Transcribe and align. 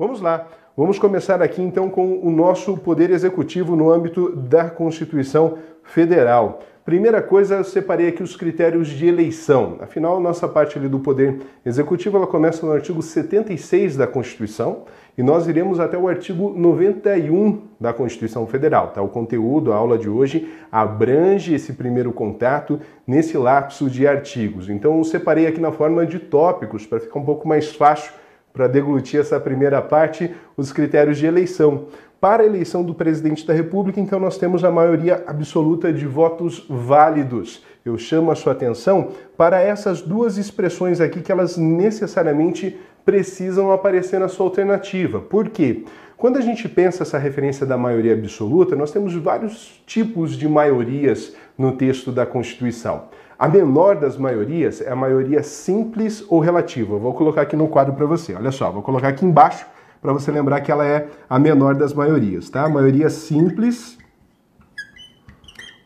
Vamos 0.00 0.20
lá. 0.20 0.46
Vamos 0.76 0.96
começar 0.96 1.42
aqui 1.42 1.60
então 1.60 1.90
com 1.90 2.20
o 2.22 2.30
nosso 2.30 2.76
poder 2.76 3.10
executivo 3.10 3.74
no 3.74 3.90
âmbito 3.90 4.30
da 4.30 4.70
Constituição 4.70 5.58
Federal. 5.82 6.60
Primeira 6.84 7.20
coisa, 7.20 7.56
eu 7.56 7.64
separei 7.64 8.06
aqui 8.06 8.22
os 8.22 8.36
critérios 8.36 8.86
de 8.86 9.08
eleição. 9.08 9.78
Afinal, 9.80 10.20
nossa 10.20 10.46
parte 10.46 10.78
ali 10.78 10.88
do 10.88 11.00
poder 11.00 11.40
executivo, 11.66 12.16
ela 12.16 12.28
começa 12.28 12.64
no 12.64 12.70
artigo 12.70 13.02
76 13.02 13.96
da 13.96 14.06
Constituição 14.06 14.84
e 15.18 15.22
nós 15.24 15.48
iremos 15.48 15.80
até 15.80 15.98
o 15.98 16.06
artigo 16.06 16.54
91 16.56 17.62
da 17.80 17.92
Constituição 17.92 18.46
Federal. 18.46 18.92
Tá? 18.92 19.02
O 19.02 19.08
conteúdo, 19.08 19.72
a 19.72 19.76
aula 19.76 19.98
de 19.98 20.08
hoje, 20.08 20.48
abrange 20.70 21.52
esse 21.52 21.72
primeiro 21.72 22.12
contato 22.12 22.80
nesse 23.04 23.36
lapso 23.36 23.90
de 23.90 24.06
artigos. 24.06 24.70
Então, 24.70 24.96
eu 24.96 25.02
separei 25.02 25.48
aqui 25.48 25.60
na 25.60 25.72
forma 25.72 26.06
de 26.06 26.20
tópicos 26.20 26.86
para 26.86 27.00
ficar 27.00 27.18
um 27.18 27.24
pouco 27.24 27.48
mais 27.48 27.74
fácil 27.74 28.12
para 28.58 28.66
deglutir 28.66 29.20
essa 29.20 29.38
primeira 29.38 29.80
parte, 29.80 30.34
os 30.56 30.72
critérios 30.72 31.16
de 31.16 31.24
eleição. 31.24 31.86
Para 32.20 32.42
a 32.42 32.46
eleição 32.46 32.82
do 32.82 32.92
presidente 32.92 33.46
da 33.46 33.54
República, 33.54 34.00
então, 34.00 34.18
nós 34.18 34.36
temos 34.36 34.64
a 34.64 34.70
maioria 34.72 35.22
absoluta 35.28 35.92
de 35.92 36.04
votos 36.04 36.66
válidos. 36.68 37.64
Eu 37.84 37.96
chamo 37.96 38.32
a 38.32 38.34
sua 38.34 38.54
atenção 38.54 39.10
para 39.36 39.60
essas 39.60 40.02
duas 40.02 40.36
expressões 40.38 41.00
aqui 41.00 41.20
que 41.20 41.30
elas 41.30 41.56
necessariamente 41.56 42.76
precisam 43.04 43.70
aparecer 43.70 44.18
na 44.18 44.26
sua 44.26 44.46
alternativa. 44.46 45.20
Por 45.20 45.50
quê? 45.50 45.84
Quando 46.16 46.36
a 46.36 46.40
gente 46.40 46.68
pensa 46.68 47.04
essa 47.04 47.16
referência 47.16 47.64
da 47.64 47.78
maioria 47.78 48.14
absoluta, 48.14 48.74
nós 48.74 48.90
temos 48.90 49.14
vários 49.14 49.80
tipos 49.86 50.32
de 50.32 50.48
maiorias 50.48 51.32
no 51.56 51.76
texto 51.76 52.10
da 52.10 52.26
Constituição. 52.26 53.04
A 53.38 53.46
menor 53.46 53.94
das 53.94 54.16
maiorias 54.16 54.80
é 54.80 54.90
a 54.90 54.96
maioria 54.96 55.44
simples 55.44 56.24
ou 56.28 56.40
relativa. 56.40 56.94
Eu 56.94 56.98
vou 56.98 57.14
colocar 57.14 57.42
aqui 57.42 57.54
no 57.54 57.68
quadro 57.68 57.94
para 57.94 58.04
você. 58.04 58.34
Olha 58.34 58.50
só, 58.50 58.68
vou 58.72 58.82
colocar 58.82 59.08
aqui 59.08 59.24
embaixo 59.24 59.64
para 60.02 60.12
você 60.12 60.32
lembrar 60.32 60.60
que 60.60 60.72
ela 60.72 60.84
é 60.84 61.08
a 61.30 61.38
menor 61.38 61.76
das 61.76 61.94
maiorias, 61.94 62.50
tá? 62.50 62.68
Maioria 62.68 63.08
simples 63.08 63.96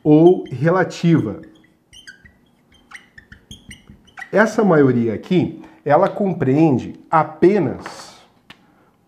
ou 0.02 0.44
relativa. 0.50 1.42
Essa 4.32 4.64
maioria 4.64 5.12
aqui, 5.12 5.62
ela 5.84 6.08
compreende 6.08 6.98
apenas 7.10 8.16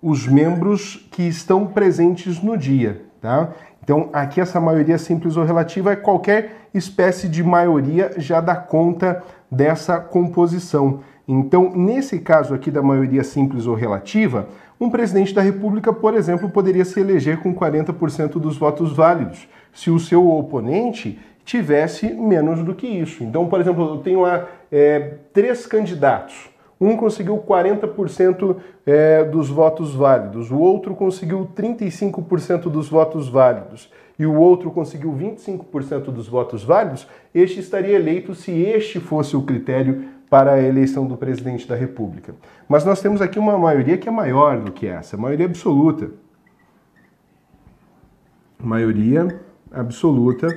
os 0.03 0.27
membros 0.27 1.08
que 1.11 1.23
estão 1.23 1.67
presentes 1.67 2.42
no 2.42 2.58
dia, 2.58 3.06
tá? 3.23 3.55
Então, 3.83 4.11
aqui 4.12 4.39
essa 4.39 4.61
maioria 4.61 4.98
simples 4.98 5.34
ou 5.39 5.45
relativa 5.45 5.92
é 5.92 5.97
qualquer 5.97 6.64
espécie 6.75 7.28
de 7.28 7.42
maioria 7.42 8.12
já 8.19 8.41
dá 8.41 8.56
conta 8.56 9.22
dessa 9.50 9.98
composição. 9.98 11.00
Então, 11.27 11.72
nesse 11.75 12.19
caso 12.19 12.53
aqui 12.53 12.70
da 12.70 12.83
maioria 12.83 13.25
simples 13.25 13.67
ou 13.67 13.75
relativa, 13.75 14.48
um 14.78 14.91
presidente 14.91 15.33
da 15.33 15.41
República, 15.41 15.92
por 15.92 16.14
exemplo, 16.14 16.50
poderia 16.50 16.84
se 16.84 17.00
eleger 17.00 17.39
com 17.39 17.55
40% 17.55 18.33
dos 18.33 18.58
votos 18.58 18.92
válidos, 18.92 19.48
se 19.72 19.91
o 19.91 19.98
seu 19.98 20.28
oponente 20.28 21.19
tivesse 21.45 22.12
menos 22.12 22.62
do 22.62 22.75
que 22.75 22.86
isso. 22.86 23.22
Então, 23.22 23.47
por 23.47 23.61
exemplo, 23.61 23.95
eu 23.95 23.98
tenho 23.98 24.22
lá 24.22 24.47
é, 24.70 25.14
três 25.33 25.67
candidatos. 25.67 26.50
Um 26.80 26.97
conseguiu 26.97 27.39
40% 27.39 28.56
é, 28.84 29.25
dos 29.25 29.48
votos 29.48 29.95
válidos, 29.95 30.50
o 30.50 30.58
outro 30.58 30.95
conseguiu 30.95 31.48
35% 31.56 32.62
dos 32.62 32.89
votos 32.89 33.28
válidos 33.28 33.91
e 34.19 34.25
o 34.25 34.34
outro 34.34 34.70
conseguiu 34.70 35.12
25% 35.12 36.05
dos 36.05 36.29
votos 36.29 36.62
válidos. 36.62 37.07
Este 37.34 37.61
estaria 37.61 37.97
eleito 37.97 38.34
se 38.34 38.53
este 38.53 39.01
fosse 39.01 39.37
o 39.37 39.43
critério 39.43 40.05
para 40.31 40.53
a 40.55 40.62
eleição 40.62 41.07
do 41.07 41.17
presidente 41.17 41.67
da 41.67 41.75
República. 41.75 42.35
Mas 42.69 42.85
nós 42.85 43.01
temos 43.01 43.20
aqui 43.20 43.39
uma 43.39 43.59
maioria 43.59 43.98
que 43.98 44.09
é 44.09 44.12
maior 44.12 44.61
do 44.61 44.73
que 44.73 44.87
essa, 44.87 45.17
maioria 45.17 45.47
absoluta. 45.47 46.11
Maioria 48.59 49.41
absoluta, 49.70 50.48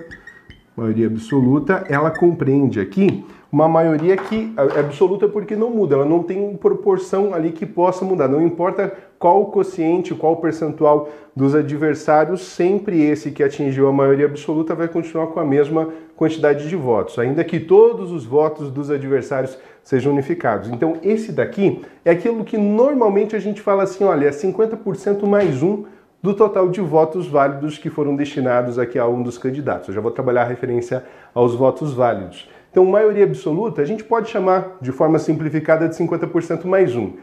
maioria 0.75 1.07
absoluta, 1.07 1.83
ela 1.89 2.11
compreende 2.11 2.79
aqui 2.79 3.25
uma 3.51 3.67
maioria 3.67 4.17
que 4.17 4.53
é 4.75 4.79
absoluta 4.79 5.27
porque 5.27 5.55
não 5.55 5.69
muda, 5.69 5.95
ela 5.95 6.05
não 6.05 6.21
tem 6.21 6.55
proporção 6.57 7.33
ali 7.33 7.51
que 7.51 7.65
possa 7.65 8.03
mudar. 8.03 8.27
Não 8.27 8.41
importa 8.41 8.93
qual 9.17 9.41
o 9.41 9.45
quociente, 9.51 10.13
qual 10.13 10.33
o 10.33 10.37
percentual 10.37 11.09
dos 11.35 11.55
adversários, 11.55 12.41
sempre 12.41 13.01
esse 13.01 13.31
que 13.31 13.43
atingiu 13.43 13.87
a 13.87 13.93
maioria 13.93 14.25
absoluta 14.25 14.75
vai 14.75 14.87
continuar 14.87 15.27
com 15.27 15.39
a 15.39 15.45
mesma 15.45 15.89
quantidade 16.15 16.67
de 16.67 16.75
votos, 16.75 17.17
ainda 17.19 17.43
que 17.43 17.59
todos 17.59 18.11
os 18.11 18.25
votos 18.25 18.71
dos 18.71 18.89
adversários 18.89 19.57
sejam 19.83 20.11
unificados. 20.11 20.69
Então, 20.69 20.97
esse 21.01 21.31
daqui 21.31 21.81
é 22.03 22.11
aquilo 22.11 22.43
que 22.43 22.57
normalmente 22.57 23.35
a 23.35 23.39
gente 23.39 23.61
fala 23.61 23.83
assim, 23.83 24.03
olha, 24.03 24.27
é 24.27 24.31
50% 24.31 25.25
mais 25.25 25.63
um 25.63 25.85
do 26.21 26.33
total 26.33 26.67
de 26.69 26.81
votos 26.81 27.27
válidos 27.27 27.77
que 27.77 27.89
foram 27.89 28.15
destinados 28.15 28.79
aqui 28.79 28.97
a 28.97 29.07
um 29.07 29.21
dos 29.21 29.37
candidatos. 29.37 29.87
Eu 29.87 29.93
já 29.93 30.01
vou 30.01 30.11
trabalhar 30.11 30.41
a 30.41 30.47
referência 30.47 31.05
aos 31.33 31.53
votos 31.55 31.93
válidos. 31.93 32.49
Então, 32.77 32.85
maioria 32.85 33.23
absoluta, 33.23 33.81
a 33.81 33.85
gente 33.85 34.03
pode 34.03 34.29
chamar 34.29 34.77
de 34.79 34.91
forma 34.91 35.17
simplificada 35.17 35.89
de 35.89 35.95
50% 35.95 36.65
mais 36.65 36.95
um. 36.95 37.13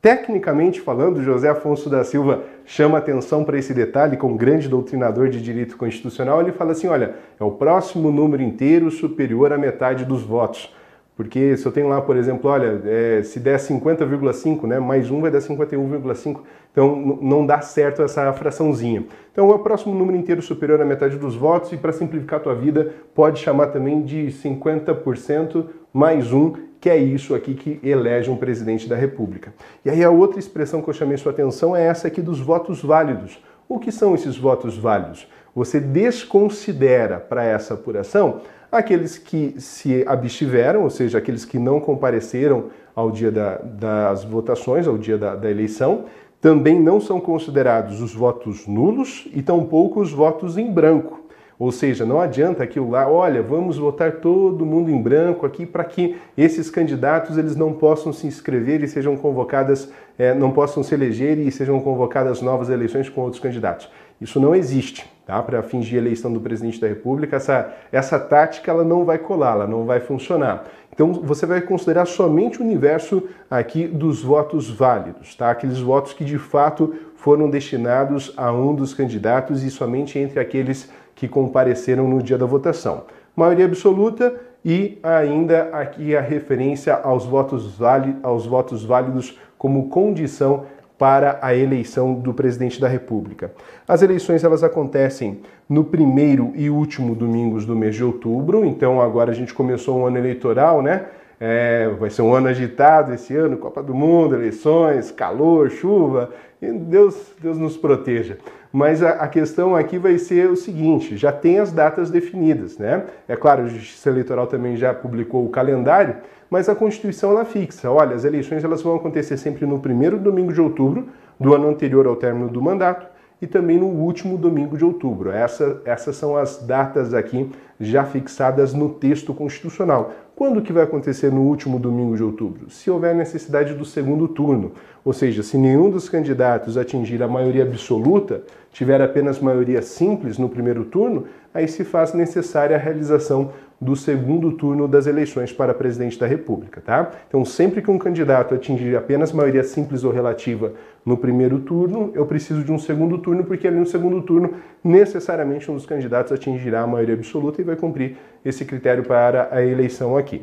Tecnicamente 0.00 0.80
falando, 0.80 1.22
José 1.22 1.50
Afonso 1.50 1.90
da 1.90 2.02
Silva 2.02 2.44
chama 2.64 2.96
atenção 2.96 3.44
para 3.44 3.58
esse 3.58 3.74
detalhe 3.74 4.16
com 4.16 4.28
um 4.28 4.36
grande 4.38 4.70
doutrinador 4.70 5.28
de 5.28 5.42
direito 5.42 5.76
constitucional. 5.76 6.40
Ele 6.40 6.50
fala 6.50 6.72
assim: 6.72 6.86
olha, 6.86 7.14
é 7.38 7.44
o 7.44 7.50
próximo 7.50 8.10
número 8.10 8.42
inteiro 8.42 8.90
superior 8.90 9.52
à 9.52 9.58
metade 9.58 10.06
dos 10.06 10.22
votos. 10.22 10.74
Porque 11.22 11.56
se 11.56 11.64
eu 11.64 11.72
tenho 11.72 11.88
lá, 11.88 12.00
por 12.00 12.16
exemplo, 12.16 12.50
olha, 12.50 12.82
é, 12.84 13.22
se 13.22 13.38
der 13.38 13.58
50,5, 13.58 14.66
né, 14.66 14.80
mais 14.80 15.10
um 15.10 15.20
vai 15.20 15.30
dar 15.30 15.38
51,5, 15.38 16.40
então 16.70 17.18
não 17.20 17.46
dá 17.46 17.60
certo 17.60 18.02
essa 18.02 18.32
fraçãozinha. 18.32 19.04
Então 19.30 19.50
é 19.50 19.54
o 19.54 19.58
próximo 19.58 19.94
número 19.94 20.18
inteiro 20.18 20.42
superior 20.42 20.80
à 20.80 20.84
metade 20.84 21.16
dos 21.16 21.36
votos 21.36 21.72
e 21.72 21.76
para 21.76 21.92
simplificar 21.92 22.40
a 22.40 22.42
tua 22.42 22.54
vida, 22.54 22.92
pode 23.14 23.40
chamar 23.40 23.68
também 23.68 24.02
de 24.02 24.26
50% 24.26 25.66
mais 25.92 26.32
um, 26.32 26.54
que 26.80 26.90
é 26.90 26.96
isso 26.96 27.34
aqui 27.34 27.54
que 27.54 27.78
elege 27.82 28.30
um 28.30 28.36
presidente 28.36 28.88
da 28.88 28.96
República. 28.96 29.54
E 29.84 29.90
aí 29.90 30.02
a 30.02 30.10
outra 30.10 30.40
expressão 30.40 30.82
que 30.82 30.90
eu 30.90 30.94
chamei 30.94 31.16
sua 31.16 31.32
atenção 31.32 31.76
é 31.76 31.86
essa 31.86 32.08
aqui 32.08 32.20
dos 32.20 32.40
votos 32.40 32.82
válidos. 32.82 33.42
O 33.68 33.78
que 33.78 33.92
são 33.92 34.14
esses 34.14 34.36
votos 34.36 34.76
válidos? 34.76 35.28
Você 35.54 35.78
desconsidera 35.78 37.20
para 37.20 37.44
essa 37.44 37.74
apuração 37.74 38.40
aqueles 38.72 39.18
que 39.18 39.54
se 39.58 40.02
abstiveram, 40.08 40.82
ou 40.82 40.90
seja, 40.90 41.18
aqueles 41.18 41.44
que 41.44 41.58
não 41.58 41.78
compareceram 41.78 42.70
ao 42.96 43.10
dia 43.10 43.30
da, 43.30 43.58
das 43.58 44.24
votações, 44.24 44.88
ao 44.88 44.96
dia 44.96 45.18
da, 45.18 45.36
da 45.36 45.50
eleição, 45.50 46.06
também 46.40 46.80
não 46.80 47.00
são 47.00 47.20
considerados 47.20 48.00
os 48.00 48.14
votos 48.14 48.66
nulos 48.66 49.28
e 49.32 49.42
tampouco 49.42 50.00
os 50.00 50.10
votos 50.10 50.56
em 50.56 50.72
branco. 50.72 51.20
Ou 51.58 51.70
seja, 51.70 52.04
não 52.04 52.20
adianta 52.20 52.64
aquilo 52.64 52.90
lá, 52.90 53.08
olha, 53.08 53.40
vamos 53.40 53.78
votar 53.78 54.12
todo 54.16 54.66
mundo 54.66 54.90
em 54.90 55.00
branco 55.00 55.46
aqui 55.46 55.64
para 55.64 55.84
que 55.84 56.16
esses 56.36 56.68
candidatos 56.68 57.38
eles 57.38 57.54
não 57.54 57.72
possam 57.72 58.12
se 58.12 58.26
inscrever 58.26 58.82
e 58.82 58.88
sejam 58.88 59.16
convocadas, 59.16 59.88
é, 60.18 60.34
não 60.34 60.50
possam 60.50 60.82
se 60.82 60.92
eleger 60.92 61.38
e 61.38 61.52
sejam 61.52 61.78
convocadas 61.78 62.42
novas 62.42 62.68
eleições 62.68 63.08
com 63.08 63.20
outros 63.20 63.40
candidatos. 63.40 63.88
Isso 64.20 64.40
não 64.40 64.56
existe, 64.56 65.08
tá? 65.26 65.42
Para 65.42 65.62
fingir 65.62 65.98
a 65.98 66.02
eleição 66.02 66.32
do 66.32 66.40
presidente 66.40 66.80
da 66.80 66.88
República, 66.88 67.36
essa, 67.36 67.72
essa 67.90 68.18
tática 68.18 68.70
ela 68.70 68.84
não 68.84 69.04
vai 69.04 69.18
colar, 69.18 69.52
ela 69.52 69.66
não 69.66 69.84
vai 69.84 70.00
funcionar. 70.00 70.64
Então 70.92 71.12
você 71.12 71.46
vai 71.46 71.60
considerar 71.62 72.06
somente 72.06 72.60
o 72.60 72.64
universo 72.64 73.22
aqui 73.50 73.86
dos 73.86 74.22
votos 74.22 74.70
válidos, 74.70 75.34
tá? 75.34 75.50
Aqueles 75.50 75.78
votos 75.78 76.12
que 76.12 76.24
de 76.24 76.38
fato 76.38 76.94
foram 77.16 77.48
destinados 77.48 78.32
a 78.36 78.52
um 78.52 78.74
dos 78.74 78.92
candidatos 78.92 79.62
e 79.62 79.70
somente 79.70 80.18
entre 80.18 80.38
aqueles 80.38 80.90
que 81.14 81.28
compareceram 81.28 82.06
no 82.08 82.22
dia 82.22 82.36
da 82.36 82.46
votação. 82.46 83.04
Maioria 83.34 83.64
absoluta 83.64 84.34
e 84.64 84.98
ainda 85.02 85.70
aqui 85.72 86.14
a 86.14 86.20
referência 86.20 86.94
aos 86.94 87.24
votos, 87.24 87.78
aos 88.22 88.46
votos 88.46 88.84
válidos 88.84 89.38
como 89.56 89.88
condição 89.88 90.66
para 91.02 91.40
a 91.42 91.52
eleição 91.52 92.14
do 92.14 92.32
presidente 92.32 92.80
da 92.80 92.86
República. 92.86 93.50
As 93.88 94.02
eleições 94.02 94.44
elas 94.44 94.62
acontecem 94.62 95.40
no 95.68 95.82
primeiro 95.82 96.52
e 96.54 96.70
último 96.70 97.16
domingos 97.16 97.66
do 97.66 97.74
mês 97.74 97.96
de 97.96 98.04
outubro, 98.04 98.64
então 98.64 99.00
agora 99.02 99.32
a 99.32 99.34
gente 99.34 99.52
começou 99.52 99.98
um 99.98 100.06
ano 100.06 100.16
eleitoral, 100.16 100.80
né? 100.80 101.06
É, 101.40 101.88
vai 101.98 102.08
ser 102.08 102.22
um 102.22 102.32
ano 102.32 102.46
agitado 102.46 103.12
esse 103.12 103.34
ano, 103.34 103.56
Copa 103.56 103.82
do 103.82 103.92
Mundo, 103.92 104.36
eleições, 104.36 105.10
calor, 105.10 105.70
chuva, 105.70 106.30
Deus, 106.60 107.32
Deus 107.42 107.58
nos 107.58 107.76
proteja. 107.76 108.38
Mas 108.72 109.02
a, 109.02 109.10
a, 109.10 109.28
questão 109.28 109.76
aqui 109.76 109.98
vai 109.98 110.16
ser 110.16 110.48
o 110.48 110.56
seguinte: 110.56 111.16
já 111.16 111.30
tem 111.30 111.58
as 111.58 111.70
datas 111.70 112.10
definidas, 112.10 112.78
né? 112.78 113.04
É 113.28 113.36
claro, 113.36 113.64
a 113.64 113.66
Justiça 113.66 114.08
Eleitoral 114.08 114.46
também 114.46 114.76
já 114.76 114.94
publicou 114.94 115.44
o 115.44 115.50
calendário, 115.50 116.16
mas 116.48 116.68
a 116.68 116.74
Constituição 116.74 117.32
ela 117.32 117.44
fixa. 117.44 117.90
Olha, 117.90 118.16
as 118.16 118.24
eleições 118.24 118.64
elas 118.64 118.80
vão 118.80 118.96
acontecer 118.96 119.36
sempre 119.36 119.66
no 119.66 119.78
primeiro 119.78 120.18
domingo 120.18 120.52
de 120.52 120.60
outubro 120.60 121.08
do 121.38 121.54
ano 121.54 121.68
anterior 121.68 122.06
ao 122.06 122.16
término 122.16 122.48
do 122.48 122.62
mandato 122.62 123.11
e 123.42 123.46
também 123.48 123.76
no 123.76 123.86
último 123.86 124.38
domingo 124.38 124.78
de 124.78 124.84
outubro. 124.84 125.32
Essa, 125.32 125.82
essas 125.84 126.14
são 126.14 126.36
as 126.36 126.64
datas 126.64 127.12
aqui 127.12 127.50
já 127.80 128.04
fixadas 128.04 128.72
no 128.72 128.88
texto 128.88 129.34
constitucional. 129.34 130.12
Quando 130.36 130.62
que 130.62 130.72
vai 130.72 130.84
acontecer 130.84 131.32
no 131.32 131.42
último 131.42 131.80
domingo 131.80 132.16
de 132.16 132.22
outubro? 132.22 132.70
Se 132.70 132.88
houver 132.88 133.12
necessidade 133.16 133.74
do 133.74 133.84
segundo 133.84 134.28
turno, 134.28 134.70
ou 135.04 135.12
seja, 135.12 135.42
se 135.42 135.58
nenhum 135.58 135.90
dos 135.90 136.08
candidatos 136.08 136.78
atingir 136.78 137.20
a 137.20 137.26
maioria 137.26 137.64
absoluta, 137.64 138.44
tiver 138.72 139.02
apenas 139.02 139.40
maioria 139.40 139.82
simples 139.82 140.38
no 140.38 140.48
primeiro 140.48 140.84
turno, 140.84 141.24
aí 141.52 141.66
se 141.66 141.82
faz 141.82 142.14
necessária 142.14 142.76
a 142.76 142.78
realização 142.78 143.50
do 143.82 143.96
segundo 143.96 144.52
turno 144.52 144.86
das 144.86 145.08
eleições 145.08 145.52
para 145.52 145.74
presidente 145.74 146.16
da 146.16 146.24
República, 146.24 146.80
tá? 146.80 147.10
Então, 147.26 147.44
sempre 147.44 147.82
que 147.82 147.90
um 147.90 147.98
candidato 147.98 148.54
atingir 148.54 148.94
apenas 148.96 149.32
maioria 149.32 149.64
simples 149.64 150.04
ou 150.04 150.12
relativa 150.12 150.72
no 151.04 151.16
primeiro 151.16 151.58
turno, 151.58 152.12
eu 152.14 152.24
preciso 152.24 152.62
de 152.62 152.70
um 152.70 152.78
segundo 152.78 153.18
turno, 153.18 153.42
porque 153.42 153.66
ali 153.66 153.80
no 153.80 153.86
segundo 153.86 154.22
turno, 154.22 154.54
necessariamente 154.84 155.68
um 155.68 155.74
dos 155.74 155.84
candidatos 155.84 156.30
atingirá 156.30 156.82
a 156.82 156.86
maioria 156.86 157.16
absoluta 157.16 157.60
e 157.60 157.64
vai 157.64 157.74
cumprir 157.74 158.18
esse 158.44 158.64
critério 158.64 159.02
para 159.02 159.48
a 159.50 159.60
eleição 159.64 160.16
aqui. 160.16 160.42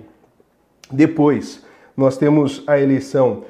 Depois, 0.91 1.65
nós 1.95 2.17
temos 2.17 2.61
a 2.67 2.77
eleição 2.77 3.45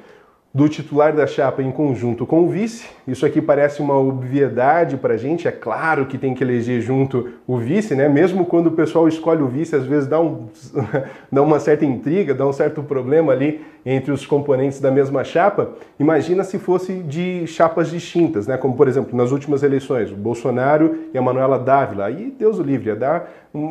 do 0.52 0.68
titular 0.68 1.14
da 1.14 1.28
chapa 1.28 1.62
em 1.62 1.70
conjunto 1.70 2.26
com 2.26 2.42
o 2.42 2.48
vice. 2.48 2.84
Isso 3.06 3.24
aqui 3.24 3.40
parece 3.40 3.80
uma 3.80 3.96
obviedade 3.96 4.96
para 4.96 5.14
a 5.14 5.16
gente, 5.16 5.46
é 5.46 5.52
claro 5.52 6.06
que 6.06 6.18
tem 6.18 6.34
que 6.34 6.42
eleger 6.42 6.80
junto 6.80 7.30
o 7.46 7.56
vice, 7.56 7.94
né? 7.94 8.08
Mesmo 8.08 8.44
quando 8.44 8.66
o 8.66 8.72
pessoal 8.72 9.06
escolhe 9.06 9.42
o 9.42 9.46
vice, 9.46 9.76
às 9.76 9.86
vezes 9.86 10.08
dá, 10.08 10.20
um, 10.20 10.48
dá 11.30 11.40
uma 11.40 11.60
certa 11.60 11.84
intriga, 11.84 12.34
dá 12.34 12.44
um 12.44 12.52
certo 12.52 12.82
problema 12.82 13.32
ali 13.32 13.64
entre 13.86 14.10
os 14.10 14.26
componentes 14.26 14.80
da 14.80 14.90
mesma 14.90 15.22
chapa. 15.22 15.70
Imagina 16.00 16.42
se 16.42 16.58
fosse 16.58 16.94
de 16.94 17.46
chapas 17.46 17.88
distintas, 17.88 18.48
né? 18.48 18.56
Como 18.56 18.74
por 18.74 18.88
exemplo 18.88 19.16
nas 19.16 19.30
últimas 19.30 19.62
eleições, 19.62 20.10
o 20.10 20.16
Bolsonaro 20.16 20.98
e 21.14 21.18
a 21.18 21.22
Manuela 21.22 21.60
Dávila. 21.60 22.06
Aí 22.06 22.34
Deus 22.36 22.58
o 22.58 22.62
livre, 22.62 22.88
ia 22.88 22.96
dar, 22.96 23.30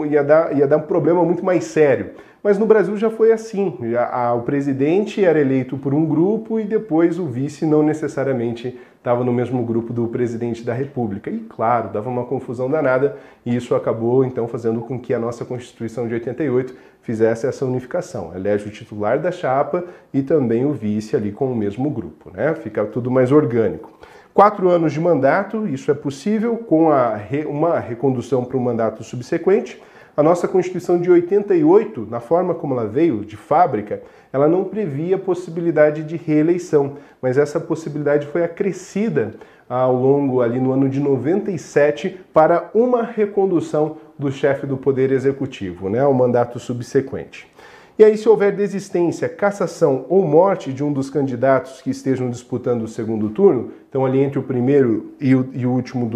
ia 0.09 0.23
dar, 0.23 0.57
ia 0.57 0.67
dar 0.67 0.77
um 0.77 0.81
problema 0.83 1.25
muito 1.25 1.43
mais 1.43 1.65
sério. 1.65 2.11
Mas 2.41 2.57
no 2.57 2.65
Brasil 2.65 2.95
já 2.95 3.09
foi 3.09 3.31
assim. 3.31 3.77
o 4.36 4.41
presidente 4.41 5.24
era 5.24 5.39
eleito 5.39 5.77
por 5.77 5.94
um 5.94 6.06
grupo 6.06 6.59
e 6.59 6.63
depois 6.63 7.19
o 7.19 7.25
vice 7.25 7.65
não 7.65 7.83
necessariamente 7.83 8.80
estava 8.97 9.24
no 9.24 9.31
mesmo 9.31 9.63
grupo 9.63 9.91
do 9.91 10.07
presidente 10.07 10.63
da 10.63 10.74
República. 10.74 11.30
E 11.30 11.39
claro, 11.39 11.89
dava 11.89 12.09
uma 12.09 12.25
confusão 12.25 12.69
danada 12.69 13.18
e 13.45 13.56
isso 13.56 13.75
acabou 13.75 14.24
então 14.24 14.47
fazendo 14.47 14.81
com 14.81 14.97
que 14.97 15.13
a 15.13 15.19
nossa 15.19 15.44
Constituição 15.44 16.07
de 16.07 16.13
88 16.13 16.74
fizesse 17.01 17.45
essa 17.45 17.65
unificação. 17.65 18.31
Elege 18.36 18.68
o 18.68 18.71
titular 18.71 19.19
da 19.19 19.31
chapa 19.31 19.83
e 20.13 20.21
também 20.21 20.65
o 20.65 20.71
vice 20.71 21.15
ali 21.15 21.31
com 21.31 21.51
o 21.51 21.56
mesmo 21.56 21.89
grupo, 21.89 22.31
né? 22.31 22.53
Fica 22.56 22.86
tudo 22.86 23.12
mais 23.12 23.31
orgânico. 23.31 23.91
Quatro 24.33 24.69
anos 24.69 24.94
de 24.94 25.01
mandato, 25.01 25.68
isso 25.68 25.91
é 25.91 25.94
possível 25.94 26.56
com 26.56 26.91
a, 26.91 27.19
uma 27.47 27.80
recondução 27.80 28.45
para 28.45 28.56
o 28.56 28.62
mandato 28.62 29.03
subsequente. 29.03 29.81
A 30.15 30.23
nossa 30.23 30.47
Constituição 30.47 31.00
de 31.00 31.09
88, 31.09 32.07
na 32.09 32.19
forma 32.19 32.53
como 32.53 32.73
ela 32.73 32.85
veio, 32.85 33.23
de 33.23 33.38
fábrica, 33.38 34.01
ela 34.33 34.47
não 34.47 34.63
previa 34.63 35.17
possibilidade 35.17 36.03
de 36.03 36.17
reeleição, 36.17 36.97
mas 37.21 37.38
essa 37.38 37.59
possibilidade 37.59 38.27
foi 38.27 38.44
acrescida 38.44 39.33
ao 39.69 39.94
longo 39.94 40.41
ali 40.41 40.59
no 40.59 40.71
ano 40.71 40.89
de 40.89 41.00
97 41.00 42.19
para 42.33 42.69
uma 42.73 43.03
recondução 43.03 43.97
do 44.17 44.31
chefe 44.31 44.65
do 44.65 44.75
Poder 44.75 45.11
Executivo, 45.11 45.89
né, 45.89 46.00
ao 46.00 46.13
mandato 46.13 46.59
subsequente. 46.59 47.47
E 48.00 48.04
aí, 48.06 48.18
se 48.18 48.30
houver 48.30 48.56
desistência, 48.56 49.28
cassação 49.28 50.06
ou 50.07 50.25
morte 50.25 50.72
de 50.72 50.81
um 50.81 50.94
dos 50.94 51.10
candidatos 51.10 51.81
que 51.81 51.90
estejam 51.90 52.30
disputando 52.30 52.84
o 52.84 52.88
segundo 52.88 53.30
turno, 53.30 53.74
então 53.90 54.06
ali 54.06 54.19
entre 54.19 54.40
o 54.40 54.44
primeiro 54.44 55.12
e 55.19 55.36
o, 55.36 55.50
e 55.51 55.66
o 55.66 55.72
último 55.72 56.07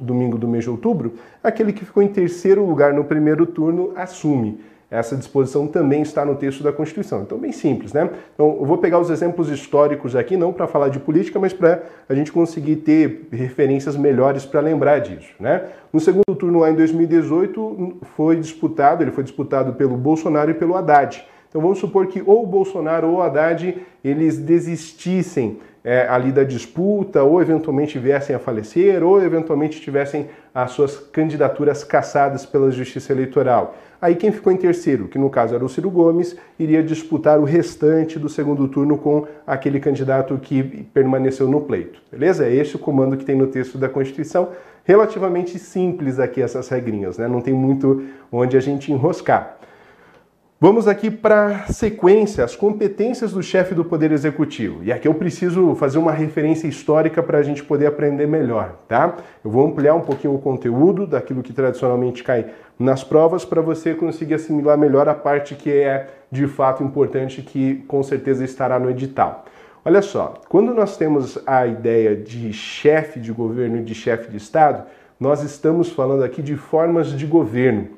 domingo 0.00 0.38
do 0.38 0.48
mês 0.48 0.64
de 0.64 0.70
outubro, 0.70 1.12
aquele 1.44 1.74
que 1.74 1.84
ficou 1.84 2.02
em 2.02 2.08
terceiro 2.08 2.64
lugar 2.64 2.94
no 2.94 3.04
primeiro 3.04 3.44
turno 3.44 3.92
assume. 3.94 4.58
Essa 4.88 5.16
disposição 5.16 5.66
também 5.66 6.02
está 6.02 6.24
no 6.24 6.36
texto 6.36 6.62
da 6.62 6.72
Constituição. 6.72 7.22
Então, 7.22 7.36
bem 7.38 7.50
simples, 7.50 7.92
né? 7.92 8.08
Então, 8.34 8.56
eu 8.60 8.64
vou 8.64 8.78
pegar 8.78 9.00
os 9.00 9.10
exemplos 9.10 9.50
históricos 9.50 10.14
aqui, 10.14 10.36
não 10.36 10.52
para 10.52 10.68
falar 10.68 10.88
de 10.90 11.00
política, 11.00 11.40
mas 11.40 11.52
para 11.52 11.82
a 12.08 12.14
gente 12.14 12.30
conseguir 12.30 12.76
ter 12.76 13.26
referências 13.32 13.96
melhores 13.96 14.44
para 14.44 14.60
lembrar 14.60 15.00
disso, 15.00 15.32
né? 15.40 15.64
No 15.92 15.98
segundo 15.98 16.36
turno, 16.36 16.60
lá 16.60 16.70
em 16.70 16.74
2018, 16.76 17.96
foi 18.16 18.36
disputado, 18.36 19.02
ele 19.02 19.10
foi 19.10 19.24
disputado 19.24 19.72
pelo 19.72 19.96
Bolsonaro 19.96 20.52
e 20.52 20.54
pelo 20.54 20.76
Haddad. 20.76 21.26
Então, 21.48 21.60
vamos 21.60 21.78
supor 21.78 22.06
que 22.06 22.22
ou 22.24 22.46
Bolsonaro 22.46 23.08
ou 23.08 23.22
Haddad, 23.22 23.76
eles 24.04 24.38
desistissem 24.38 25.58
é, 25.82 26.06
ali 26.08 26.32
da 26.32 26.44
disputa, 26.44 27.22
ou 27.22 27.40
eventualmente 27.40 27.98
viessem 27.98 28.34
a 28.34 28.38
falecer, 28.38 29.04
ou 29.04 29.22
eventualmente 29.22 29.80
tivessem 29.80 30.28
as 30.52 30.72
suas 30.72 30.96
candidaturas 30.96 31.84
cassadas 31.84 32.44
pela 32.44 32.70
Justiça 32.70 33.12
Eleitoral. 33.12 33.76
Aí 34.00 34.14
quem 34.14 34.30
ficou 34.30 34.52
em 34.52 34.56
terceiro, 34.56 35.08
que 35.08 35.18
no 35.18 35.30
caso 35.30 35.54
era 35.54 35.64
o 35.64 35.68
Ciro 35.68 35.90
Gomes, 35.90 36.36
iria 36.58 36.82
disputar 36.82 37.38
o 37.38 37.44
restante 37.44 38.18
do 38.18 38.28
segundo 38.28 38.68
turno 38.68 38.98
com 38.98 39.26
aquele 39.46 39.80
candidato 39.80 40.38
que 40.38 40.62
permaneceu 40.92 41.48
no 41.48 41.60
pleito. 41.60 42.00
Beleza? 42.10 42.46
É 42.46 42.54
esse 42.54 42.76
o 42.76 42.78
comando 42.78 43.16
que 43.16 43.24
tem 43.24 43.36
no 43.36 43.46
texto 43.46 43.78
da 43.78 43.88
Constituição. 43.88 44.48
Relativamente 44.84 45.58
simples 45.58 46.20
aqui 46.20 46.40
essas 46.40 46.68
regrinhas, 46.68 47.18
né? 47.18 47.26
Não 47.26 47.40
tem 47.40 47.52
muito 47.52 48.04
onde 48.30 48.56
a 48.56 48.60
gente 48.60 48.92
enroscar. 48.92 49.55
Vamos 50.58 50.88
aqui 50.88 51.10
para 51.10 51.48
a 51.48 51.66
sequência, 51.70 52.42
as 52.42 52.56
competências 52.56 53.30
do 53.30 53.42
chefe 53.42 53.74
do 53.74 53.84
Poder 53.84 54.10
Executivo. 54.10 54.82
E 54.82 54.90
aqui 54.90 55.06
eu 55.06 55.12
preciso 55.12 55.74
fazer 55.74 55.98
uma 55.98 56.12
referência 56.12 56.66
histórica 56.66 57.22
para 57.22 57.36
a 57.36 57.42
gente 57.42 57.62
poder 57.62 57.84
aprender 57.84 58.26
melhor, 58.26 58.74
tá? 58.88 59.16
Eu 59.44 59.50
vou 59.50 59.66
ampliar 59.66 59.94
um 59.94 60.00
pouquinho 60.00 60.34
o 60.34 60.38
conteúdo 60.38 61.06
daquilo 61.06 61.42
que 61.42 61.52
tradicionalmente 61.52 62.24
cai 62.24 62.46
nas 62.78 63.04
provas 63.04 63.44
para 63.44 63.60
você 63.60 63.92
conseguir 63.92 64.32
assimilar 64.32 64.78
melhor 64.78 65.06
a 65.10 65.14
parte 65.14 65.54
que 65.54 65.70
é 65.70 66.08
de 66.32 66.46
fato 66.46 66.82
importante, 66.82 67.42
que 67.42 67.84
com 67.86 68.02
certeza 68.02 68.42
estará 68.42 68.78
no 68.78 68.88
edital. 68.88 69.44
Olha 69.84 70.00
só, 70.00 70.40
quando 70.48 70.72
nós 70.72 70.96
temos 70.96 71.38
a 71.46 71.66
ideia 71.66 72.16
de 72.16 72.50
chefe 72.54 73.20
de 73.20 73.30
governo 73.30 73.76
e 73.76 73.82
de 73.82 73.94
chefe 73.94 74.30
de 74.30 74.38
Estado, 74.38 74.84
nós 75.20 75.42
estamos 75.42 75.90
falando 75.90 76.24
aqui 76.24 76.40
de 76.40 76.56
formas 76.56 77.08
de 77.08 77.26
governo. 77.26 77.88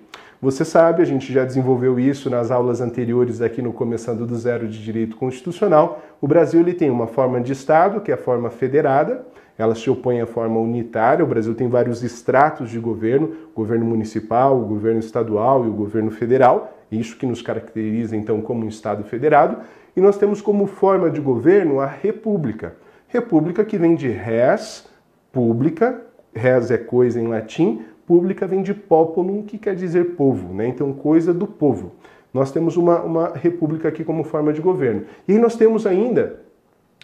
Você 0.40 0.64
sabe, 0.64 1.02
a 1.02 1.04
gente 1.04 1.32
já 1.32 1.44
desenvolveu 1.44 1.98
isso 1.98 2.30
nas 2.30 2.52
aulas 2.52 2.80
anteriores 2.80 3.42
aqui 3.42 3.60
no 3.60 3.72
Começando 3.72 4.24
do 4.24 4.36
Zero 4.36 4.68
de 4.68 4.80
Direito 4.80 5.16
Constitucional. 5.16 6.00
O 6.20 6.28
Brasil 6.28 6.60
ele 6.60 6.74
tem 6.74 6.88
uma 6.88 7.08
forma 7.08 7.40
de 7.40 7.50
Estado, 7.50 8.00
que 8.00 8.12
é 8.12 8.14
a 8.14 8.18
forma 8.18 8.48
federada, 8.48 9.26
ela 9.58 9.74
se 9.74 9.90
opõe 9.90 10.20
à 10.20 10.26
forma 10.28 10.60
unitária. 10.60 11.24
O 11.24 11.28
Brasil 11.28 11.56
tem 11.56 11.66
vários 11.66 12.04
estratos 12.04 12.70
de 12.70 12.78
governo, 12.78 13.32
governo 13.52 13.84
municipal, 13.84 14.56
o 14.56 14.64
governo 14.64 15.00
estadual 15.00 15.64
e 15.64 15.68
o 15.68 15.72
governo 15.72 16.12
federal, 16.12 16.72
isso 16.88 17.18
que 17.18 17.26
nos 17.26 17.42
caracteriza 17.42 18.16
então 18.16 18.40
como 18.40 18.64
um 18.64 18.68
Estado 18.68 19.02
federado. 19.02 19.56
E 19.96 20.00
nós 20.00 20.16
temos 20.16 20.40
como 20.40 20.68
forma 20.68 21.10
de 21.10 21.20
governo 21.20 21.80
a 21.80 21.86
república. 21.86 22.76
República 23.08 23.64
que 23.64 23.76
vem 23.76 23.96
de 23.96 24.08
res, 24.08 24.88
pública, 25.32 26.00
res 26.32 26.70
é 26.70 26.78
coisa 26.78 27.20
em 27.20 27.26
latim, 27.26 27.82
pública 28.08 28.46
vem 28.46 28.62
de 28.62 28.72
populum, 28.72 29.42
que 29.42 29.58
quer 29.58 29.74
dizer 29.74 30.16
povo, 30.16 30.54
né? 30.54 30.66
então 30.66 30.90
coisa 30.94 31.34
do 31.34 31.46
povo. 31.46 31.92
Nós 32.32 32.50
temos 32.50 32.78
uma, 32.78 33.02
uma 33.02 33.28
república 33.34 33.88
aqui 33.88 34.02
como 34.02 34.24
forma 34.24 34.50
de 34.50 34.62
governo. 34.62 35.02
E 35.28 35.34
nós 35.38 35.56
temos 35.56 35.86
ainda 35.86 36.40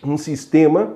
um 0.02 0.16
sistema 0.16 0.94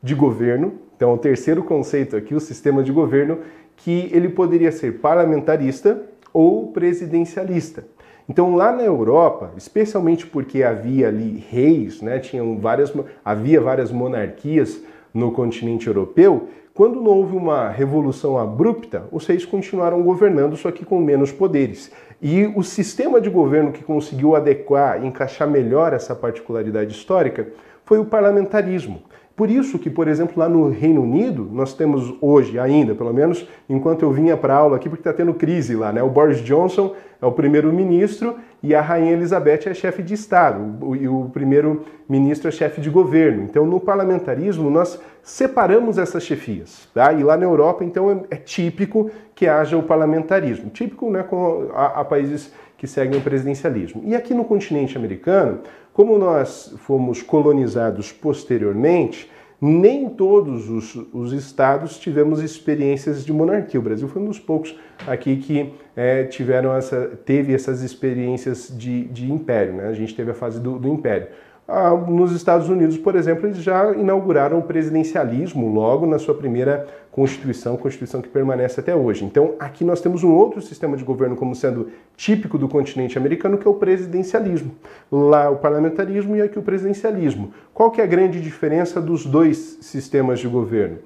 de 0.00 0.14
governo, 0.14 0.74
então 0.96 1.12
o 1.12 1.18
terceiro 1.18 1.64
conceito 1.64 2.16
aqui, 2.16 2.36
o 2.36 2.40
sistema 2.40 2.84
de 2.84 2.92
governo, 2.92 3.38
que 3.76 4.08
ele 4.12 4.28
poderia 4.28 4.70
ser 4.70 5.00
parlamentarista 5.00 6.02
ou 6.32 6.70
presidencialista. 6.70 7.84
Então 8.28 8.54
lá 8.54 8.70
na 8.70 8.84
Europa, 8.84 9.52
especialmente 9.56 10.24
porque 10.24 10.62
havia 10.62 11.08
ali 11.08 11.44
reis, 11.50 12.00
né, 12.00 12.20
tinham 12.20 12.58
várias, 12.58 12.92
havia 13.24 13.60
várias 13.60 13.90
monarquias 13.90 14.80
no 15.12 15.32
continente 15.32 15.88
europeu, 15.88 16.48
quando 16.78 17.00
não 17.00 17.10
houve 17.10 17.36
uma 17.36 17.70
revolução 17.70 18.38
abrupta, 18.38 19.08
os 19.10 19.26
reis 19.26 19.44
continuaram 19.44 20.00
governando, 20.00 20.56
só 20.56 20.70
que 20.70 20.84
com 20.84 21.00
menos 21.00 21.32
poderes. 21.32 21.90
E 22.22 22.46
o 22.54 22.62
sistema 22.62 23.20
de 23.20 23.28
governo 23.28 23.72
que 23.72 23.82
conseguiu 23.82 24.36
adequar 24.36 25.02
e 25.02 25.06
encaixar 25.08 25.50
melhor 25.50 25.92
essa 25.92 26.14
particularidade 26.14 26.92
histórica 26.92 27.48
foi 27.84 27.98
o 27.98 28.04
parlamentarismo. 28.04 29.02
Por 29.38 29.48
isso 29.48 29.78
que, 29.78 29.88
por 29.88 30.08
exemplo, 30.08 30.34
lá 30.36 30.48
no 30.48 30.68
Reino 30.68 31.00
Unido, 31.00 31.48
nós 31.52 31.72
temos 31.72 32.12
hoje 32.20 32.58
ainda, 32.58 32.92
pelo 32.92 33.14
menos 33.14 33.48
enquanto 33.68 34.02
eu 34.02 34.10
vinha 34.10 34.36
para 34.36 34.52
aula 34.52 34.74
aqui, 34.74 34.88
porque 34.88 35.00
está 35.00 35.12
tendo 35.12 35.32
crise 35.32 35.76
lá, 35.76 35.92
né? 35.92 36.02
O 36.02 36.08
Boris 36.08 36.38
Johnson 36.42 36.96
é 37.22 37.24
o 37.24 37.30
primeiro-ministro 37.30 38.34
e 38.60 38.74
a 38.74 38.80
Rainha 38.80 39.12
Elizabeth 39.12 39.60
é 39.66 39.74
chefe 39.74 40.02
de 40.02 40.12
Estado, 40.12 40.60
e 40.96 41.06
o 41.06 41.30
primeiro-ministro 41.32 42.48
é 42.48 42.50
chefe 42.50 42.80
de 42.80 42.90
governo. 42.90 43.44
Então, 43.44 43.64
no 43.64 43.78
parlamentarismo, 43.78 44.68
nós 44.68 45.00
separamos 45.22 45.98
essas 45.98 46.24
chefias. 46.24 46.88
Tá? 46.92 47.12
E 47.12 47.22
lá 47.22 47.36
na 47.36 47.44
Europa, 47.44 47.84
então, 47.84 48.10
é, 48.10 48.34
é 48.34 48.36
típico 48.36 49.08
que 49.36 49.46
haja 49.46 49.78
o 49.78 49.84
parlamentarismo. 49.84 50.68
Típico 50.68 51.12
né, 51.12 51.22
com 51.22 51.68
a, 51.72 52.00
a 52.00 52.04
países 52.04 52.52
que 52.76 52.88
seguem 52.88 53.20
o 53.20 53.22
presidencialismo. 53.22 54.02
E 54.04 54.16
aqui 54.16 54.34
no 54.34 54.44
continente 54.44 54.98
americano, 54.98 55.60
como 55.98 56.16
nós 56.16 56.72
fomos 56.76 57.22
colonizados 57.22 58.12
posteriormente, 58.12 59.28
Nem 59.60 60.08
todos 60.08 60.70
os, 60.70 60.94
os, 61.12 61.32
estados 61.32 61.98
tivemos 61.98 62.40
experiências 62.40 63.24
de 63.24 63.32
monarquia. 63.32 63.80
O 63.80 63.82
Brasil 63.82 64.06
foi 64.06 64.22
um 64.22 64.26
dos 64.26 64.38
poucos 64.38 64.78
aqui 65.04 65.38
que 65.38 65.72
é, 65.98 66.22
tiveram 66.22 66.76
essa, 66.76 67.10
teve 67.24 67.52
essas 67.52 67.82
experiências 67.82 68.72
de, 68.72 69.06
de 69.06 69.32
império. 69.32 69.72
Né? 69.74 69.88
A 69.88 69.92
gente 69.92 70.14
teve 70.14 70.30
a 70.30 70.34
fase 70.34 70.60
do, 70.60 70.78
do 70.78 70.86
império. 70.86 71.26
Ah, 71.66 71.90
nos 71.90 72.30
Estados 72.30 72.68
Unidos, 72.68 72.96
por 72.96 73.16
exemplo, 73.16 73.48
eles 73.48 73.58
já 73.58 73.92
inauguraram 73.92 74.60
o 74.60 74.62
presidencialismo 74.62 75.74
logo 75.74 76.06
na 76.06 76.20
sua 76.20 76.36
primeira 76.36 76.86
Constituição, 77.10 77.76
Constituição 77.76 78.22
que 78.22 78.28
permanece 78.28 78.78
até 78.78 78.94
hoje. 78.94 79.24
Então, 79.24 79.56
aqui 79.58 79.84
nós 79.84 80.00
temos 80.00 80.22
um 80.22 80.32
outro 80.32 80.62
sistema 80.62 80.96
de 80.96 81.02
governo 81.02 81.34
como 81.34 81.52
sendo 81.52 81.88
típico 82.16 82.56
do 82.56 82.68
continente 82.68 83.18
americano, 83.18 83.58
que 83.58 83.66
é 83.66 83.70
o 83.70 83.74
presidencialismo. 83.74 84.76
Lá 85.10 85.50
o 85.50 85.56
parlamentarismo 85.56 86.36
e 86.36 86.42
aqui 86.42 86.60
o 86.60 86.62
presidencialismo. 86.62 87.52
Qual 87.74 87.90
que 87.90 88.00
é 88.00 88.04
a 88.04 88.06
grande 88.06 88.40
diferença 88.40 89.00
dos 89.00 89.26
dois 89.26 89.78
sistemas 89.80 90.38
de 90.38 90.46
governo? 90.46 90.98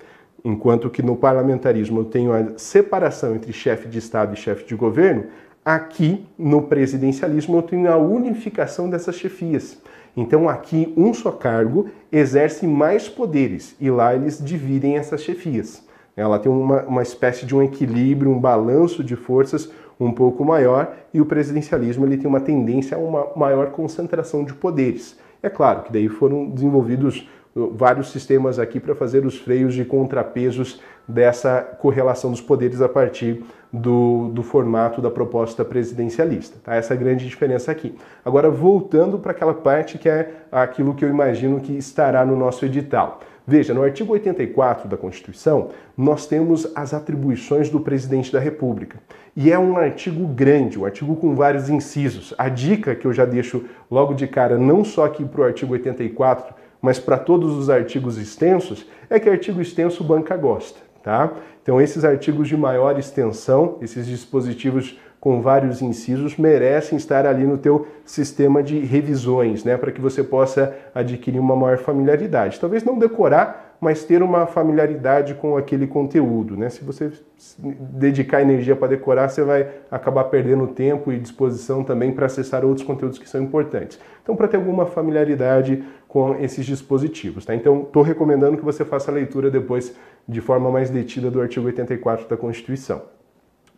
Enquanto 0.44 0.90
que 0.90 1.02
no 1.02 1.16
parlamentarismo 1.16 2.00
eu 2.00 2.04
tenho 2.04 2.32
a 2.32 2.58
separação 2.58 3.34
entre 3.34 3.52
chefe 3.52 3.88
de 3.88 3.98
Estado 3.98 4.34
e 4.34 4.36
chefe 4.36 4.64
de 4.64 4.74
governo, 4.74 5.26
aqui 5.64 6.26
no 6.36 6.62
presidencialismo 6.62 7.56
eu 7.56 7.62
tenho 7.62 7.90
a 7.90 7.96
unificação 7.96 8.90
dessas 8.90 9.14
chefias. 9.16 9.78
Então 10.16 10.48
aqui 10.48 10.92
um 10.96 11.14
só 11.14 11.30
cargo 11.30 11.88
exerce 12.10 12.66
mais 12.66 13.08
poderes 13.08 13.76
e 13.80 13.90
lá 13.90 14.14
eles 14.14 14.44
dividem 14.44 14.96
essas 14.96 15.22
chefias. 15.22 15.86
Ela 16.16 16.38
tem 16.38 16.50
uma, 16.50 16.82
uma 16.82 17.02
espécie 17.02 17.46
de 17.46 17.54
um 17.54 17.62
equilíbrio, 17.62 18.30
um 18.30 18.38
balanço 18.38 19.02
de 19.02 19.16
forças 19.16 19.70
um 19.98 20.12
pouco 20.12 20.44
maior 20.44 20.94
e 21.14 21.20
o 21.20 21.26
presidencialismo 21.26 22.04
ele 22.04 22.16
tem 22.16 22.26
uma 22.26 22.40
tendência 22.40 22.96
a 22.96 23.00
uma 23.00 23.28
maior 23.36 23.70
concentração 23.70 24.44
de 24.44 24.52
poderes. 24.52 25.16
É 25.42 25.48
claro 25.48 25.82
que 25.82 25.92
daí 25.92 26.08
foram 26.08 26.50
desenvolvidos 26.50 27.28
vários 27.54 28.10
sistemas 28.10 28.58
aqui 28.58 28.80
para 28.80 28.94
fazer 28.94 29.26
os 29.26 29.38
freios 29.38 29.74
de 29.74 29.84
contrapesos 29.84 30.80
dessa 31.06 31.60
correlação 31.60 32.30
dos 32.30 32.40
poderes 32.40 32.80
a 32.80 32.88
partir 32.88 33.44
do, 33.72 34.28
do 34.28 34.42
formato 34.42 35.00
da 35.00 35.10
proposta 35.10 35.64
presidencialista. 35.64 36.58
Tá? 36.62 36.74
Essa 36.74 36.94
é 36.94 36.96
a 36.96 37.00
grande 37.00 37.26
diferença 37.26 37.70
aqui. 37.70 37.94
Agora, 38.24 38.50
voltando 38.50 39.18
para 39.18 39.32
aquela 39.32 39.54
parte 39.54 39.98
que 39.98 40.08
é 40.08 40.30
aquilo 40.50 40.94
que 40.94 41.04
eu 41.04 41.08
imagino 41.08 41.60
que 41.60 41.76
estará 41.76 42.24
no 42.24 42.36
nosso 42.36 42.64
edital. 42.64 43.20
Veja, 43.44 43.74
no 43.74 43.82
artigo 43.82 44.12
84 44.12 44.88
da 44.88 44.96
Constituição, 44.96 45.70
nós 45.96 46.26
temos 46.26 46.70
as 46.76 46.94
atribuições 46.94 47.68
do 47.68 47.80
presidente 47.80 48.32
da 48.32 48.38
República. 48.38 49.00
E 49.34 49.50
é 49.50 49.58
um 49.58 49.76
artigo 49.76 50.28
grande, 50.28 50.78
um 50.78 50.84
artigo 50.84 51.16
com 51.16 51.34
vários 51.34 51.68
incisos. 51.68 52.32
A 52.38 52.48
dica 52.48 52.94
que 52.94 53.04
eu 53.04 53.12
já 53.12 53.24
deixo 53.24 53.64
logo 53.90 54.14
de 54.14 54.28
cara, 54.28 54.56
não 54.56 54.84
só 54.84 55.06
aqui 55.06 55.24
para 55.24 55.40
o 55.40 55.44
artigo 55.44 55.72
84, 55.72 56.54
mas 56.82 56.98
para 56.98 57.16
todos 57.16 57.56
os 57.56 57.70
artigos 57.70 58.18
extensos, 58.18 58.84
é 59.08 59.20
que 59.20 59.30
artigo 59.30 59.60
extenso 59.60 60.02
banca 60.02 60.36
gosta, 60.36 60.80
tá? 61.02 61.32
Então 61.62 61.80
esses 61.80 62.04
artigos 62.04 62.48
de 62.48 62.56
maior 62.56 62.98
extensão, 62.98 63.78
esses 63.80 64.04
dispositivos 64.06 64.98
com 65.20 65.40
vários 65.40 65.80
incisos 65.80 66.36
merecem 66.36 66.98
estar 66.98 67.24
ali 67.24 67.44
no 67.44 67.56
teu 67.56 67.86
sistema 68.04 68.60
de 68.60 68.80
revisões, 68.80 69.62
né, 69.62 69.76
para 69.76 69.92
que 69.92 70.00
você 70.00 70.24
possa 70.24 70.76
adquirir 70.92 71.38
uma 71.38 71.54
maior 71.54 71.78
familiaridade. 71.78 72.58
Talvez 72.58 72.82
não 72.82 72.98
decorar, 72.98 73.71
mas 73.82 74.04
ter 74.04 74.22
uma 74.22 74.46
familiaridade 74.46 75.34
com 75.34 75.56
aquele 75.56 75.88
conteúdo, 75.88 76.56
né? 76.56 76.70
Se 76.70 76.84
você 76.84 77.10
dedicar 77.56 78.40
energia 78.40 78.76
para 78.76 78.86
decorar, 78.86 79.28
você 79.28 79.42
vai 79.42 79.68
acabar 79.90 80.22
perdendo 80.22 80.68
tempo 80.68 81.10
e 81.10 81.18
disposição 81.18 81.82
também 81.82 82.12
para 82.12 82.26
acessar 82.26 82.64
outros 82.64 82.86
conteúdos 82.86 83.18
que 83.18 83.28
são 83.28 83.42
importantes. 83.42 83.98
Então, 84.22 84.36
para 84.36 84.46
ter 84.46 84.56
alguma 84.56 84.86
familiaridade 84.86 85.82
com 86.06 86.36
esses 86.36 86.64
dispositivos, 86.64 87.44
tá? 87.44 87.56
Então, 87.56 87.82
estou 87.82 88.04
recomendando 88.04 88.56
que 88.56 88.64
você 88.64 88.84
faça 88.84 89.10
a 89.10 89.14
leitura 89.14 89.50
depois 89.50 89.96
de 90.28 90.40
forma 90.40 90.70
mais 90.70 90.88
detida 90.88 91.28
do 91.28 91.40
artigo 91.40 91.66
84 91.66 92.28
da 92.28 92.36
Constituição. 92.36 93.02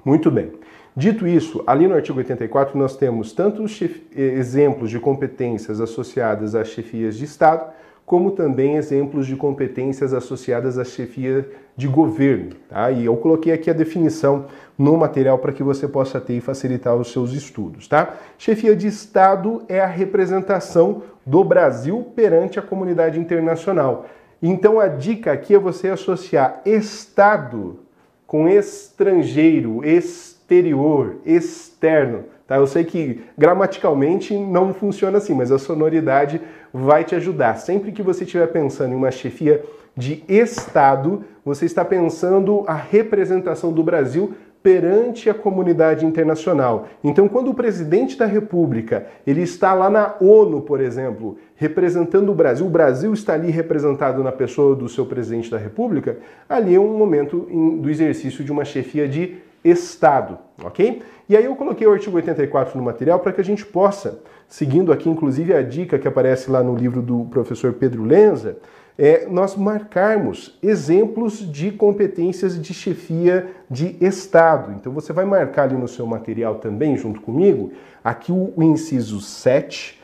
Muito 0.05 0.31
bem. 0.31 0.53
Dito 0.95 1.27
isso, 1.27 1.65
ali 1.67 1.89
no 1.89 1.95
artigo 1.95 2.19
84 2.19 2.79
nós 2.79 2.95
temos 2.95 3.33
tanto 3.33 3.63
os 3.63 3.81
exemplos 4.15 4.91
de 4.91 5.01
competências 5.01 5.81
associadas 5.81 6.55
às 6.55 6.69
chefias 6.69 7.17
de 7.17 7.25
Estado, 7.25 7.73
como 8.07 8.33
também 8.33 8.77
exemplos 8.77 9.27
de 9.27 9.35
competências 9.35 10.13
associadas 10.13 10.79
à 10.79 10.85
chefia 10.85 11.49
de 11.77 11.89
governo. 11.89 12.51
Tá? 12.69 12.91
E 12.91 13.07
eu 13.07 13.17
coloquei 13.17 13.53
aqui 13.53 13.71
a 13.71 13.75
definição 13.75 14.47
no 14.77 14.97
material 14.97 15.39
para 15.39 15.53
que 15.53 15.63
você 15.63 15.89
possa 15.89 16.21
ter 16.21 16.35
e 16.35 16.41
facilitar 16.41 16.95
os 16.97 17.11
seus 17.11 17.33
estudos. 17.33 17.89
Tá? 17.89 18.15
Chefia 18.37 18.77
de 18.77 18.87
Estado 18.87 19.63
é 19.69 19.81
a 19.81 19.87
representação 19.87 21.03
do 21.25 21.43
Brasil 21.43 22.13
perante 22.15 22.59
a 22.59 22.63
comunidade 22.63 23.19
internacional. 23.19 24.07
Então 24.43 24.79
a 24.79 24.87
dica 24.87 25.33
aqui 25.33 25.55
é 25.55 25.59
você 25.59 25.89
associar 25.89 26.61
Estado 26.67 27.79
com 28.27 28.49
estrangeiro, 28.49 29.85
exterior, 29.85 31.17
externo. 31.25 32.25
Tá? 32.47 32.57
Eu 32.57 32.67
sei 32.67 32.85
que 32.85 33.23
gramaticalmente 33.37 34.37
não 34.37 34.75
funciona 34.75 35.19
assim, 35.19 35.35
mas 35.35 35.51
a 35.51 35.59
sonoridade 35.59 36.41
vai 36.73 37.05
te 37.05 37.15
ajudar. 37.15 37.57
Sempre 37.57 37.93
que 37.93 38.03
você 38.03 38.25
estiver 38.25 38.49
pensando 38.49 38.93
em 38.93 38.97
uma 38.97 39.11
chefia 39.11 39.65
de 39.97 40.25
Estado, 40.29 41.25
você 41.45 41.65
está 41.65 41.85
pensando 41.85 42.65
a 42.67 42.75
representação 42.75 43.73
do 43.73 43.83
Brasil 43.83 44.35
perante 44.65 45.29
a 45.29 45.35
comunidade 45.35 46.07
internacional. 46.07 46.89
Então, 47.05 47.29
quando 47.29 47.51
o 47.51 47.55
presidente 47.55 48.17
da 48.17 48.25
República 48.25 49.07
ele 49.27 49.43
está 49.43 49.75
lá 49.75 49.91
na 49.91 50.15
ONU, 50.19 50.63
por 50.63 50.81
exemplo, 50.81 51.37
representando 51.55 52.33
o 52.33 52.35
Brasil, 52.35 52.67
o 52.67 52.71
Brasil 52.71 53.13
está 53.13 53.35
ali 53.35 53.51
representado 53.51 54.23
na 54.23 54.33
pessoa 54.33 54.75
do 54.75 54.89
seu 54.89 55.05
presidente 55.05 55.51
da 55.51 55.59
República, 55.59 56.17
ali 56.49 56.75
é 56.75 56.81
um 56.81 56.97
momento 56.97 57.41
do 57.79 57.91
exercício 57.91 58.43
de 58.43 58.51
uma 58.51 58.65
chefia 58.65 59.07
de 59.07 59.37
Estado, 59.63 60.39
ok? 60.63 61.03
E 61.29 61.37
aí 61.37 61.45
eu 61.45 61.57
coloquei 61.57 61.87
o 61.87 61.93
artigo 61.93 62.17
84 62.17 62.77
no 62.77 62.85
material 62.85 63.19
para 63.19 63.33
que 63.33 63.41
a 63.41 63.45
gente 63.45 63.65
possa, 63.65 64.21
seguindo 64.47 64.93
aqui 64.93 65.09
inclusive 65.09 65.55
a 65.55 65.63
dica 65.63 65.99
que 65.99 66.07
aparece 66.07 66.51
lá 66.51 66.63
no 66.63 66.77
livro 66.77 67.01
do 67.01 67.25
professor 67.27 67.73
Pedro 67.73 68.05
Lenza, 68.05 68.59
é 68.99 69.27
nós 69.29 69.57
marcarmos 69.57 70.57
exemplos 70.63 71.39
de 71.51 71.73
competências 71.73 72.61
de 72.61 72.73
chefia 72.73 73.49
de 73.69 73.97
Estado. 74.01 74.73
Então 74.73 74.93
você 74.93 75.13
vai 75.13 75.25
marcar 75.25 75.65
ali 75.65 75.75
no 75.75 75.89
seu 75.89 76.07
material 76.07 76.57
também, 76.57 76.97
junto 76.97 77.21
comigo, 77.21 77.73
aqui 78.05 78.31
o, 78.31 78.53
inciso 78.63 79.21
7, 79.21 80.01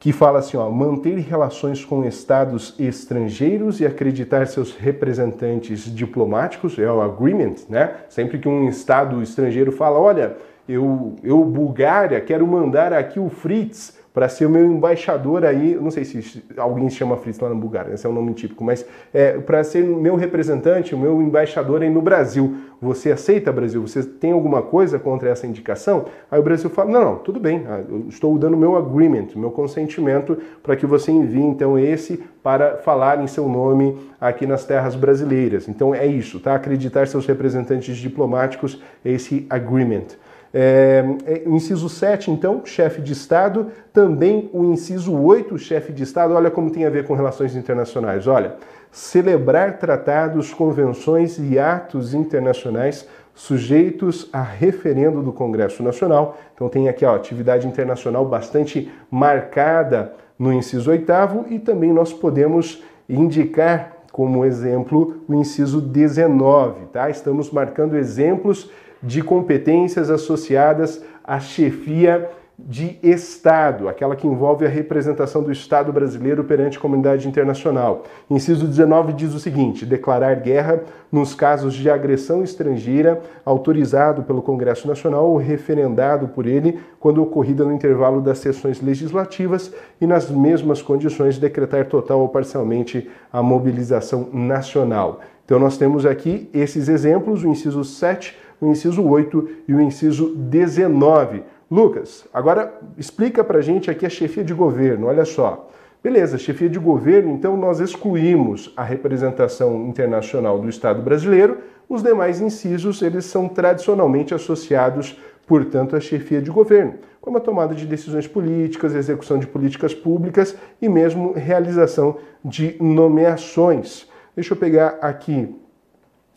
que 0.00 0.12
fala 0.12 0.38
assim, 0.38 0.56
ó, 0.56 0.70
manter 0.70 1.18
relações 1.18 1.84
com 1.84 2.02
estados 2.06 2.74
estrangeiros 2.80 3.80
e 3.80 3.86
acreditar 3.86 4.46
seus 4.46 4.74
representantes 4.74 5.94
diplomáticos, 5.94 6.78
é 6.78 6.90
o 6.90 7.02
agreement, 7.02 7.56
né? 7.68 7.96
Sempre 8.08 8.38
que 8.38 8.48
um 8.48 8.66
estado 8.66 9.22
estrangeiro 9.22 9.70
fala, 9.70 9.98
olha, 9.98 10.38
eu, 10.66 11.16
eu 11.22 11.44
Bulgária, 11.44 12.18
quero 12.18 12.46
mandar 12.46 12.94
aqui 12.94 13.20
o 13.20 13.28
Fritz 13.28 13.99
para 14.12 14.28
ser 14.28 14.46
o 14.46 14.50
meu 14.50 14.64
embaixador 14.64 15.44
aí, 15.44 15.76
não 15.80 15.90
sei 15.90 16.04
se 16.04 16.42
alguém 16.56 16.88
se 16.88 16.96
chama 16.96 17.16
Fritz 17.16 17.38
lá 17.38 17.48
na 17.48 17.54
Bulgária, 17.54 17.94
esse 17.94 18.04
é 18.04 18.08
um 18.08 18.12
nome 18.12 18.34
típico, 18.34 18.64
mas 18.64 18.84
é, 19.14 19.38
para 19.38 19.62
ser 19.62 19.84
meu 19.84 20.16
representante, 20.16 20.94
o 20.94 20.98
meu 20.98 21.22
embaixador 21.22 21.82
aí 21.82 21.90
no 21.90 22.02
Brasil. 22.02 22.56
Você 22.82 23.12
aceita, 23.12 23.52
Brasil? 23.52 23.86
Você 23.86 24.02
tem 24.02 24.32
alguma 24.32 24.62
coisa 24.62 24.98
contra 24.98 25.28
essa 25.28 25.46
indicação? 25.46 26.06
Aí 26.30 26.40
o 26.40 26.42
Brasil 26.42 26.70
fala: 26.70 26.90
não, 26.90 27.04
não, 27.04 27.16
tudo 27.16 27.38
bem, 27.38 27.64
ah, 27.68 27.82
eu 27.86 28.06
estou 28.08 28.36
dando 28.38 28.56
meu 28.56 28.74
agreement, 28.76 29.28
meu 29.36 29.50
consentimento 29.50 30.38
para 30.62 30.74
que 30.74 30.86
você 30.86 31.12
envie 31.12 31.42
então 31.42 31.78
esse 31.78 32.24
para 32.42 32.78
falar 32.78 33.22
em 33.22 33.26
seu 33.26 33.48
nome 33.48 33.96
aqui 34.20 34.46
nas 34.46 34.64
terras 34.64 34.94
brasileiras. 34.94 35.68
Então 35.68 35.94
é 35.94 36.06
isso, 36.06 36.40
tá? 36.40 36.54
Acreditar 36.54 37.06
seus 37.06 37.26
representantes 37.26 37.96
diplomáticos, 37.96 38.82
esse 39.04 39.46
agreement. 39.50 40.06
É, 40.52 41.04
é, 41.26 41.42
inciso 41.48 41.88
7, 41.88 42.30
então, 42.30 42.62
chefe 42.64 43.00
de 43.00 43.12
Estado. 43.12 43.68
Também 43.92 44.50
o 44.52 44.64
inciso 44.64 45.14
8, 45.14 45.56
chefe 45.58 45.92
de 45.92 46.02
Estado. 46.02 46.34
Olha 46.34 46.50
como 46.50 46.70
tem 46.70 46.84
a 46.84 46.90
ver 46.90 47.06
com 47.06 47.14
relações 47.14 47.54
internacionais. 47.54 48.26
Olha, 48.26 48.56
celebrar 48.90 49.78
tratados, 49.78 50.52
convenções 50.52 51.38
e 51.38 51.58
atos 51.58 52.14
internacionais 52.14 53.06
sujeitos 53.34 54.28
a 54.32 54.42
referendo 54.42 55.22
do 55.22 55.32
Congresso 55.32 55.82
Nacional. 55.82 56.36
Então 56.54 56.68
tem 56.68 56.88
aqui 56.88 57.04
a 57.04 57.14
atividade 57.14 57.66
internacional 57.66 58.26
bastante 58.26 58.90
marcada 59.10 60.12
no 60.38 60.52
inciso 60.52 60.90
8 60.90 61.12
e 61.48 61.58
também 61.58 61.92
nós 61.92 62.12
podemos 62.12 62.82
indicar 63.08 63.96
como 64.12 64.44
exemplo 64.44 65.22
o 65.28 65.34
inciso 65.34 65.80
19, 65.80 66.86
tá? 66.92 67.08
Estamos 67.08 67.50
marcando 67.50 67.96
exemplos 67.96 68.70
de 69.02 69.22
competências 69.22 70.10
associadas 70.10 71.02
à 71.24 71.40
chefia 71.40 72.30
de 72.68 72.98
Estado, 73.02 73.88
aquela 73.88 74.14
que 74.14 74.26
envolve 74.26 74.66
a 74.66 74.68
representação 74.68 75.42
do 75.42 75.50
Estado 75.50 75.92
brasileiro 75.92 76.44
perante 76.44 76.76
a 76.76 76.80
comunidade 76.80 77.26
internacional. 77.26 78.04
Inciso 78.28 78.66
19 78.66 79.12
diz 79.12 79.34
o 79.34 79.40
seguinte: 79.40 79.86
declarar 79.86 80.34
guerra 80.36 80.82
nos 81.10 81.34
casos 81.34 81.74
de 81.74 81.88
agressão 81.88 82.42
estrangeira 82.42 83.20
autorizado 83.44 84.22
pelo 84.22 84.42
Congresso 84.42 84.86
Nacional 84.86 85.28
ou 85.28 85.36
referendado 85.36 86.28
por 86.28 86.46
ele 86.46 86.78
quando 86.98 87.22
ocorrida 87.22 87.64
no 87.64 87.72
intervalo 87.72 88.20
das 88.20 88.38
sessões 88.38 88.80
legislativas 88.80 89.72
e 90.00 90.06
nas 90.06 90.30
mesmas 90.30 90.82
condições 90.82 91.38
decretar 91.38 91.86
total 91.86 92.20
ou 92.20 92.28
parcialmente 92.28 93.08
a 93.32 93.42
mobilização 93.42 94.28
nacional. 94.32 95.20
Então 95.44 95.58
nós 95.58 95.76
temos 95.76 96.06
aqui 96.06 96.48
esses 96.54 96.88
exemplos, 96.88 97.42
o 97.42 97.48
inciso 97.48 97.82
7, 97.82 98.36
o 98.60 98.66
inciso 98.66 99.02
8 99.02 99.48
e 99.66 99.74
o 99.74 99.80
inciso 99.80 100.34
19 100.34 101.42
Lucas, 101.70 102.26
agora 102.34 102.80
explica 102.98 103.44
para 103.44 103.58
a 103.58 103.62
gente 103.62 103.88
aqui 103.88 104.04
a 104.04 104.10
chefia 104.10 104.42
de 104.42 104.52
governo, 104.52 105.06
olha 105.06 105.24
só. 105.24 105.70
Beleza, 106.02 106.36
chefia 106.36 106.68
de 106.68 106.80
governo, 106.80 107.30
então 107.30 107.56
nós 107.56 107.78
excluímos 107.78 108.72
a 108.76 108.82
representação 108.82 109.86
internacional 109.86 110.58
do 110.58 110.68
Estado 110.68 111.00
brasileiro, 111.00 111.58
os 111.88 112.02
demais 112.02 112.40
incisos, 112.40 113.02
eles 113.02 113.26
são 113.26 113.46
tradicionalmente 113.46 114.34
associados, 114.34 115.16
portanto, 115.46 115.94
à 115.94 116.00
chefia 116.00 116.42
de 116.42 116.50
governo, 116.50 116.94
como 117.20 117.36
a 117.36 117.40
tomada 117.40 117.72
de 117.72 117.86
decisões 117.86 118.26
políticas, 118.26 118.92
execução 118.92 119.38
de 119.38 119.46
políticas 119.46 119.94
públicas 119.94 120.56
e 120.82 120.88
mesmo 120.88 121.34
realização 121.34 122.16
de 122.44 122.76
nomeações. 122.80 124.08
Deixa 124.34 124.54
eu 124.54 124.58
pegar 124.58 124.98
aqui 125.00 125.54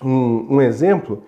um, 0.03 0.57
um 0.57 0.61
exemplo 0.61 1.23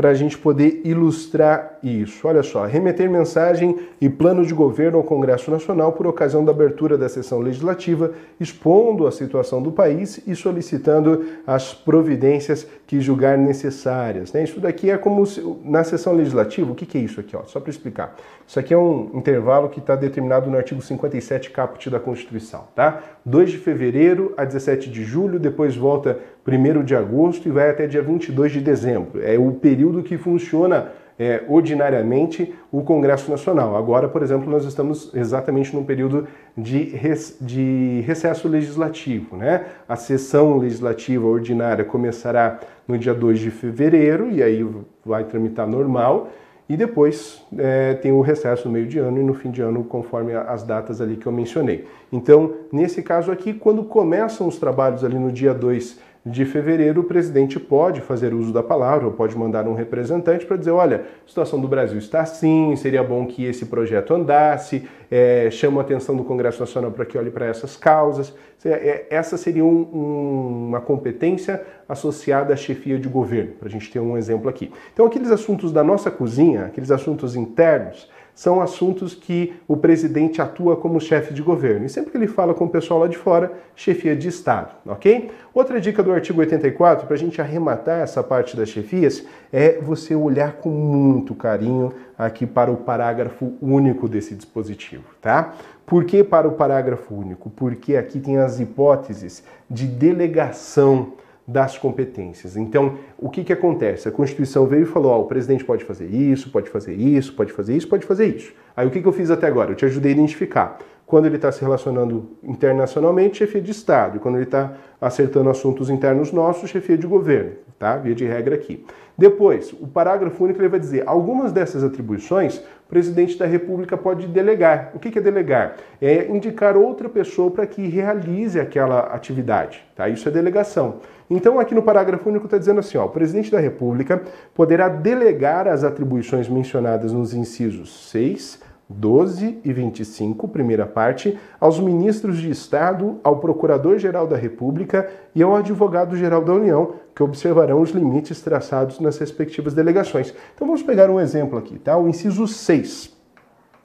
para 0.00 0.08
a 0.08 0.14
gente 0.14 0.38
poder 0.38 0.80
ilustrar 0.82 1.78
isso. 1.82 2.26
Olha 2.26 2.42
só, 2.42 2.64
remeter 2.64 3.10
mensagem 3.10 3.78
e 4.00 4.08
plano 4.08 4.46
de 4.46 4.54
governo 4.54 4.96
ao 4.96 5.04
Congresso 5.04 5.50
Nacional 5.50 5.92
por 5.92 6.06
ocasião 6.06 6.42
da 6.42 6.52
abertura 6.52 6.96
da 6.96 7.06
sessão 7.06 7.38
legislativa, 7.40 8.12
expondo 8.40 9.06
a 9.06 9.12
situação 9.12 9.62
do 9.62 9.70
país 9.70 10.18
e 10.26 10.34
solicitando 10.34 11.26
as 11.46 11.74
providências 11.74 12.66
que 12.86 12.98
julgar 12.98 13.36
necessárias. 13.36 14.32
Né? 14.32 14.44
Isso 14.44 14.58
daqui 14.58 14.90
é 14.90 14.96
como 14.96 15.26
se, 15.26 15.44
na 15.62 15.84
sessão 15.84 16.14
legislativa, 16.14 16.72
o 16.72 16.74
que, 16.74 16.86
que 16.86 16.96
é 16.96 17.02
isso 17.02 17.20
aqui? 17.20 17.36
Ó? 17.36 17.42
Só 17.44 17.60
para 17.60 17.68
explicar. 17.68 18.16
Isso 18.46 18.58
aqui 18.58 18.72
é 18.72 18.78
um 18.78 19.10
intervalo 19.12 19.68
que 19.68 19.80
está 19.80 19.94
determinado 19.96 20.48
no 20.48 20.56
artigo 20.56 20.80
57 20.80 21.50
caput 21.50 21.90
da 21.90 22.00
Constituição. 22.00 22.64
Tá? 22.74 23.02
2 23.26 23.50
de 23.50 23.58
fevereiro 23.58 24.32
a 24.34 24.46
17 24.46 24.90
de 24.90 25.04
julho, 25.04 25.38
depois 25.38 25.76
volta 25.76 26.18
1 26.46 26.84
de 26.84 26.94
agosto 26.94 27.48
e 27.48 27.50
vai 27.50 27.70
até 27.70 27.86
dia 27.86 28.02
22 28.02 28.52
de 28.52 28.60
dezembro. 28.60 29.22
É 29.22 29.38
o 29.38 29.52
período 29.52 30.02
que 30.02 30.16
funciona 30.16 30.92
é, 31.20 31.42
ordinariamente 31.46 32.54
o 32.72 32.82
Congresso 32.82 33.30
Nacional. 33.30 33.76
Agora, 33.76 34.08
por 34.08 34.22
exemplo, 34.22 34.50
nós 34.50 34.64
estamos 34.64 35.14
exatamente 35.14 35.76
num 35.76 35.84
período 35.84 36.26
de, 36.56 36.84
res, 36.84 37.36
de 37.38 38.02
recesso 38.06 38.48
legislativo. 38.48 39.36
Né? 39.36 39.66
A 39.86 39.96
sessão 39.96 40.56
legislativa 40.56 41.26
ordinária 41.26 41.84
começará 41.84 42.58
no 42.88 42.96
dia 42.96 43.12
2 43.12 43.38
de 43.38 43.50
fevereiro 43.50 44.30
e 44.30 44.42
aí 44.42 44.66
vai 45.04 45.24
tramitar 45.24 45.66
normal. 45.68 46.30
E 46.70 46.76
depois 46.76 47.44
é, 47.58 47.94
tem 47.94 48.12
o 48.12 48.20
recesso 48.22 48.68
no 48.68 48.72
meio 48.72 48.86
de 48.86 48.98
ano 48.98 49.20
e 49.20 49.22
no 49.24 49.34
fim 49.34 49.50
de 49.50 49.60
ano, 49.60 49.84
conforme 49.84 50.32
as 50.32 50.62
datas 50.62 51.00
ali 51.00 51.16
que 51.16 51.26
eu 51.26 51.32
mencionei. 51.32 51.84
Então, 52.10 52.54
nesse 52.72 53.02
caso 53.02 53.30
aqui, 53.30 53.52
quando 53.52 53.82
começam 53.82 54.46
os 54.46 54.56
trabalhos 54.56 55.04
ali 55.04 55.18
no 55.18 55.32
dia 55.32 55.52
2 55.52 55.98
de 56.24 56.44
fevereiro, 56.44 57.00
o 57.00 57.04
presidente 57.04 57.58
pode 57.58 58.00
fazer 58.00 58.34
uso 58.34 58.52
da 58.52 58.62
palavra, 58.62 59.06
ou 59.06 59.12
pode 59.12 59.36
mandar 59.36 59.66
um 59.66 59.74
representante 59.74 60.44
para 60.44 60.56
dizer: 60.56 60.70
olha, 60.70 61.04
a 61.24 61.28
situação 61.28 61.60
do 61.60 61.66
Brasil 61.66 61.98
está 61.98 62.20
assim, 62.20 62.76
seria 62.76 63.02
bom 63.02 63.26
que 63.26 63.44
esse 63.44 63.66
projeto 63.66 64.12
andasse, 64.12 64.86
é, 65.10 65.50
chama 65.50 65.80
a 65.80 65.84
atenção 65.84 66.16
do 66.16 66.22
Congresso 66.22 66.60
Nacional 66.60 66.92
para 66.92 67.04
que 67.04 67.18
olhe 67.18 67.30
para 67.30 67.46
essas 67.46 67.76
causas. 67.76 68.32
É, 68.64 69.06
essa 69.10 69.36
seria 69.36 69.64
um, 69.64 70.68
uma 70.68 70.80
competência 70.80 71.62
associada 71.88 72.54
à 72.54 72.56
chefia 72.56 72.98
de 72.98 73.08
governo, 73.08 73.52
para 73.58 73.68
a 73.68 73.70
gente 73.70 73.90
ter 73.90 73.98
um 73.98 74.16
exemplo 74.16 74.48
aqui. 74.48 74.70
Então, 74.92 75.06
aqueles 75.06 75.30
assuntos 75.30 75.72
da 75.72 75.82
nossa 75.82 76.10
cozinha, 76.10 76.66
aqueles 76.66 76.90
assuntos 76.90 77.34
internos, 77.34 78.08
são 78.34 78.60
assuntos 78.60 79.14
que 79.14 79.54
o 79.68 79.76
presidente 79.76 80.40
atua 80.40 80.74
como 80.74 80.98
chefe 80.98 81.34
de 81.34 81.42
governo. 81.42 81.84
E 81.84 81.88
sempre 81.88 82.10
que 82.10 82.16
ele 82.16 82.26
fala 82.26 82.54
com 82.54 82.64
o 82.64 82.70
pessoal 82.70 83.00
lá 83.00 83.06
de 83.06 83.18
fora, 83.18 83.52
chefia 83.74 84.16
de 84.16 84.28
Estado, 84.28 84.74
ok? 84.86 85.30
Outra 85.52 85.80
dica 85.80 86.02
do 86.02 86.10
artigo 86.10 86.40
84, 86.40 87.06
para 87.06 87.16
a 87.16 87.18
gente 87.18 87.38
arrematar 87.40 88.00
essa 88.00 88.22
parte 88.22 88.56
das 88.56 88.68
chefias, 88.68 89.26
é 89.52 89.78
você 89.80 90.14
olhar 90.14 90.54
com 90.54 90.70
muito 90.70 91.34
carinho 91.34 91.92
aqui 92.20 92.46
para 92.46 92.70
o 92.70 92.76
parágrafo 92.76 93.54
único 93.62 94.06
desse 94.06 94.34
dispositivo, 94.34 95.04
tá? 95.22 95.54
Por 95.86 96.04
que 96.04 96.22
para 96.22 96.46
o 96.46 96.52
parágrafo 96.52 97.14
único? 97.14 97.48
Porque 97.48 97.96
aqui 97.96 98.20
tem 98.20 98.36
as 98.36 98.60
hipóteses 98.60 99.42
de 99.68 99.86
delegação 99.86 101.14
das 101.48 101.78
competências. 101.78 102.56
Então, 102.56 102.98
o 103.18 103.30
que, 103.30 103.42
que 103.42 103.52
acontece? 103.52 104.06
A 104.06 104.12
Constituição 104.12 104.66
veio 104.66 104.82
e 104.82 104.86
falou: 104.86 105.12
ó, 105.12 105.20
o 105.20 105.24
presidente 105.24 105.64
pode 105.64 105.84
fazer 105.84 106.06
isso, 106.06 106.50
pode 106.50 106.68
fazer 106.68 106.94
isso, 106.94 107.34
pode 107.34 107.52
fazer 107.52 107.74
isso, 107.74 107.88
pode 107.88 108.06
fazer 108.06 108.26
isso. 108.26 108.52
Aí 108.76 108.86
o 108.86 108.90
que, 108.90 109.00
que 109.00 109.08
eu 109.08 109.12
fiz 109.12 109.30
até 109.30 109.46
agora? 109.46 109.72
Eu 109.72 109.74
te 109.74 109.86
ajudei 109.86 110.12
a 110.12 110.14
identificar. 110.14 110.78
Quando 111.10 111.26
ele 111.26 111.34
está 111.34 111.50
se 111.50 111.60
relacionando 111.60 112.36
internacionalmente, 112.40 113.38
chefia 113.38 113.60
de 113.60 113.72
Estado. 113.72 114.16
E 114.16 114.20
quando 114.20 114.36
ele 114.36 114.44
está 114.44 114.74
acertando 115.00 115.50
assuntos 115.50 115.90
internos 115.90 116.30
nossos, 116.30 116.70
chefia 116.70 116.96
de 116.96 117.04
governo. 117.04 117.50
Tá? 117.80 117.96
Via 117.96 118.14
de 118.14 118.24
regra 118.24 118.54
aqui. 118.54 118.86
Depois, 119.18 119.72
o 119.72 119.88
parágrafo 119.88 120.44
único 120.44 120.60
ele 120.60 120.68
vai 120.68 120.78
dizer: 120.78 121.02
algumas 121.06 121.50
dessas 121.50 121.82
atribuições 121.82 122.58
o 122.58 122.88
presidente 122.88 123.36
da 123.36 123.44
República 123.44 123.96
pode 123.96 124.28
delegar. 124.28 124.92
O 124.94 125.00
que 125.00 125.18
é 125.18 125.20
delegar? 125.20 125.76
É 126.00 126.28
indicar 126.28 126.76
outra 126.76 127.08
pessoa 127.08 127.50
para 127.50 127.66
que 127.66 127.88
realize 127.88 128.60
aquela 128.60 129.00
atividade. 129.14 129.84
Tá? 129.96 130.08
Isso 130.08 130.28
é 130.28 130.30
delegação. 130.30 131.00
Então, 131.28 131.58
aqui 131.58 131.74
no 131.74 131.82
parágrafo 131.82 132.28
único 132.28 132.44
está 132.44 132.56
dizendo 132.56 132.78
assim: 132.78 132.98
ó, 132.98 133.06
o 133.06 133.08
presidente 133.08 133.50
da 133.50 133.58
República 133.58 134.22
poderá 134.54 134.88
delegar 134.88 135.66
as 135.66 135.82
atribuições 135.82 136.48
mencionadas 136.48 137.12
nos 137.12 137.34
incisos 137.34 138.10
6, 138.10 138.69
12 138.90 139.60
e 139.64 139.72
25, 139.72 140.48
primeira 140.48 140.84
parte, 140.84 141.38
aos 141.60 141.78
ministros 141.78 142.38
de 142.38 142.50
Estado, 142.50 143.20
ao 143.22 143.38
Procurador-Geral 143.38 144.26
da 144.26 144.36
República 144.36 145.08
e 145.32 145.42
ao 145.42 145.54
Advogado-Geral 145.54 146.44
da 146.44 146.52
União, 146.52 146.94
que 147.14 147.22
observarão 147.22 147.80
os 147.80 147.90
limites 147.90 148.40
traçados 148.42 148.98
nas 148.98 149.16
respectivas 149.16 149.74
delegações. 149.74 150.34
Então 150.54 150.66
vamos 150.66 150.82
pegar 150.82 151.08
um 151.08 151.20
exemplo 151.20 151.56
aqui, 151.56 151.78
tá? 151.78 151.96
O 151.96 152.08
inciso 152.08 152.48
6 152.48 153.16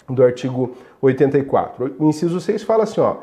do 0.09 0.23
artigo 0.23 0.75
84. 1.01 1.95
O 1.99 2.09
inciso 2.09 2.39
6 2.39 2.63
fala 2.63 2.83
assim, 2.83 3.01
ó, 3.01 3.17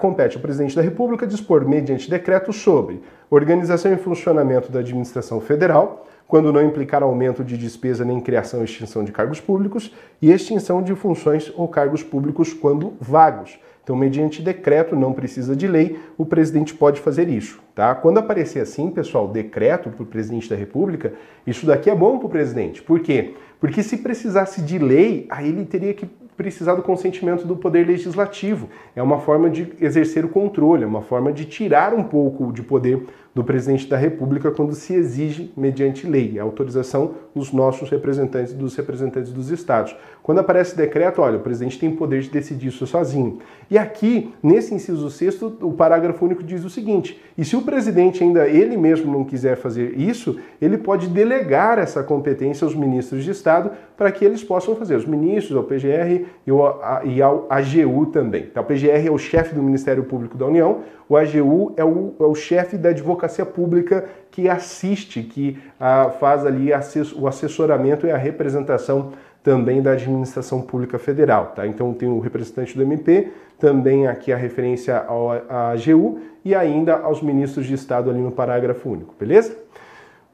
compete 0.00 0.36
ao 0.36 0.42
presidente 0.42 0.76
da 0.76 0.82
República 0.82 1.26
dispor 1.26 1.66
mediante 1.66 2.10
decreto 2.10 2.52
sobre 2.52 3.02
organização 3.30 3.92
e 3.92 3.96
funcionamento 3.96 4.70
da 4.70 4.80
administração 4.80 5.40
federal, 5.40 6.06
quando 6.32 6.50
não 6.50 6.64
implicar 6.64 7.02
aumento 7.02 7.44
de 7.44 7.58
despesa 7.58 8.06
nem 8.06 8.18
criação 8.18 8.60
ou 8.60 8.64
extinção 8.64 9.04
de 9.04 9.12
cargos 9.12 9.38
públicos, 9.38 9.94
e 10.22 10.32
extinção 10.32 10.82
de 10.82 10.94
funções 10.94 11.52
ou 11.54 11.68
cargos 11.68 12.02
públicos 12.02 12.54
quando 12.54 12.94
vagos. 12.98 13.60
Então, 13.84 13.94
mediante 13.94 14.40
decreto, 14.40 14.96
não 14.96 15.12
precisa 15.12 15.54
de 15.54 15.68
lei, 15.68 15.98
o 16.16 16.24
presidente 16.24 16.72
pode 16.72 17.02
fazer 17.02 17.28
isso, 17.28 17.60
tá? 17.74 17.94
Quando 17.94 18.16
aparecer 18.16 18.60
assim, 18.60 18.88
pessoal, 18.88 19.28
decreto 19.28 19.90
para 19.90 20.04
o 20.04 20.06
presidente 20.06 20.48
da 20.48 20.56
República, 20.56 21.12
isso 21.46 21.66
daqui 21.66 21.90
é 21.90 21.94
bom 21.94 22.16
para 22.16 22.28
o 22.28 22.30
presidente. 22.30 22.80
Por 22.80 23.00
quê? 23.00 23.34
Porque 23.60 23.82
se 23.82 23.98
precisasse 23.98 24.62
de 24.62 24.78
lei, 24.78 25.26
aí 25.28 25.50
ele 25.50 25.66
teria 25.66 25.92
que 25.92 26.08
precisar 26.34 26.74
do 26.74 26.82
consentimento 26.82 27.46
do 27.46 27.56
poder 27.56 27.86
legislativo. 27.86 28.70
É 28.96 29.02
uma 29.02 29.18
forma 29.18 29.50
de 29.50 29.70
exercer 29.78 30.24
o 30.24 30.28
controle, 30.28 30.82
é 30.82 30.86
uma 30.86 31.02
forma 31.02 31.30
de 31.30 31.44
tirar 31.44 31.92
um 31.92 32.02
pouco 32.02 32.50
de 32.52 32.62
poder 32.62 33.06
do 33.34 33.42
presidente 33.42 33.86
da 33.86 33.96
República 33.96 34.50
quando 34.50 34.74
se 34.74 34.92
exige 34.94 35.52
mediante 35.56 36.06
lei, 36.06 36.38
a 36.38 36.42
autorização 36.42 37.14
dos 37.34 37.50
nossos 37.50 37.88
representantes, 37.88 38.52
dos 38.52 38.76
representantes 38.76 39.32
dos 39.32 39.50
estados. 39.50 39.96
Quando 40.22 40.38
aparece 40.38 40.76
decreto, 40.76 41.22
olha, 41.22 41.38
o 41.38 41.40
presidente 41.40 41.78
tem 41.78 41.90
poder 41.90 42.20
de 42.20 42.28
decidir 42.28 42.68
isso 42.68 42.86
sozinho. 42.86 43.38
E 43.70 43.78
aqui, 43.78 44.34
nesse 44.42 44.74
inciso 44.74 45.10
sexto, 45.10 45.56
o 45.62 45.72
parágrafo 45.72 46.24
único 46.24 46.42
diz 46.42 46.62
o 46.64 46.70
seguinte: 46.70 47.20
e 47.36 47.44
se 47.44 47.56
o 47.56 47.62
presidente 47.62 48.22
ainda 48.22 48.46
ele 48.46 48.76
mesmo 48.76 49.10
não 49.10 49.24
quiser 49.24 49.56
fazer 49.56 49.98
isso, 49.98 50.38
ele 50.60 50.76
pode 50.76 51.08
delegar 51.08 51.78
essa 51.78 52.02
competência 52.02 52.64
aos 52.64 52.74
ministros 52.74 53.24
de 53.24 53.30
Estado 53.30 53.70
para 53.96 54.12
que 54.12 54.24
eles 54.24 54.44
possam 54.44 54.76
fazer. 54.76 54.96
Os 54.96 55.06
ministros, 55.06 55.56
ao 55.56 55.64
PGR 55.64 56.26
e 57.04 57.22
ao 57.22 57.46
AGU 57.48 58.06
também. 58.06 58.42
Então, 58.50 58.62
o 58.62 58.66
PGR 58.66 59.06
é 59.06 59.10
o 59.10 59.18
chefe 59.18 59.54
do 59.54 59.62
Ministério 59.62 60.04
Público 60.04 60.36
da 60.36 60.46
União, 60.46 60.80
o 61.12 61.16
AGU 61.16 61.74
é 61.76 61.84
o, 61.84 62.14
é 62.18 62.24
o 62.24 62.34
chefe 62.34 62.78
da 62.78 62.88
advocacia 62.88 63.44
pública 63.44 64.06
que 64.30 64.48
assiste, 64.48 65.22
que 65.22 65.58
ah, 65.78 66.10
faz 66.18 66.46
ali 66.46 66.70
o 67.16 67.26
assessoramento 67.26 68.06
e 68.06 68.10
a 68.10 68.16
representação 68.16 69.12
também 69.42 69.82
da 69.82 69.92
administração 69.92 70.62
pública 70.62 70.98
federal. 70.98 71.52
Tá? 71.54 71.66
Então 71.66 71.92
tem 71.92 72.08
o 72.08 72.18
representante 72.18 72.74
do 72.74 72.82
MP, 72.82 73.30
também 73.58 74.06
aqui 74.06 74.32
a 74.32 74.36
referência 74.38 75.04
ao, 75.06 75.32
à 75.32 75.72
AGU 75.72 76.18
e 76.42 76.54
ainda 76.54 76.96
aos 76.96 77.20
ministros 77.20 77.66
de 77.66 77.74
Estado 77.74 78.08
ali 78.08 78.20
no 78.20 78.32
parágrafo 78.32 78.88
único, 78.88 79.14
beleza? 79.20 79.54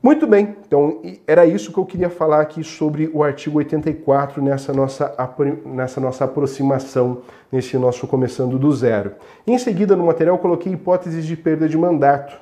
Muito 0.00 0.28
bem, 0.28 0.56
então 0.64 1.02
era 1.26 1.44
isso 1.44 1.72
que 1.72 1.78
eu 1.78 1.84
queria 1.84 2.08
falar 2.08 2.40
aqui 2.40 2.62
sobre 2.62 3.10
o 3.12 3.20
artigo 3.20 3.58
84 3.58 4.40
nessa 4.40 4.72
nossa, 4.72 5.12
nessa 5.66 6.00
nossa 6.00 6.24
aproximação, 6.24 7.22
nesse 7.50 7.76
nosso 7.76 8.06
começando 8.06 8.60
do 8.60 8.70
zero. 8.70 9.14
Em 9.44 9.58
seguida, 9.58 9.96
no 9.96 10.06
material, 10.06 10.36
eu 10.36 10.40
coloquei 10.40 10.72
hipóteses 10.72 11.26
de 11.26 11.36
perda 11.36 11.68
de 11.68 11.76
mandato. 11.76 12.38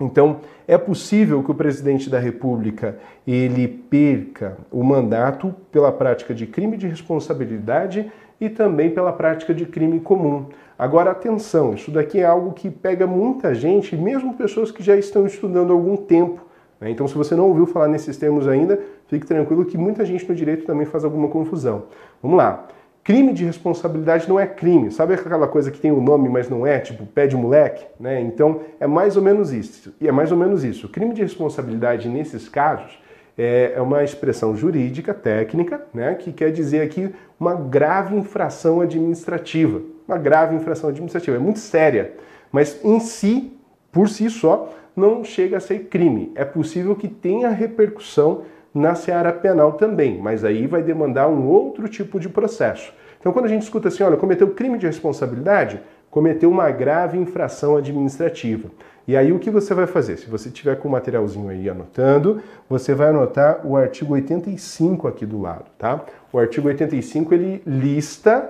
Então, 0.00 0.40
é 0.66 0.76
possível 0.76 1.40
que 1.44 1.52
o 1.52 1.54
presidente 1.54 2.10
da 2.10 2.18
República 2.18 2.98
ele 3.24 3.68
perca 3.68 4.56
o 4.68 4.82
mandato 4.82 5.54
pela 5.70 5.92
prática 5.92 6.34
de 6.34 6.48
crime 6.48 6.76
de 6.76 6.88
responsabilidade 6.88 8.10
e 8.40 8.50
também 8.50 8.90
pela 8.90 9.12
prática 9.12 9.54
de 9.54 9.66
crime 9.66 10.00
comum. 10.00 10.46
Agora, 10.76 11.12
atenção, 11.12 11.74
isso 11.74 11.92
daqui 11.92 12.18
é 12.18 12.24
algo 12.24 12.52
que 12.52 12.68
pega 12.68 13.06
muita 13.06 13.54
gente, 13.54 13.96
mesmo 13.96 14.34
pessoas 14.34 14.72
que 14.72 14.82
já 14.82 14.96
estão 14.96 15.24
estudando 15.24 15.70
há 15.70 15.74
algum 15.74 15.96
tempo? 15.96 16.50
Então, 16.90 17.06
se 17.06 17.14
você 17.14 17.34
não 17.34 17.48
ouviu 17.48 17.66
falar 17.66 17.88
nesses 17.88 18.16
termos 18.16 18.48
ainda, 18.48 18.80
fique 19.06 19.26
tranquilo 19.26 19.64
que 19.64 19.78
muita 19.78 20.04
gente 20.04 20.28
no 20.28 20.34
direito 20.34 20.64
também 20.64 20.86
faz 20.86 21.04
alguma 21.04 21.28
confusão. 21.28 21.84
Vamos 22.22 22.36
lá. 22.36 22.66
Crime 23.04 23.32
de 23.32 23.44
responsabilidade 23.44 24.28
não 24.28 24.38
é 24.38 24.46
crime. 24.46 24.92
Sabe 24.92 25.14
aquela 25.14 25.48
coisa 25.48 25.70
que 25.70 25.80
tem 25.80 25.90
o 25.90 25.98
um 25.98 26.02
nome, 26.02 26.28
mas 26.28 26.48
não 26.48 26.64
é, 26.64 26.78
tipo 26.78 27.04
pé 27.04 27.26
de 27.26 27.34
moleque? 27.34 27.84
Né? 27.98 28.20
Então, 28.20 28.60
é 28.78 28.86
mais 28.86 29.16
ou 29.16 29.22
menos 29.22 29.52
isso. 29.52 29.92
E 30.00 30.06
é 30.06 30.12
mais 30.12 30.30
ou 30.30 30.38
menos 30.38 30.62
isso. 30.62 30.86
O 30.86 30.88
crime 30.88 31.12
de 31.12 31.22
responsabilidade, 31.22 32.08
nesses 32.08 32.48
casos, 32.48 33.02
é, 33.36 33.72
é 33.74 33.80
uma 33.80 34.04
expressão 34.04 34.54
jurídica, 34.56 35.12
técnica, 35.12 35.84
né, 35.92 36.14
que 36.14 36.32
quer 36.32 36.52
dizer 36.52 36.82
aqui 36.82 37.12
uma 37.40 37.54
grave 37.54 38.14
infração 38.14 38.80
administrativa. 38.80 39.80
Uma 40.06 40.18
grave 40.18 40.54
infração 40.54 40.90
administrativa. 40.90 41.36
É 41.36 41.40
muito 41.40 41.58
séria. 41.58 42.12
Mas 42.52 42.84
em 42.84 43.00
si, 43.00 43.52
por 43.90 44.08
si 44.08 44.28
só, 44.30 44.72
não 44.94 45.24
chega 45.24 45.56
a 45.56 45.60
ser 45.60 45.84
crime. 45.84 46.32
É 46.34 46.44
possível 46.44 46.94
que 46.94 47.08
tenha 47.08 47.48
repercussão 47.50 48.42
na 48.74 48.94
seara 48.94 49.32
penal 49.32 49.72
também, 49.72 50.18
mas 50.18 50.44
aí 50.44 50.66
vai 50.66 50.82
demandar 50.82 51.28
um 51.28 51.46
outro 51.46 51.88
tipo 51.88 52.18
de 52.18 52.28
processo. 52.28 52.92
Então, 53.20 53.32
quando 53.32 53.44
a 53.44 53.48
gente 53.48 53.62
escuta 53.62 53.88
assim, 53.88 54.02
olha, 54.02 54.16
cometeu 54.16 54.48
crime 54.48 54.78
de 54.78 54.86
responsabilidade, 54.86 55.80
cometeu 56.10 56.50
uma 56.50 56.70
grave 56.70 57.18
infração 57.18 57.76
administrativa. 57.76 58.68
E 59.06 59.16
aí 59.16 59.32
o 59.32 59.38
que 59.38 59.50
você 59.50 59.74
vai 59.74 59.86
fazer? 59.86 60.16
Se 60.16 60.28
você 60.28 60.50
tiver 60.50 60.76
com 60.76 60.88
o 60.88 60.90
materialzinho 60.90 61.48
aí 61.48 61.68
anotando, 61.68 62.40
você 62.68 62.94
vai 62.94 63.08
anotar 63.08 63.66
o 63.66 63.76
artigo 63.76 64.14
85 64.14 65.08
aqui 65.08 65.26
do 65.26 65.40
lado, 65.40 65.64
tá? 65.78 66.04
O 66.32 66.38
artigo 66.38 66.68
85 66.68 67.34
ele 67.34 67.62
lista 67.66 68.48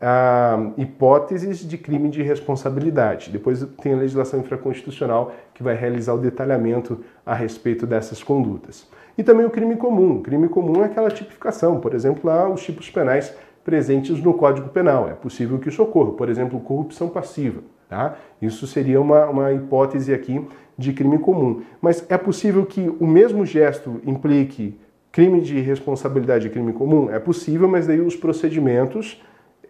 ah, 0.00 0.70
hipóteses 0.78 1.58
de 1.58 1.76
crime 1.76 2.08
de 2.08 2.22
responsabilidade. 2.22 3.30
Depois 3.30 3.62
tem 3.82 3.92
a 3.92 3.96
legislação 3.96 4.40
infraconstitucional 4.40 5.32
que 5.52 5.62
vai 5.62 5.74
realizar 5.74 6.14
o 6.14 6.18
detalhamento 6.18 7.00
a 7.24 7.34
respeito 7.34 7.86
dessas 7.86 8.22
condutas. 8.22 8.88
E 9.18 9.22
também 9.22 9.44
o 9.44 9.50
crime 9.50 9.76
comum. 9.76 10.16
O 10.16 10.22
crime 10.22 10.48
comum 10.48 10.82
é 10.82 10.86
aquela 10.86 11.10
tipificação, 11.10 11.78
por 11.80 11.94
exemplo, 11.94 12.22
lá 12.24 12.48
os 12.48 12.62
tipos 12.62 12.88
penais 12.88 13.34
presentes 13.62 14.22
no 14.22 14.32
Código 14.32 14.70
Penal. 14.70 15.08
É 15.08 15.12
possível 15.12 15.58
que 15.58 15.68
isso 15.68 15.82
ocorra, 15.82 16.12
por 16.12 16.28
exemplo, 16.30 16.58
corrupção 16.60 17.08
passiva. 17.08 17.60
Tá? 17.88 18.16
Isso 18.40 18.66
seria 18.66 19.00
uma, 19.00 19.26
uma 19.26 19.52
hipótese 19.52 20.14
aqui 20.14 20.46
de 20.78 20.92
crime 20.92 21.18
comum. 21.18 21.62
Mas 21.82 22.04
é 22.08 22.16
possível 22.16 22.64
que 22.64 22.88
o 22.98 23.06
mesmo 23.06 23.44
gesto 23.44 24.00
implique 24.06 24.78
crime 25.12 25.40
de 25.40 25.60
responsabilidade 25.60 26.46
e 26.46 26.50
crime 26.50 26.72
comum? 26.72 27.10
É 27.10 27.18
possível, 27.18 27.68
mas 27.68 27.86
daí 27.86 28.00
os 28.00 28.16
procedimentos 28.16 29.20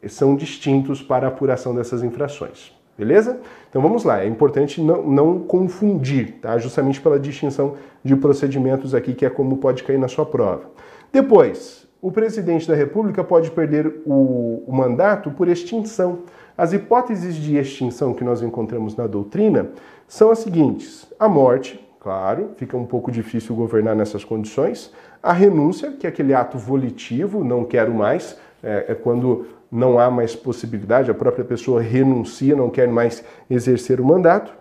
são 0.08 0.34
distintos 0.34 1.02
para 1.02 1.26
a 1.26 1.28
apuração 1.28 1.74
dessas 1.74 2.02
infrações. 2.02 2.72
Beleza? 2.96 3.40
Então 3.68 3.80
vamos 3.80 4.04
lá, 4.04 4.22
é 4.22 4.26
importante 4.26 4.80
não, 4.80 5.02
não, 5.02 5.38
confundir, 5.38 6.34
tá? 6.42 6.58
justamente 6.58 7.00
pela 7.00 7.18
distinção 7.18 7.76
de 8.04 8.14
procedimentos 8.14 8.94
aqui, 8.94 9.14
que 9.14 9.24
é 9.24 9.30
como 9.30 9.56
pode 9.56 9.82
cair 9.84 9.98
na 9.98 10.08
sua 10.08 10.26
prova. 10.26 10.64
Depois, 11.10 11.88
o 12.02 12.12
presidente 12.12 12.68
da 12.68 12.74
República 12.74 13.24
pode 13.24 13.50
perder 13.50 14.02
o, 14.04 14.62
o 14.66 14.72
mandato 14.72 15.30
por 15.30 15.48
extinção. 15.48 16.20
As 16.56 16.72
hipóteses 16.72 17.36
de 17.36 17.56
extinção 17.56 18.12
que 18.12 18.24
nós 18.24 18.42
encontramos 18.42 18.94
na 18.96 19.06
doutrina 19.06 19.70
são 20.06 20.30
as 20.30 20.40
seguintes: 20.40 21.06
a 21.18 21.28
morte, 21.28 21.80
claro, 21.98 22.50
fica 22.56 22.76
um 22.76 22.84
pouco 22.84 23.10
difícil 23.10 23.54
governar 23.54 23.96
nessas 23.96 24.24
condições, 24.24 24.92
a 25.22 25.32
renúncia, 25.32 25.92
que 25.92 26.06
é 26.06 26.10
aquele 26.10 26.34
ato 26.34 26.58
volitivo, 26.58 27.44
não 27.44 27.64
quero 27.64 27.94
mais, 27.94 28.38
é, 28.62 28.86
é 28.88 28.94
quando 28.94 29.46
não 29.70 29.98
há 29.98 30.10
mais 30.10 30.34
possibilidade, 30.34 31.10
a 31.10 31.14
própria 31.14 31.44
pessoa 31.44 31.80
renuncia, 31.80 32.56
não 32.56 32.70
quer 32.70 32.88
mais 32.88 33.24
exercer 33.48 34.00
o 34.00 34.04
mandato. 34.04 34.52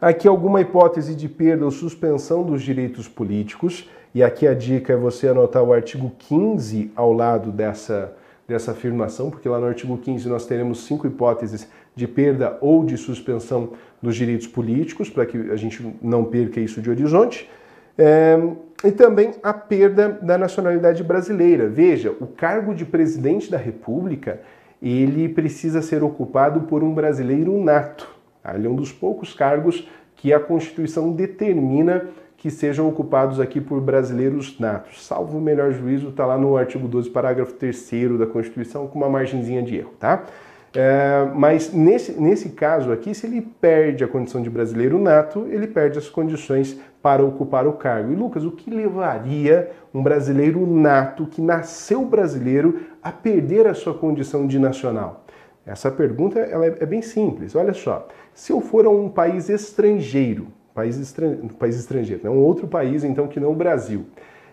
Aqui 0.00 0.28
alguma 0.28 0.60
hipótese 0.60 1.14
de 1.14 1.28
perda 1.28 1.64
ou 1.64 1.70
suspensão 1.70 2.44
dos 2.44 2.62
direitos 2.62 3.08
políticos, 3.08 3.88
e 4.14 4.22
aqui 4.22 4.46
a 4.46 4.54
dica 4.54 4.92
é 4.92 4.96
você 4.96 5.28
anotar 5.28 5.62
o 5.62 5.72
artigo 5.72 6.12
15 6.18 6.92
ao 6.94 7.12
lado 7.12 7.50
dessa, 7.50 8.14
dessa 8.46 8.72
afirmação, 8.72 9.30
porque 9.30 9.48
lá 9.48 9.58
no 9.58 9.66
artigo 9.66 9.96
15 9.98 10.28
nós 10.28 10.46
teremos 10.46 10.84
cinco 10.84 11.06
hipóteses 11.06 11.68
de 11.96 12.06
perda 12.06 12.56
ou 12.60 12.84
de 12.84 12.96
suspensão 12.96 13.70
dos 14.00 14.14
direitos 14.14 14.46
políticos, 14.46 15.10
para 15.10 15.26
que 15.26 15.36
a 15.50 15.56
gente 15.56 15.96
não 16.00 16.24
perca 16.24 16.60
isso 16.60 16.80
de 16.80 16.88
horizonte. 16.88 17.50
É, 17.96 18.38
e 18.84 18.92
também 18.92 19.32
a 19.42 19.52
perda 19.52 20.18
da 20.22 20.38
nacionalidade 20.38 21.02
brasileira. 21.02 21.68
Veja, 21.68 22.14
o 22.20 22.26
cargo 22.26 22.74
de 22.74 22.84
presidente 22.84 23.50
da 23.50 23.58
República 23.58 24.40
ele 24.80 25.28
precisa 25.28 25.82
ser 25.82 26.04
ocupado 26.04 26.62
por 26.62 26.84
um 26.84 26.94
brasileiro 26.94 27.60
nato. 27.62 28.08
Ele 28.54 28.66
é 28.66 28.70
um 28.70 28.76
dos 28.76 28.92
poucos 28.92 29.34
cargos 29.34 29.88
que 30.14 30.32
a 30.32 30.40
Constituição 30.40 31.12
determina 31.12 32.06
que 32.36 32.50
sejam 32.50 32.88
ocupados 32.88 33.40
aqui 33.40 33.60
por 33.60 33.80
brasileiros 33.80 34.58
natos. 34.60 35.04
Salvo 35.04 35.38
o 35.38 35.40
melhor 35.40 35.72
juízo, 35.72 36.08
está 36.08 36.24
lá 36.24 36.38
no 36.38 36.56
artigo 36.56 36.86
12, 36.86 37.10
parágrafo 37.10 37.52
3 37.54 37.90
da 38.16 38.26
Constituição, 38.26 38.86
com 38.86 38.96
uma 38.96 39.08
margenzinha 39.08 39.60
de 39.60 39.76
erro, 39.76 39.92
tá? 39.98 40.24
É, 40.72 41.26
mas 41.34 41.72
nesse, 41.72 42.12
nesse 42.20 42.50
caso 42.50 42.92
aqui, 42.92 43.12
se 43.12 43.26
ele 43.26 43.40
perde 43.40 44.04
a 44.04 44.08
condição 44.08 44.40
de 44.40 44.48
brasileiro 44.48 44.98
nato, 44.98 45.48
ele 45.50 45.66
perde 45.66 45.98
as 45.98 46.08
condições 46.08 46.78
para 47.02 47.24
ocupar 47.24 47.66
o 47.66 47.74
cargo. 47.74 48.12
E 48.12 48.16
Lucas, 48.16 48.44
o 48.44 48.50
que 48.50 48.70
levaria 48.70 49.70
um 49.94 50.02
brasileiro 50.02 50.66
nato, 50.66 51.26
que 51.26 51.40
nasceu 51.40 52.04
brasileiro, 52.04 52.80
a 53.02 53.12
perder 53.12 53.66
a 53.66 53.74
sua 53.74 53.94
condição 53.94 54.46
de 54.46 54.58
nacional? 54.58 55.24
Essa 55.64 55.90
pergunta 55.90 56.38
ela 56.38 56.66
é, 56.66 56.76
é 56.80 56.86
bem 56.86 57.02
simples. 57.02 57.54
Olha 57.54 57.74
só, 57.74 58.08
se 58.34 58.52
eu 58.52 58.60
for 58.60 58.86
a 58.86 58.90
um 58.90 59.08
país 59.08 59.48
estrangeiro, 59.48 60.48
país, 60.74 60.96
estran... 60.96 61.36
país 61.58 61.76
estrangeiro, 61.76 62.22
né? 62.24 62.30
um 62.30 62.38
outro 62.38 62.66
país 62.66 63.04
então 63.04 63.28
que 63.28 63.38
não 63.38 63.52
o 63.52 63.54
Brasil, 63.54 64.06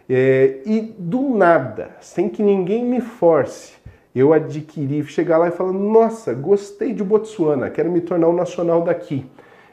é, 0.10 0.60
e 0.66 0.82
do 1.00 1.36
nada, 1.36 1.92
sem 2.00 2.30
que 2.30 2.44
ninguém 2.44 2.84
me 2.86 3.02
force, 3.02 3.74
eu 4.16 4.34
adquiri, 4.34 5.04
chegar 5.04 5.38
lá 5.38 5.48
e 5.48 5.52
falar, 5.52 5.74
nossa, 5.74 6.34
gostei 6.34 6.94
de 6.94 7.04
Botsuana, 7.04 7.70
quero 7.70 7.92
me 7.92 8.02
tornar 8.02 8.30
um 8.30 8.34
nacional 8.34 8.82
daqui. 8.82 9.26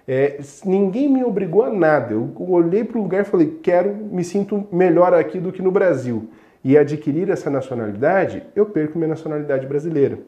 É, 0.06 0.40
ninguém 0.64 1.08
me 1.08 1.24
obrigou 1.24 1.62
a 1.62 1.70
nada. 1.70 2.12
Eu 2.12 2.32
olhei 2.48 2.84
para 2.84 2.98
o 2.98 3.02
lugar 3.02 3.22
e 3.22 3.24
falei, 3.24 3.58
quero, 3.62 3.94
me 3.94 4.24
sinto 4.24 4.66
melhor 4.72 5.14
aqui 5.14 5.38
do 5.38 5.52
que 5.52 5.62
no 5.62 5.70
Brasil. 5.70 6.28
E 6.64 6.78
adquirir 6.78 7.28
essa 7.28 7.50
nacionalidade, 7.50 8.42
eu 8.54 8.66
perco 8.66 8.96
minha 8.96 9.08
nacionalidade 9.08 9.66
brasileira. 9.66 10.18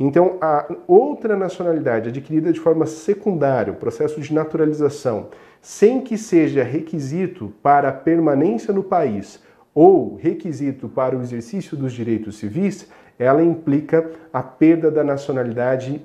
Então, 0.00 0.38
a 0.40 0.66
outra 0.88 1.36
nacionalidade 1.36 2.08
adquirida 2.08 2.52
de 2.52 2.58
forma 2.58 2.86
secundária, 2.86 3.72
o 3.72 3.76
processo 3.76 4.20
de 4.20 4.32
naturalização, 4.32 5.28
sem 5.60 6.00
que 6.00 6.16
seja 6.16 6.62
requisito 6.62 7.52
para 7.62 7.90
a 7.90 7.92
permanência 7.92 8.72
no 8.72 8.82
país 8.82 9.40
ou 9.74 10.16
requisito 10.16 10.88
para 10.88 11.16
o 11.16 11.22
exercício 11.22 11.76
dos 11.76 11.92
direitos 11.92 12.36
civis, 12.38 12.88
ela 13.18 13.42
implica 13.42 14.10
a 14.32 14.42
perda 14.42 14.90
da 14.90 15.04
nacionalidade 15.04 16.04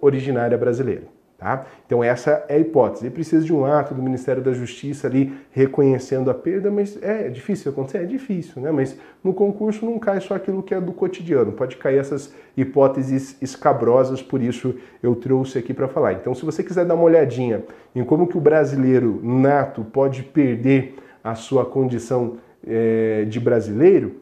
originária 0.00 0.58
brasileira. 0.58 1.17
Tá? 1.38 1.66
Então 1.86 2.02
essa 2.02 2.44
é 2.48 2.56
a 2.56 2.58
hipótese. 2.58 3.06
E 3.06 3.10
precisa 3.10 3.44
de 3.44 3.52
um 3.52 3.64
ato 3.64 3.94
do 3.94 4.02
Ministério 4.02 4.42
da 4.42 4.52
Justiça 4.52 5.06
ali 5.06 5.32
reconhecendo 5.52 6.32
a 6.32 6.34
perda, 6.34 6.68
mas 6.68 7.00
é, 7.00 7.26
é 7.26 7.28
difícil 7.28 7.70
acontecer? 7.70 7.98
É 7.98 8.04
difícil, 8.04 8.60
né? 8.60 8.72
Mas 8.72 8.98
no 9.22 9.32
concurso 9.32 9.86
não 9.86 10.00
cai 10.00 10.20
só 10.20 10.34
aquilo 10.34 10.64
que 10.64 10.74
é 10.74 10.80
do 10.80 10.92
cotidiano, 10.92 11.52
pode 11.52 11.76
cair 11.76 11.98
essas 11.98 12.34
hipóteses 12.56 13.40
escabrosas, 13.40 14.20
por 14.20 14.42
isso 14.42 14.74
eu 15.00 15.14
trouxe 15.14 15.58
aqui 15.58 15.72
para 15.72 15.86
falar. 15.86 16.14
Então 16.14 16.34
se 16.34 16.44
você 16.44 16.60
quiser 16.64 16.84
dar 16.84 16.96
uma 16.96 17.04
olhadinha 17.04 17.62
em 17.94 18.02
como 18.02 18.26
que 18.26 18.36
o 18.36 18.40
brasileiro 18.40 19.20
nato 19.22 19.84
pode 19.84 20.24
perder 20.24 20.96
a 21.22 21.36
sua 21.36 21.64
condição 21.64 22.38
é, 22.66 23.24
de 23.28 23.38
brasileiro, 23.38 24.16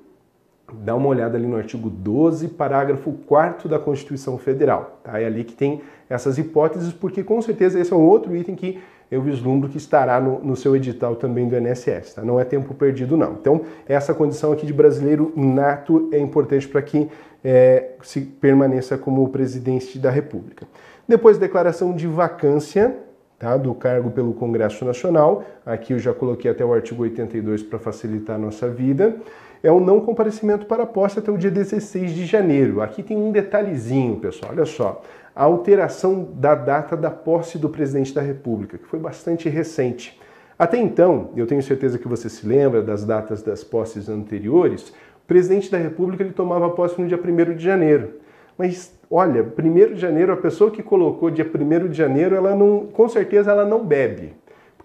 dá 0.72 0.94
uma 0.94 1.08
olhada 1.08 1.36
ali 1.36 1.46
no 1.46 1.56
artigo 1.56 1.88
12, 1.88 2.48
parágrafo 2.48 3.12
4 3.26 3.68
da 3.68 3.78
Constituição 3.78 4.36
Federal. 4.38 5.00
Tá? 5.04 5.20
É 5.20 5.26
ali 5.26 5.44
que 5.44 5.54
tem 5.54 5.82
essas 6.08 6.38
hipóteses, 6.38 6.92
porque 6.92 7.22
com 7.22 7.40
certeza 7.40 7.78
esse 7.78 7.92
é 7.92 7.96
um 7.96 8.04
outro 8.04 8.34
item 8.34 8.54
que 8.54 8.80
eu 9.10 9.22
vislumbro 9.22 9.68
que 9.68 9.76
estará 9.76 10.20
no, 10.20 10.40
no 10.40 10.56
seu 10.56 10.74
edital 10.74 11.14
também 11.16 11.48
do 11.48 11.56
INSS. 11.56 12.14
Tá? 12.14 12.22
Não 12.22 12.40
é 12.40 12.44
tempo 12.44 12.74
perdido, 12.74 13.16
não. 13.16 13.32
Então, 13.34 13.62
essa 13.88 14.12
condição 14.12 14.52
aqui 14.52 14.66
de 14.66 14.72
brasileiro 14.72 15.32
nato 15.36 16.08
é 16.12 16.18
importante 16.18 16.66
para 16.66 16.82
que 16.82 17.08
é, 17.44 17.92
se 18.02 18.20
permaneça 18.20 18.98
como 18.98 19.28
presidente 19.28 19.98
da 19.98 20.10
República. 20.10 20.66
Depois, 21.06 21.38
declaração 21.38 21.94
de 21.94 22.08
vacância, 22.08 22.96
tá, 23.38 23.56
do 23.56 23.72
cargo 23.74 24.10
pelo 24.10 24.32
Congresso 24.34 24.84
Nacional. 24.84 25.44
Aqui 25.64 25.92
eu 25.92 25.98
já 25.98 26.12
coloquei 26.12 26.50
até 26.50 26.64
o 26.64 26.72
artigo 26.72 27.02
82 27.02 27.62
para 27.62 27.78
facilitar 27.78 28.36
a 28.36 28.38
nossa 28.38 28.68
vida. 28.68 29.16
É 29.66 29.72
o 29.72 29.80
não 29.80 30.00
comparecimento 30.00 30.64
para 30.66 30.84
a 30.84 30.86
posse 30.86 31.18
até 31.18 31.28
o 31.28 31.36
dia 31.36 31.50
16 31.50 32.12
de 32.12 32.24
janeiro. 32.24 32.80
Aqui 32.80 33.02
tem 33.02 33.16
um 33.16 33.32
detalhezinho, 33.32 34.14
pessoal. 34.14 34.52
Olha 34.52 34.64
só. 34.64 35.02
A 35.34 35.42
alteração 35.42 36.28
da 36.34 36.54
data 36.54 36.96
da 36.96 37.10
posse 37.10 37.58
do 37.58 37.68
presidente 37.68 38.14
da 38.14 38.20
República, 38.20 38.78
que 38.78 38.86
foi 38.86 39.00
bastante 39.00 39.48
recente. 39.48 40.20
Até 40.56 40.78
então, 40.78 41.30
eu 41.34 41.48
tenho 41.48 41.60
certeza 41.64 41.98
que 41.98 42.06
você 42.06 42.28
se 42.28 42.46
lembra 42.46 42.80
das 42.80 43.04
datas 43.04 43.42
das 43.42 43.64
posses 43.64 44.08
anteriores, 44.08 44.90
o 44.90 45.26
presidente 45.26 45.68
da 45.68 45.78
República 45.78 46.22
ele 46.22 46.32
tomava 46.32 46.70
posse 46.70 47.02
no 47.02 47.08
dia 47.08 47.18
1 47.18 47.56
de 47.56 47.64
janeiro. 47.64 48.20
Mas 48.56 48.96
olha, 49.10 49.42
1 49.42 49.94
de 49.94 50.00
janeiro, 50.00 50.32
a 50.32 50.36
pessoa 50.36 50.70
que 50.70 50.80
colocou 50.80 51.28
dia 51.28 51.44
1 51.44 51.88
de 51.88 51.98
janeiro, 51.98 52.36
ela 52.36 52.54
não, 52.54 52.86
com 52.86 53.08
certeza 53.08 53.50
ela 53.50 53.64
não 53.64 53.84
bebe. 53.84 54.32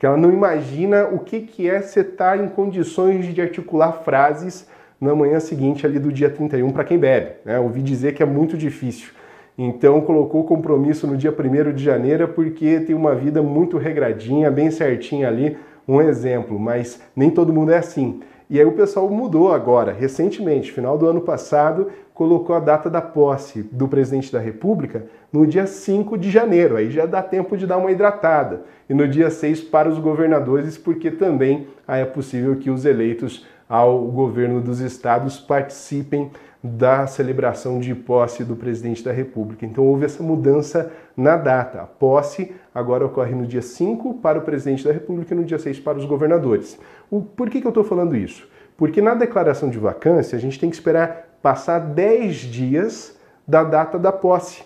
Porque 0.02 0.08
ela 0.08 0.18
não 0.18 0.34
imagina 0.34 1.06
o 1.06 1.20
que, 1.20 1.42
que 1.42 1.70
é 1.70 1.80
você 1.80 2.00
estar 2.00 2.36
tá 2.36 2.44
em 2.44 2.48
condições 2.48 3.24
de 3.32 3.40
articular 3.40 3.92
frases 3.92 4.68
na 5.00 5.14
manhã 5.14 5.40
seguinte 5.40 5.86
ali 5.86 6.00
do 6.00 6.12
dia 6.12 6.28
31 6.28 6.72
para 6.72 6.84
quem 6.84 6.98
bebe. 6.98 7.34
Né? 7.46 7.60
Ouvi 7.60 7.84
dizer 7.84 8.16
que 8.16 8.24
é 8.24 8.26
muito 8.26 8.58
difícil. 8.58 9.10
Então 9.56 10.02
colocou 10.02 10.44
compromisso 10.44 11.06
no 11.06 11.16
dia 11.16 11.32
1 11.32 11.72
de 11.74 11.84
janeiro 11.84 12.28
porque 12.30 12.80
tem 12.80 12.96
uma 12.96 13.14
vida 13.14 13.44
muito 13.44 13.78
regradinha, 13.78 14.50
bem 14.50 14.72
certinha 14.72 15.28
ali, 15.28 15.56
um 15.88 16.02
exemplo, 16.02 16.58
mas 16.60 17.00
nem 17.16 17.30
todo 17.30 17.54
mundo 17.54 17.72
é 17.72 17.78
assim. 17.78 18.22
E 18.50 18.60
aí 18.60 18.66
o 18.66 18.72
pessoal 18.72 19.08
mudou 19.08 19.54
agora, 19.54 19.94
recentemente, 19.94 20.72
final 20.72 20.98
do 20.98 21.06
ano 21.06 21.22
passado, 21.22 21.90
colocou 22.13 22.56
a 22.56 22.60
data 22.60 22.89
da 22.89 23.02
posse 23.02 23.63
do 23.63 23.88
presidente 23.88 24.32
da 24.32 24.39
República 24.39 25.06
no 25.32 25.47
dia 25.47 25.65
5 25.65 26.17
de 26.17 26.30
janeiro. 26.30 26.76
Aí 26.76 26.91
já 26.91 27.06
dá 27.06 27.21
tempo 27.21 27.58
de 27.58 27.65
dar 27.65 27.78
uma 27.78 27.91
hidratada. 27.91 28.62
E 28.89 28.93
no 28.93 29.08
dia 29.08 29.30
6 29.30 29.62
para 29.62 29.89
os 29.89 29.97
governadores, 29.97 30.78
porque 30.78 31.10
também 31.10 31.67
é 31.88 32.06
possível 32.06 32.56
que 32.58 32.69
os 32.69 32.86
eleitos 32.86 33.45
ao 33.67 34.00
governo 34.00 34.60
dos 34.60 34.82
estados 34.82 35.39
participem 35.39 36.30
da 36.63 37.08
celebração 37.08 37.80
de 37.80 37.95
posse 37.95 38.43
do 38.43 38.56
presidente 38.56 39.04
da 39.04 39.12
República. 39.12 39.65
Então 39.65 39.86
houve 39.86 40.06
essa 40.06 40.21
mudança 40.21 40.91
na 41.17 41.36
data. 41.36 41.82
A 41.82 41.86
posse 41.86 42.54
agora 42.76 43.06
ocorre 43.06 43.34
no 43.34 43.47
dia 43.47 43.62
5 43.62 44.15
para 44.15 44.38
o 44.38 44.41
presidente 44.41 44.84
da 44.84 44.91
República 44.91 45.34
e 45.34 45.38
no 45.38 45.43
dia 45.43 45.58
6 45.58 45.80
para 45.80 45.97
os 45.97 46.06
governadores. 46.06 46.78
O, 47.10 47.21
por 47.21 47.50
que, 47.50 47.62
que 47.62 47.67
eu 47.67 47.69
estou 47.69 47.84
falando 47.84 48.15
isso? 48.15 48.47
Porque 48.78 49.02
na 49.02 49.15
declaração 49.15 49.69
de 49.69 49.80
vacância 49.80 50.38
a 50.38 50.39
gente 50.39 50.60
tem 50.60 50.69
que 50.69 50.76
esperar 50.76 51.31
passar 51.41 51.80
10 51.80 52.36
dias 52.36 53.17
da 53.47 53.63
data 53.63 53.97
da 53.97 54.12
posse. 54.12 54.63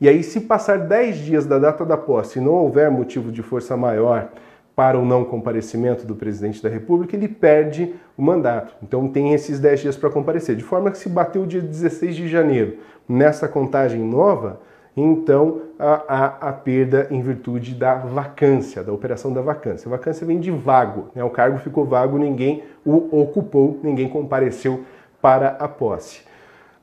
E 0.00 0.08
aí, 0.08 0.22
se 0.22 0.40
passar 0.40 0.78
10 0.78 1.16
dias 1.16 1.46
da 1.46 1.58
data 1.58 1.84
da 1.84 1.96
posse 1.96 2.38
e 2.38 2.42
não 2.42 2.52
houver 2.52 2.90
motivo 2.90 3.30
de 3.30 3.42
força 3.42 3.76
maior 3.76 4.28
para 4.74 4.98
o 4.98 5.04
não 5.04 5.24
comparecimento 5.24 6.04
do 6.04 6.16
presidente 6.16 6.62
da 6.62 6.68
República, 6.68 7.14
ele 7.14 7.28
perde 7.28 7.94
o 8.16 8.22
mandato. 8.22 8.74
Então 8.82 9.08
tem 9.08 9.32
esses 9.32 9.60
10 9.60 9.80
dias 9.80 9.96
para 9.96 10.10
comparecer. 10.10 10.56
De 10.56 10.64
forma 10.64 10.90
que 10.90 10.98
se 10.98 11.08
bateu 11.08 11.42
o 11.42 11.46
dia 11.46 11.60
16 11.60 12.16
de 12.16 12.28
janeiro 12.28 12.78
nessa 13.08 13.46
contagem 13.46 14.02
nova, 14.02 14.60
então 14.96 15.62
a, 15.78 16.02
a, 16.08 16.26
a, 16.48 16.52
perda 16.52 17.08
em 17.10 17.20
virtude 17.20 17.74
da 17.74 17.94
vacância, 17.94 18.82
da 18.82 18.92
operação 18.92 19.32
da 19.32 19.40
vacância. 19.40 19.88
A 19.88 19.90
vacância 19.90 20.26
vem 20.26 20.38
de 20.38 20.50
vago, 20.50 21.08
né? 21.14 21.22
o 21.22 21.30
cargo 21.30 21.58
ficou 21.58 21.84
vago, 21.84 22.18
ninguém 22.18 22.62
o 22.84 23.20
ocupou, 23.20 23.78
ninguém 23.82 24.08
compareceu 24.08 24.84
para 25.24 25.56
a 25.58 25.66
posse. 25.66 26.20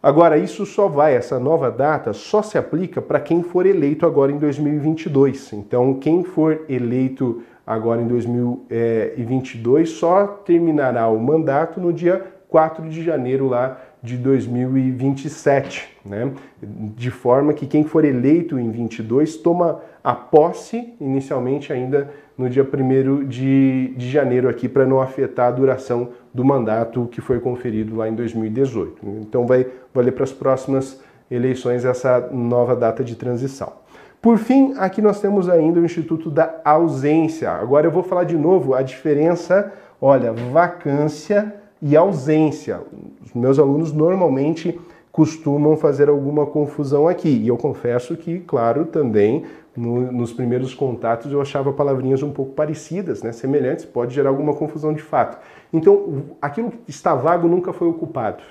Agora, 0.02 0.36
isso 0.36 0.66
só 0.66 0.88
vai, 0.88 1.16
essa 1.16 1.38
nova 1.38 1.70
data 1.70 2.12
só 2.12 2.42
se 2.42 2.58
aplica 2.58 3.00
para 3.00 3.20
quem 3.20 3.44
for 3.44 3.68
eleito 3.68 4.04
agora 4.04 4.32
em 4.32 4.40
2022. 4.40 5.54
Então, 5.54 5.94
quem 5.94 6.24
for 6.24 6.66
eleito 6.68 7.44
agora 7.68 8.02
em 8.02 8.08
2022 8.08 9.92
só 9.92 10.26
terminará 10.26 11.08
o 11.08 11.20
mandato 11.20 11.80
no 11.80 11.94
dia 11.94 12.26
4 12.50 12.90
de 12.90 13.04
janeiro 13.04 13.48
lá 13.48 13.80
de 14.02 14.18
2027, 14.18 15.98
né? 16.04 16.32
De 16.64 17.12
forma 17.12 17.54
que 17.54 17.68
quem 17.68 17.84
for 17.84 18.04
eleito 18.04 18.58
em 18.58 18.72
22 18.72 19.38
toma 19.38 19.82
a 20.04 20.16
posse 20.16 20.96
inicialmente 21.00 21.72
ainda 21.72 22.10
no 22.36 22.50
dia 22.50 22.64
1 22.64 23.26
de, 23.26 23.94
de 23.96 24.10
janeiro 24.10 24.50
aqui 24.50 24.68
para 24.68 24.84
não 24.84 25.00
afetar 25.00 25.50
a 25.50 25.52
duração 25.52 26.10
do 26.34 26.44
mandato 26.44 27.08
que 27.12 27.22
foi 27.22 27.40
conferido 27.40 27.96
lá 27.96 28.08
em 28.08 28.16
2018. 28.16 29.06
Então 29.22 29.46
vai 29.46 29.68
valer 29.94 30.14
para 30.14 30.24
as 30.24 30.32
próximas 30.32 31.00
eleições 31.30 31.86
essa 31.86 32.30
nova 32.32 32.76
data 32.76 33.04
de 33.04 33.16
transição. 33.16 33.74
Por 34.22 34.38
fim, 34.38 34.74
aqui 34.78 35.02
nós 35.02 35.20
temos 35.20 35.50
ainda 35.50 35.80
o 35.80 35.86
Instituto 35.86 36.30
da 36.30 36.62
Ausência. 36.64 37.52
Agora 37.52 37.88
eu 37.88 37.92
vou 37.92 38.04
falar 38.04 38.24
de 38.24 38.38
novo 38.38 38.76
a 38.76 38.82
diferença, 38.82 39.74
olha, 40.00 40.32
vacância 40.32 41.56
e 41.82 41.98
ausência. 41.98 42.82
Os 43.26 43.34
meus 43.34 43.58
alunos 43.58 43.92
normalmente 43.92 44.80
costumam 45.12 45.76
fazer 45.76 46.10
alguma 46.10 46.46
confusão 46.46 47.08
aqui. 47.08 47.30
E 47.30 47.48
eu 47.48 47.58
confesso 47.58 48.16
que, 48.16 48.40
claro, 48.40 48.86
também 48.86 49.46
no, 49.76 50.12
nos 50.12 50.34
primeiros 50.34 50.74
contatos 50.74 51.32
eu 51.32 51.42
achava 51.42 51.74
palavrinhas 51.74 52.24
um 52.24 52.32
pouco 52.32 52.54
parecidas, 52.54 53.22
né, 53.22 53.32
semelhantes, 53.32 53.86
pode 53.86 54.14
gerar 54.14 54.30
alguma 54.30 54.54
confusão 54.54 54.94
de 54.94 55.02
fato. 55.02 55.38
Então, 55.72 56.24
aquilo 56.42 56.72
que 56.72 56.90
está 56.90 57.16
vago 57.16 57.48
nunca 57.48 57.74
foi 57.74 57.88
ocupado. 57.88 58.44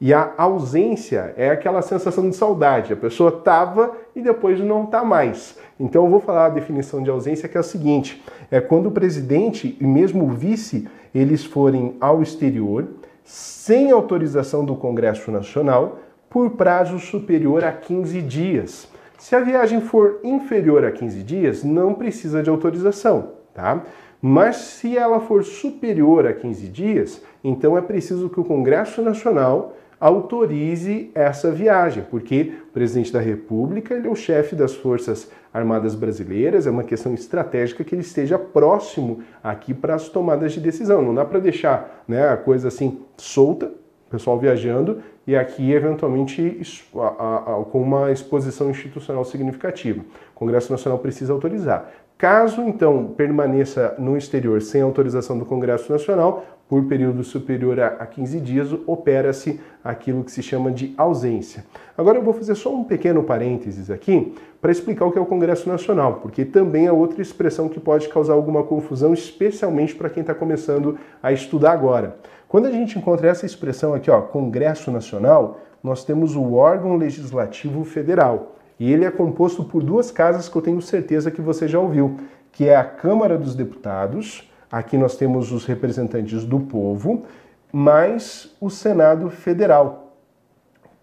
E 0.00 0.14
a 0.14 0.32
ausência 0.38 1.34
é 1.36 1.50
aquela 1.50 1.82
sensação 1.82 2.28
de 2.30 2.34
saudade. 2.34 2.90
A 2.90 2.96
pessoa 2.96 3.28
estava 3.28 3.94
e 4.16 4.22
depois 4.22 4.58
não 4.58 4.84
está 4.84 5.04
mais. 5.04 5.58
Então 5.78 6.04
eu 6.04 6.10
vou 6.10 6.20
falar 6.20 6.46
a 6.46 6.50
definição 6.50 7.02
de 7.02 7.10
ausência 7.10 7.46
que 7.46 7.58
é 7.58 7.60
a 7.60 7.62
seguinte: 7.62 8.22
é 8.50 8.62
quando 8.62 8.86
o 8.86 8.90
presidente 8.90 9.76
e 9.78 9.86
mesmo 9.86 10.24
o 10.24 10.30
vice 10.30 10.88
eles 11.14 11.44
forem 11.44 11.96
ao 12.00 12.22
exterior 12.22 12.88
sem 13.30 13.92
autorização 13.92 14.64
do 14.64 14.74
Congresso 14.74 15.30
Nacional 15.30 16.00
por 16.28 16.50
prazo 16.50 16.98
superior 16.98 17.62
a 17.62 17.70
15 17.70 18.20
dias. 18.22 18.88
Se 19.16 19.36
a 19.36 19.40
viagem 19.40 19.80
for 19.80 20.18
inferior 20.24 20.84
a 20.84 20.90
15 20.90 21.22
dias, 21.22 21.62
não 21.62 21.94
precisa 21.94 22.42
de 22.42 22.50
autorização, 22.50 23.28
tá? 23.54 23.84
Mas 24.20 24.56
se 24.56 24.98
ela 24.98 25.20
for 25.20 25.44
superior 25.44 26.26
a 26.26 26.32
15 26.32 26.66
dias, 26.66 27.22
então 27.44 27.78
é 27.78 27.80
preciso 27.80 28.28
que 28.28 28.40
o 28.40 28.44
Congresso 28.44 29.00
Nacional 29.00 29.76
autorize 30.00 31.10
essa 31.14 31.52
viagem, 31.52 32.02
porque 32.10 32.54
o 32.70 32.72
presidente 32.72 33.12
da 33.12 33.20
República 33.20 33.94
ele 33.94 34.08
é 34.08 34.10
o 34.10 34.16
chefe 34.16 34.56
das 34.56 34.74
Forças 34.74 35.30
Armadas 35.52 35.94
Brasileiras, 35.94 36.66
é 36.66 36.70
uma 36.70 36.84
questão 36.84 37.12
estratégica 37.12 37.84
que 37.84 37.94
ele 37.94 38.00
esteja 38.00 38.38
próximo 38.38 39.22
aqui 39.44 39.74
para 39.74 39.94
as 39.94 40.08
tomadas 40.08 40.52
de 40.52 40.60
decisão. 40.60 41.02
Não 41.02 41.14
dá 41.14 41.24
para 41.24 41.38
deixar 41.38 42.02
né, 42.08 42.28
a 42.28 42.36
coisa 42.36 42.68
assim 42.68 43.00
solta, 43.18 43.66
o 43.66 44.10
pessoal 44.10 44.38
viajando, 44.38 45.02
e 45.26 45.36
aqui 45.36 45.70
eventualmente 45.70 46.60
a, 46.96 46.98
a, 46.98 47.36
a, 47.60 47.64
com 47.64 47.82
uma 47.82 48.10
exposição 48.10 48.70
institucional 48.70 49.24
significativa. 49.24 50.00
O 50.34 50.34
Congresso 50.34 50.72
Nacional 50.72 50.98
precisa 50.98 51.32
autorizar. 51.32 51.92
Caso 52.20 52.60
então 52.60 53.14
permaneça 53.16 53.94
no 53.98 54.14
exterior 54.14 54.60
sem 54.60 54.82
autorização 54.82 55.38
do 55.38 55.46
Congresso 55.46 55.90
Nacional, 55.90 56.44
por 56.68 56.84
período 56.84 57.24
superior 57.24 57.80
a 57.80 58.04
15 58.04 58.38
dias, 58.40 58.68
opera-se 58.86 59.58
aquilo 59.82 60.22
que 60.22 60.30
se 60.30 60.42
chama 60.42 60.70
de 60.70 60.92
ausência. 60.98 61.64
Agora 61.96 62.18
eu 62.18 62.22
vou 62.22 62.34
fazer 62.34 62.54
só 62.56 62.74
um 62.74 62.84
pequeno 62.84 63.22
parênteses 63.22 63.90
aqui 63.90 64.34
para 64.60 64.70
explicar 64.70 65.06
o 65.06 65.10
que 65.10 65.16
é 65.16 65.20
o 65.22 65.24
Congresso 65.24 65.66
Nacional, 65.66 66.20
porque 66.20 66.44
também 66.44 66.84
é 66.84 66.92
outra 66.92 67.22
expressão 67.22 67.70
que 67.70 67.80
pode 67.80 68.06
causar 68.10 68.34
alguma 68.34 68.64
confusão, 68.64 69.14
especialmente 69.14 69.94
para 69.94 70.10
quem 70.10 70.20
está 70.20 70.34
começando 70.34 70.98
a 71.22 71.32
estudar 71.32 71.72
agora. 71.72 72.18
Quando 72.46 72.66
a 72.66 72.70
gente 72.70 72.98
encontra 72.98 73.28
essa 73.28 73.46
expressão 73.46 73.94
aqui, 73.94 74.10
ó, 74.10 74.20
Congresso 74.20 74.90
Nacional, 74.90 75.58
nós 75.82 76.04
temos 76.04 76.36
o 76.36 76.52
órgão 76.52 76.96
legislativo 76.96 77.82
federal. 77.82 78.56
E 78.80 78.92
ele 78.92 79.04
é 79.04 79.10
composto 79.10 79.62
por 79.62 79.84
duas 79.84 80.10
casas 80.10 80.48
que 80.48 80.56
eu 80.56 80.62
tenho 80.62 80.82
certeza 80.82 81.30
que 81.30 81.40
você 81.40 81.68
já 81.68 81.78
ouviu, 81.78 82.16
que 82.50 82.66
é 82.66 82.74
a 82.74 82.82
Câmara 82.82 83.38
dos 83.38 83.54
Deputados 83.54 84.50
Aqui 84.70 84.96
nós 84.96 85.16
temos 85.16 85.50
os 85.50 85.66
representantes 85.66 86.44
do 86.44 86.60
povo, 86.60 87.24
mais 87.72 88.54
o 88.60 88.70
Senado 88.70 89.28
Federal. 89.28 90.14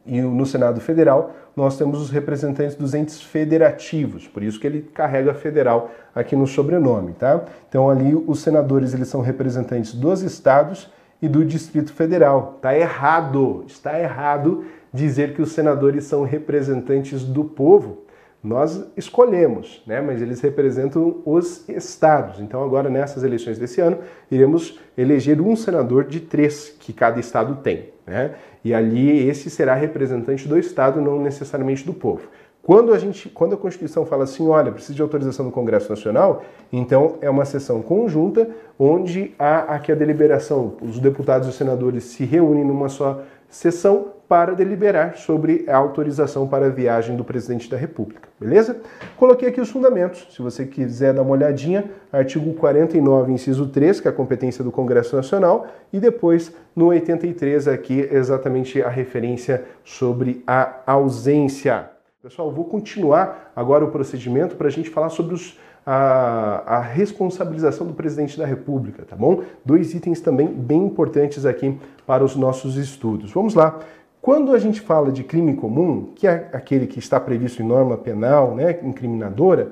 E 0.05 0.21
no 0.21 0.45
Senado 0.45 0.79
Federal 0.79 1.35
nós 1.53 1.77
temos 1.77 1.99
os 1.99 2.09
representantes 2.09 2.75
dos 2.75 2.93
entes 2.93 3.21
federativos, 3.21 4.25
por 4.25 4.41
isso 4.41 4.57
que 4.57 4.67
ele 4.67 4.83
carrega 4.93 5.33
federal 5.33 5.91
aqui 6.15 6.35
no 6.35 6.47
sobrenome, 6.47 7.11
tá? 7.13 7.43
Então 7.67 7.89
ali 7.89 8.15
os 8.15 8.39
senadores 8.39 8.93
eles 8.93 9.09
são 9.09 9.19
representantes 9.19 9.93
dos 9.93 10.21
estados 10.21 10.89
e 11.21 11.27
do 11.27 11.43
Distrito 11.43 11.91
Federal. 11.91 12.59
Tá 12.61 12.77
errado, 12.77 13.65
está 13.67 13.99
errado 13.99 14.63
dizer 14.93 15.33
que 15.33 15.41
os 15.41 15.51
senadores 15.51 16.05
são 16.05 16.23
representantes 16.23 17.23
do 17.23 17.43
povo. 17.43 18.03
Nós 18.43 18.85
escolhemos, 18.95 19.83
né? 19.85 19.99
mas 19.99 20.21
eles 20.21 20.39
representam 20.41 21.21
os 21.25 21.67
estados. 21.67 22.39
Então, 22.39 22.63
agora 22.63 22.89
nessas 22.89 23.23
eleições 23.23 23.57
desse 23.57 23.81
ano, 23.81 23.97
iremos 24.29 24.79
eleger 24.97 25.41
um 25.41 25.55
senador 25.55 26.05
de 26.05 26.19
três 26.19 26.69
que 26.79 26.93
cada 26.93 27.19
estado 27.19 27.57
tem. 27.57 27.89
Né? 28.05 28.35
E 28.63 28.73
ali 28.73 29.27
esse 29.27 29.49
será 29.49 29.73
representante 29.73 30.47
do 30.47 30.57
estado, 30.57 31.01
não 31.01 31.21
necessariamente 31.21 31.85
do 31.85 31.93
povo. 31.93 32.27
Quando 32.67 32.93
a 32.93 32.99
gente, 32.99 33.29
quando 33.29 33.53
a 33.53 33.57
Constituição 33.57 34.05
fala 34.05 34.25
assim, 34.25 34.45
olha, 34.45 34.73
precisa 34.73 34.93
de 34.93 35.01
autorização 35.01 35.45
do 35.45 35.51
Congresso 35.51 35.89
Nacional, 35.89 36.43
então 36.71 37.15
é 37.21 37.29
uma 37.29 37.45
sessão 37.45 37.81
conjunta 37.81 38.49
onde 38.77 39.33
há 39.39 39.59
aqui 39.73 39.89
a 39.89 39.95
deliberação, 39.95 40.73
os 40.81 40.99
deputados 40.99 41.47
e 41.47 41.49
os 41.49 41.55
senadores 41.55 42.03
se 42.03 42.25
reúnem 42.25 42.65
numa 42.65 42.89
só 42.89 43.23
sessão 43.47 44.16
para 44.27 44.53
deliberar 44.53 45.15
sobre 45.15 45.65
a 45.67 45.77
autorização 45.77 46.47
para 46.47 46.65
a 46.65 46.69
viagem 46.69 47.15
do 47.15 47.23
presidente 47.23 47.69
da 47.69 47.77
República, 47.77 48.27
beleza? 48.39 48.77
Coloquei 49.15 49.47
aqui 49.47 49.61
os 49.61 49.69
fundamentos, 49.69 50.27
se 50.31 50.41
você 50.41 50.65
quiser 50.65 51.13
dar 51.13 51.21
uma 51.21 51.31
olhadinha, 51.31 51.85
artigo 52.11 52.53
49, 52.53 53.31
inciso 53.31 53.67
3, 53.67 54.01
que 54.01 54.07
é 54.07 54.11
a 54.11 54.13
competência 54.13 54.63
do 54.63 54.71
Congresso 54.71 55.15
Nacional, 55.15 55.67
e 55.93 55.99
depois 55.99 56.53
no 56.75 56.87
83 56.87 57.67
aqui 57.67 58.07
exatamente 58.11 58.81
a 58.81 58.89
referência 58.89 59.63
sobre 59.83 60.43
a 60.45 60.81
ausência. 60.85 61.89
Pessoal, 62.21 62.51
vou 62.51 62.65
continuar 62.65 63.53
agora 63.55 63.85
o 63.85 63.91
procedimento 63.91 64.57
para 64.57 64.67
a 64.67 64.71
gente 64.71 64.89
falar 64.89 65.09
sobre 65.09 65.35
os, 65.35 65.57
a, 65.85 66.63
a, 66.65 66.79
responsabilização 66.81 67.87
do 67.87 67.93
presidente 67.93 68.37
da 68.37 68.45
República, 68.45 69.05
tá 69.05 69.15
bom? 69.15 69.43
Dois 69.63 69.93
itens 69.93 70.19
também 70.19 70.47
bem 70.47 70.83
importantes 70.83 71.45
aqui 71.45 71.79
para 72.05 72.25
os 72.25 72.35
nossos 72.35 72.75
estudos. 72.75 73.31
Vamos 73.31 73.55
lá. 73.55 73.79
Quando 74.21 74.53
a 74.53 74.59
gente 74.59 74.81
fala 74.81 75.11
de 75.11 75.23
crime 75.23 75.55
comum, 75.55 76.11
que 76.15 76.27
é 76.27 76.49
aquele 76.51 76.87
que 76.87 76.99
está 76.99 77.19
previsto 77.19 77.61
em 77.61 77.65
norma 77.65 77.97
penal, 77.97 78.53
né, 78.55 78.79
incriminadora, 78.83 79.71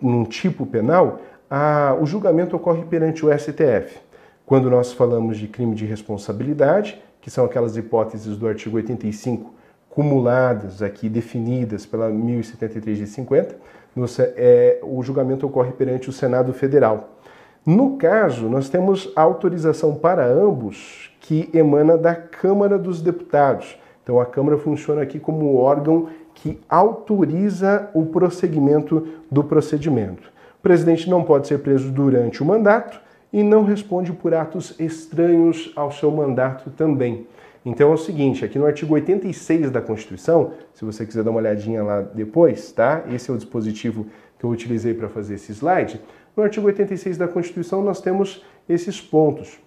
num 0.00 0.24
tipo 0.24 0.64
penal, 0.64 1.20
a, 1.50 1.96
o 2.00 2.06
julgamento 2.06 2.56
ocorre 2.56 2.84
perante 2.84 3.26
o 3.26 3.38
STF. 3.38 3.98
Quando 4.46 4.70
nós 4.70 4.92
falamos 4.92 5.38
de 5.38 5.48
crime 5.48 5.74
de 5.74 5.84
responsabilidade, 5.84 7.00
que 7.20 7.30
são 7.30 7.44
aquelas 7.44 7.76
hipóteses 7.76 8.36
do 8.36 8.48
artigo 8.48 8.76
85 8.76 9.52
cumuladas 9.90 10.82
aqui, 10.82 11.08
definidas 11.08 11.84
pela 11.84 12.08
1073 12.08 12.98
de 12.98 13.06
50, 13.06 13.56
no, 13.94 14.06
é, 14.36 14.78
o 14.82 15.02
julgamento 15.02 15.46
ocorre 15.46 15.72
perante 15.72 16.08
o 16.08 16.12
Senado 16.12 16.52
Federal. 16.52 17.16
No 17.64 17.98
caso, 17.98 18.48
nós 18.48 18.70
temos 18.70 19.12
autorização 19.14 19.94
para 19.94 20.24
ambos 20.24 21.10
que 21.20 21.50
emana 21.52 21.98
da 21.98 22.14
Câmara 22.14 22.78
dos 22.78 23.02
Deputados. 23.02 23.78
Então 24.02 24.18
a 24.18 24.24
Câmara 24.24 24.56
funciona 24.56 25.02
aqui 25.02 25.20
como 25.20 25.44
o 25.44 25.56
órgão 25.56 26.08
que 26.34 26.58
autoriza 26.68 27.90
o 27.92 28.06
prosseguimento 28.06 29.06
do 29.30 29.44
procedimento. 29.44 30.32
O 30.58 30.62
presidente 30.62 31.08
não 31.10 31.22
pode 31.22 31.48
ser 31.48 31.58
preso 31.58 31.90
durante 31.90 32.42
o 32.42 32.46
mandato 32.46 32.98
e 33.30 33.42
não 33.42 33.62
responde 33.62 34.12
por 34.12 34.34
atos 34.34 34.74
estranhos 34.80 35.70
ao 35.76 35.92
seu 35.92 36.10
mandato 36.10 36.70
também. 36.70 37.26
Então 37.64 37.90
é 37.90 37.94
o 37.94 37.98
seguinte, 37.98 38.42
aqui 38.42 38.58
no 38.58 38.64
artigo 38.64 38.94
86 38.94 39.70
da 39.70 39.82
Constituição, 39.82 40.52
se 40.72 40.82
você 40.82 41.04
quiser 41.04 41.22
dar 41.22 41.30
uma 41.30 41.40
olhadinha 41.40 41.82
lá 41.82 42.00
depois, 42.00 42.72
tá? 42.72 43.04
Esse 43.12 43.30
é 43.30 43.34
o 43.34 43.36
dispositivo 43.36 44.06
que 44.38 44.44
eu 44.44 44.50
utilizei 44.50 44.94
para 44.94 45.10
fazer 45.10 45.34
esse 45.34 45.52
slide. 45.52 46.00
No 46.40 46.44
artigo 46.44 46.68
86 46.68 47.18
da 47.18 47.28
Constituição 47.28 47.82
nós 47.82 48.00
temos 48.00 48.42
esses 48.66 48.98
pontos. 48.98 49.60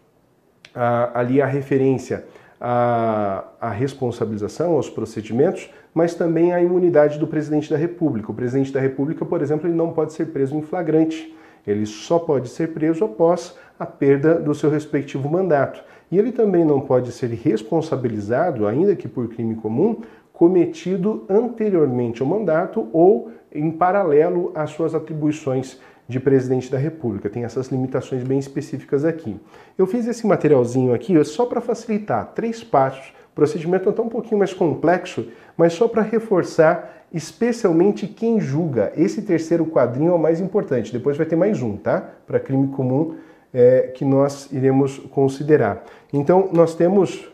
Ali 0.73 1.39
a 1.39 1.45
referência 1.45 2.25
à, 2.59 3.43
à 3.61 3.69
responsabilização, 3.69 4.71
aos 4.71 4.89
procedimentos, 4.89 5.71
mas 5.93 6.15
também 6.15 6.51
à 6.51 6.59
imunidade 6.59 7.19
do 7.19 7.27
presidente 7.27 7.69
da 7.69 7.77
República. 7.77 8.31
O 8.31 8.33
presidente 8.33 8.73
da 8.73 8.79
República, 8.79 9.23
por 9.23 9.39
exemplo, 9.39 9.67
ele 9.67 9.75
não 9.75 9.91
pode 9.91 10.13
ser 10.13 10.31
preso 10.31 10.55
em 10.55 10.63
flagrante. 10.63 11.37
Ele 11.67 11.85
só 11.85 12.17
pode 12.17 12.49
ser 12.49 12.73
preso 12.73 13.05
após 13.05 13.55
a 13.77 13.85
perda 13.85 14.33
do 14.39 14.55
seu 14.55 14.71
respectivo 14.71 15.29
mandato. 15.29 15.79
E 16.09 16.17
ele 16.17 16.31
também 16.31 16.65
não 16.65 16.81
pode 16.81 17.11
ser 17.11 17.27
responsabilizado, 17.27 18.65
ainda 18.65 18.95
que 18.95 19.07
por 19.07 19.27
crime 19.27 19.53
comum, 19.53 20.01
cometido 20.33 21.23
anteriormente 21.29 22.23
ao 22.23 22.27
mandato 22.27 22.89
ou 22.91 23.31
em 23.53 23.69
paralelo 23.69 24.51
às 24.55 24.71
suas 24.71 24.95
atribuições 24.95 25.79
de 26.07 26.19
presidente 26.19 26.71
da 26.71 26.77
República. 26.77 27.29
Tem 27.29 27.43
essas 27.43 27.67
limitações 27.67 28.23
bem 28.23 28.39
específicas 28.39 29.05
aqui. 29.05 29.39
Eu 29.77 29.87
fiz 29.87 30.07
esse 30.07 30.25
materialzinho 30.27 30.93
aqui 30.93 31.23
só 31.23 31.45
para 31.45 31.61
facilitar, 31.61 32.33
três 32.33 32.63
passos. 32.63 33.13
O 33.31 33.35
procedimento 33.35 33.89
é 33.89 33.91
até 33.91 34.01
um 34.01 34.09
pouquinho 34.09 34.37
mais 34.37 34.53
complexo, 34.53 35.27
mas 35.57 35.73
só 35.73 35.87
para 35.87 36.01
reforçar 36.01 37.07
especialmente 37.13 38.07
quem 38.07 38.39
julga. 38.39 38.91
Esse 38.95 39.21
terceiro 39.21 39.65
quadrinho 39.65 40.11
é 40.11 40.15
o 40.15 40.19
mais 40.19 40.41
importante. 40.41 40.91
Depois 40.91 41.15
vai 41.15 41.25
ter 41.25 41.35
mais 41.35 41.61
um, 41.61 41.77
tá? 41.77 42.01
Para 42.25 42.39
crime 42.39 42.67
comum 42.69 43.15
é, 43.53 43.91
que 43.93 44.03
nós 44.03 44.51
iremos 44.51 44.97
considerar. 44.97 45.83
Então, 46.11 46.49
nós 46.51 46.73
temos 46.73 47.27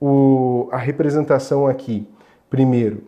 o, 0.00 0.68
a 0.70 0.76
representação 0.76 1.66
aqui, 1.66 2.06
primeiro, 2.50 3.04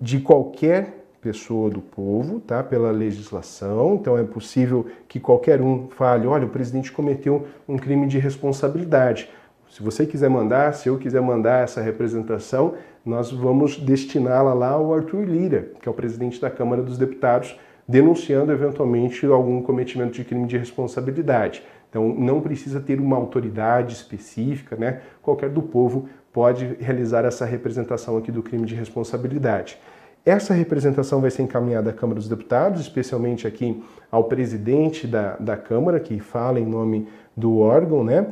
de 0.00 0.18
qualquer 0.20 0.99
pessoa 1.20 1.68
do 1.68 1.80
povo, 1.80 2.40
tá? 2.40 2.62
Pela 2.62 2.90
legislação. 2.90 3.94
Então 3.94 4.16
é 4.16 4.24
possível 4.24 4.86
que 5.06 5.20
qualquer 5.20 5.60
um 5.60 5.88
fale: 5.88 6.26
olha, 6.26 6.46
o 6.46 6.50
presidente 6.50 6.90
cometeu 6.90 7.46
um 7.68 7.76
crime 7.76 8.06
de 8.06 8.18
responsabilidade. 8.18 9.28
Se 9.68 9.82
você 9.82 10.04
quiser 10.04 10.28
mandar, 10.28 10.74
se 10.74 10.88
eu 10.88 10.98
quiser 10.98 11.20
mandar 11.20 11.62
essa 11.62 11.80
representação, 11.80 12.74
nós 13.04 13.30
vamos 13.30 13.76
destiná-la 13.76 14.52
lá 14.52 14.70
ao 14.70 14.92
Arthur 14.92 15.24
Lira, 15.24 15.70
que 15.80 15.88
é 15.88 15.92
o 15.92 15.94
presidente 15.94 16.40
da 16.40 16.50
Câmara 16.50 16.82
dos 16.82 16.98
Deputados, 16.98 17.56
denunciando 17.86 18.50
eventualmente 18.50 19.24
algum 19.26 19.62
cometimento 19.62 20.12
de 20.12 20.24
crime 20.24 20.46
de 20.46 20.56
responsabilidade. 20.58 21.62
Então 21.88 22.08
não 22.08 22.40
precisa 22.40 22.80
ter 22.80 23.00
uma 23.00 23.16
autoridade 23.16 23.94
específica, 23.94 24.76
né? 24.76 25.00
Qualquer 25.22 25.50
do 25.50 25.62
povo 25.62 26.08
pode 26.32 26.76
realizar 26.80 27.24
essa 27.24 27.44
representação 27.44 28.16
aqui 28.16 28.30
do 28.30 28.42
crime 28.42 28.64
de 28.64 28.74
responsabilidade. 28.74 29.78
Essa 30.24 30.52
representação 30.52 31.20
vai 31.20 31.30
ser 31.30 31.42
encaminhada 31.42 31.90
à 31.90 31.92
Câmara 31.92 32.18
dos 32.18 32.28
Deputados, 32.28 32.80
especialmente 32.82 33.46
aqui 33.46 33.82
ao 34.10 34.24
presidente 34.24 35.06
da, 35.06 35.36
da 35.36 35.56
Câmara, 35.56 35.98
que 35.98 36.20
fala 36.20 36.60
em 36.60 36.66
nome 36.66 37.08
do 37.36 37.58
órgão, 37.58 38.04
né? 38.04 38.26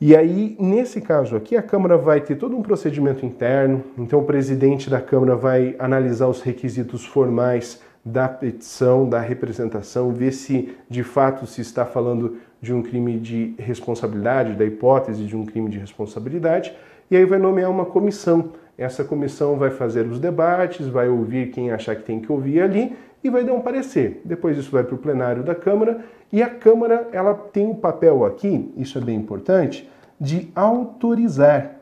E 0.00 0.16
aí, 0.16 0.56
nesse 0.58 1.00
caso 1.00 1.36
aqui, 1.36 1.56
a 1.56 1.62
Câmara 1.62 1.96
vai 1.96 2.20
ter 2.22 2.34
todo 2.36 2.56
um 2.56 2.62
procedimento 2.62 3.24
interno, 3.24 3.84
então 3.98 4.20
o 4.20 4.24
presidente 4.24 4.88
da 4.88 5.00
Câmara 5.00 5.36
vai 5.36 5.76
analisar 5.78 6.26
os 6.26 6.40
requisitos 6.40 7.04
formais 7.04 7.80
da 8.02 8.26
petição, 8.26 9.06
da 9.06 9.20
representação, 9.20 10.10
ver 10.10 10.32
se 10.32 10.74
de 10.88 11.02
fato 11.02 11.46
se 11.46 11.60
está 11.60 11.84
falando 11.84 12.38
de 12.62 12.72
um 12.72 12.82
crime 12.82 13.18
de 13.18 13.54
responsabilidade, 13.58 14.54
da 14.54 14.64
hipótese 14.64 15.24
de 15.26 15.36
um 15.36 15.44
crime 15.44 15.68
de 15.68 15.78
responsabilidade, 15.78 16.74
e 17.10 17.16
aí 17.16 17.26
vai 17.26 17.38
nomear 17.38 17.70
uma 17.70 17.84
comissão. 17.84 18.52
Essa 18.80 19.04
comissão 19.04 19.58
vai 19.58 19.68
fazer 19.68 20.06
os 20.06 20.18
debates, 20.18 20.86
vai 20.86 21.06
ouvir 21.06 21.50
quem 21.50 21.70
achar 21.70 21.94
que 21.94 22.02
tem 22.02 22.18
que 22.18 22.32
ouvir 22.32 22.62
ali 22.62 22.96
e 23.22 23.28
vai 23.28 23.44
dar 23.44 23.52
um 23.52 23.60
parecer. 23.60 24.22
Depois 24.24 24.56
isso 24.56 24.70
vai 24.70 24.82
para 24.82 24.94
o 24.94 24.98
plenário 24.98 25.42
da 25.42 25.54
Câmara 25.54 26.02
e 26.32 26.42
a 26.42 26.48
Câmara 26.48 27.06
ela 27.12 27.34
tem 27.34 27.66
um 27.66 27.74
papel 27.74 28.24
aqui, 28.24 28.72
isso 28.78 28.96
é 28.96 29.00
bem 29.02 29.16
importante, 29.16 29.86
de 30.18 30.50
autorizar 30.54 31.76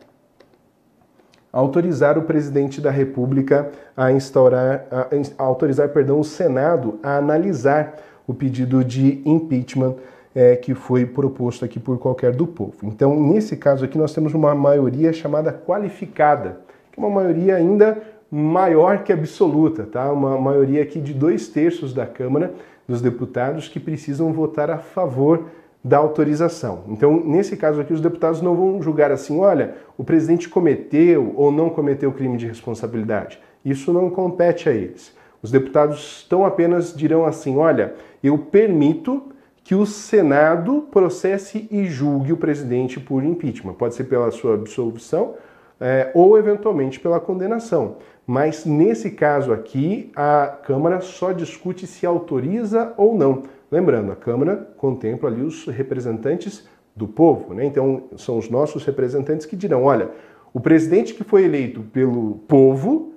autorizar 1.52 2.18
o 2.18 2.22
presidente 2.22 2.80
da 2.80 2.90
República 2.90 3.70
a 3.96 4.10
instaurar, 4.10 4.84
a, 4.90 5.06
a 5.38 5.42
autorizar, 5.42 5.88
perdão, 5.90 6.18
o 6.18 6.24
Senado 6.24 6.98
a 7.00 7.16
analisar 7.16 7.96
o 8.26 8.34
pedido 8.34 8.84
de 8.84 9.22
impeachment 9.24 9.94
é, 10.34 10.56
que 10.56 10.74
foi 10.74 11.06
proposto 11.06 11.64
aqui 11.64 11.80
por 11.80 11.96
qualquer 11.98 12.34
do 12.34 12.46
povo. 12.46 12.74
Então, 12.82 13.18
nesse 13.20 13.56
caso 13.56 13.84
aqui, 13.84 13.96
nós 13.96 14.12
temos 14.12 14.34
uma 14.34 14.54
maioria 14.54 15.12
chamada 15.12 15.52
qualificada, 15.52 16.60
uma 16.98 17.10
maioria 17.10 17.56
ainda 17.56 18.02
maior 18.30 19.02
que 19.02 19.12
absoluta, 19.12 19.84
tá? 19.84 20.12
Uma 20.12 20.38
maioria 20.38 20.82
aqui 20.82 21.00
de 21.00 21.14
dois 21.14 21.48
terços 21.48 21.94
da 21.94 22.06
Câmara 22.06 22.52
dos 22.86 23.00
Deputados 23.00 23.68
que 23.68 23.80
precisam 23.80 24.32
votar 24.32 24.70
a 24.70 24.78
favor 24.78 25.46
da 25.82 25.96
autorização. 25.96 26.84
Então, 26.88 27.22
nesse 27.24 27.56
caso 27.56 27.80
aqui, 27.80 27.92
os 27.92 28.00
deputados 28.00 28.42
não 28.42 28.54
vão 28.54 28.82
julgar 28.82 29.10
assim, 29.10 29.38
olha, 29.38 29.76
o 29.96 30.04
presidente 30.04 30.48
cometeu 30.48 31.32
ou 31.36 31.52
não 31.52 31.70
cometeu 31.70 32.12
crime 32.12 32.36
de 32.36 32.46
responsabilidade. 32.46 33.38
Isso 33.64 33.92
não 33.92 34.10
compete 34.10 34.68
a 34.68 34.72
eles. 34.72 35.16
Os 35.42 35.50
deputados 35.50 36.26
tão 36.28 36.44
apenas 36.44 36.94
dirão 36.94 37.24
assim, 37.24 37.56
olha, 37.56 37.94
eu 38.22 38.36
permito 38.36 39.22
que 39.62 39.74
o 39.74 39.86
Senado 39.86 40.86
processe 40.90 41.68
e 41.70 41.84
julgue 41.86 42.32
o 42.32 42.36
presidente 42.36 42.98
por 42.98 43.22
impeachment. 43.22 43.74
Pode 43.74 43.94
ser 43.94 44.04
pela 44.04 44.30
sua 44.30 44.54
absolvição 44.54 45.34
é, 45.80 46.10
ou, 46.14 46.38
eventualmente, 46.38 46.98
pela 46.98 47.20
condenação. 47.20 47.96
Mas, 48.26 48.64
nesse 48.64 49.10
caso 49.10 49.52
aqui, 49.52 50.10
a 50.14 50.58
Câmara 50.62 51.00
só 51.00 51.32
discute 51.32 51.86
se 51.86 52.04
autoriza 52.04 52.92
ou 52.96 53.16
não. 53.16 53.42
Lembrando, 53.70 54.12
a 54.12 54.16
Câmara 54.16 54.56
contempla 54.76 55.30
ali 55.30 55.42
os 55.42 55.66
representantes 55.66 56.68
do 56.94 57.06
povo, 57.06 57.54
né? 57.54 57.64
Então, 57.64 58.04
são 58.16 58.36
os 58.36 58.50
nossos 58.50 58.84
representantes 58.84 59.46
que 59.46 59.56
dirão: 59.56 59.84
olha, 59.84 60.10
o 60.52 60.60
presidente 60.60 61.14
que 61.14 61.24
foi 61.24 61.44
eleito 61.44 61.82
pelo 61.92 62.40
povo, 62.48 63.12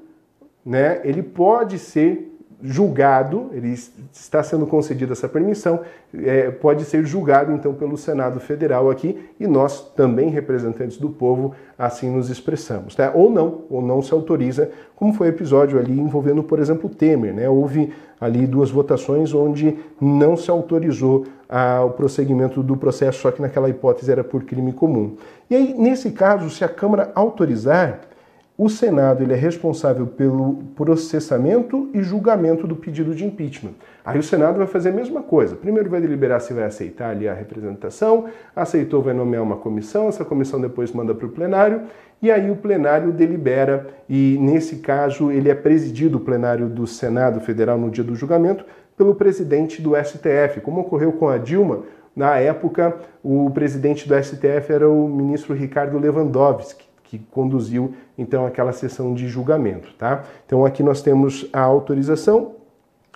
né, 0.65 1.01
ele 1.03 1.23
pode 1.23 1.79
ser 1.79 2.30
julgado, 2.63 3.49
ele 3.53 3.73
está 4.13 4.43
sendo 4.43 4.67
concedida 4.67 5.13
essa 5.13 5.27
permissão, 5.27 5.81
é, 6.13 6.51
pode 6.51 6.83
ser 6.85 7.05
julgado 7.05 7.51
então 7.51 7.73
pelo 7.73 7.97
Senado 7.97 8.39
Federal 8.39 8.89
aqui 8.89 9.29
e 9.39 9.47
nós 9.47 9.91
também 9.95 10.29
representantes 10.29 10.97
do 10.97 11.09
povo 11.09 11.53
assim 11.77 12.09
nos 12.09 12.29
expressamos, 12.29 12.95
tá? 12.95 13.11
Ou 13.15 13.29
não, 13.29 13.61
ou 13.69 13.81
não 13.81 14.01
se 14.01 14.13
autoriza, 14.13 14.69
como 14.95 15.13
foi 15.13 15.27
o 15.27 15.29
episódio 15.29 15.79
ali 15.79 15.99
envolvendo, 15.99 16.43
por 16.43 16.59
exemplo, 16.59 16.89
Temer, 16.89 17.33
né? 17.33 17.49
Houve 17.49 17.91
ali 18.19 18.45
duas 18.45 18.69
votações 18.69 19.33
onde 19.33 19.79
não 19.99 20.37
se 20.37 20.51
autorizou 20.51 21.25
o 21.85 21.89
prosseguimento 21.89 22.63
do 22.63 22.77
processo, 22.77 23.19
só 23.19 23.31
que 23.31 23.41
naquela 23.41 23.67
hipótese 23.67 24.11
era 24.11 24.23
por 24.23 24.43
crime 24.43 24.71
comum. 24.71 25.17
E 25.49 25.55
aí, 25.55 25.75
nesse 25.77 26.11
caso, 26.11 26.49
se 26.49 26.63
a 26.63 26.69
Câmara 26.69 27.11
autorizar, 27.13 27.99
o 28.63 28.69
Senado 28.69 29.23
ele 29.23 29.33
é 29.33 29.35
responsável 29.35 30.05
pelo 30.05 30.53
processamento 30.75 31.89
e 31.95 32.03
julgamento 32.03 32.67
do 32.67 32.75
pedido 32.75 33.15
de 33.15 33.25
impeachment. 33.25 33.71
Aí 34.05 34.19
o 34.19 34.23
Senado 34.23 34.59
vai 34.59 34.67
fazer 34.67 34.89
a 34.89 34.91
mesma 34.91 35.23
coisa. 35.23 35.55
Primeiro 35.55 35.89
vai 35.89 35.99
deliberar 35.99 36.39
se 36.41 36.53
vai 36.53 36.65
aceitar 36.65 37.09
ali 37.09 37.27
a 37.27 37.33
representação, 37.33 38.25
aceitou, 38.55 39.01
vai 39.01 39.15
nomear 39.15 39.41
uma 39.41 39.55
comissão, 39.55 40.07
essa 40.07 40.23
comissão 40.23 40.61
depois 40.61 40.91
manda 40.91 41.15
para 41.15 41.25
o 41.25 41.31
plenário, 41.31 41.81
e 42.21 42.29
aí 42.29 42.51
o 42.51 42.55
plenário 42.55 43.11
delibera, 43.11 43.87
e 44.07 44.37
nesse 44.39 44.75
caso 44.75 45.31
ele 45.31 45.49
é 45.49 45.55
presidido, 45.55 46.19
o 46.19 46.21
plenário 46.21 46.69
do 46.69 46.85
Senado 46.85 47.39
Federal 47.39 47.79
no 47.79 47.89
dia 47.89 48.03
do 48.03 48.13
julgamento, 48.13 48.63
pelo 48.95 49.15
presidente 49.15 49.81
do 49.81 49.95
STF, 49.95 50.61
como 50.61 50.81
ocorreu 50.81 51.13
com 51.13 51.27
a 51.27 51.39
Dilma. 51.39 51.79
Na 52.15 52.37
época, 52.37 52.95
o 53.23 53.49
presidente 53.49 54.07
do 54.07 54.13
STF 54.23 54.71
era 54.71 54.87
o 54.87 55.07
ministro 55.09 55.55
Ricardo 55.55 55.97
Lewandowski 55.97 56.90
que 57.11 57.19
conduziu 57.19 57.93
então 58.17 58.45
aquela 58.45 58.71
sessão 58.71 59.13
de 59.13 59.27
julgamento, 59.27 59.93
tá? 59.97 60.23
Então 60.45 60.65
aqui 60.65 60.81
nós 60.81 61.01
temos 61.01 61.45
a 61.51 61.59
autorização 61.59 62.53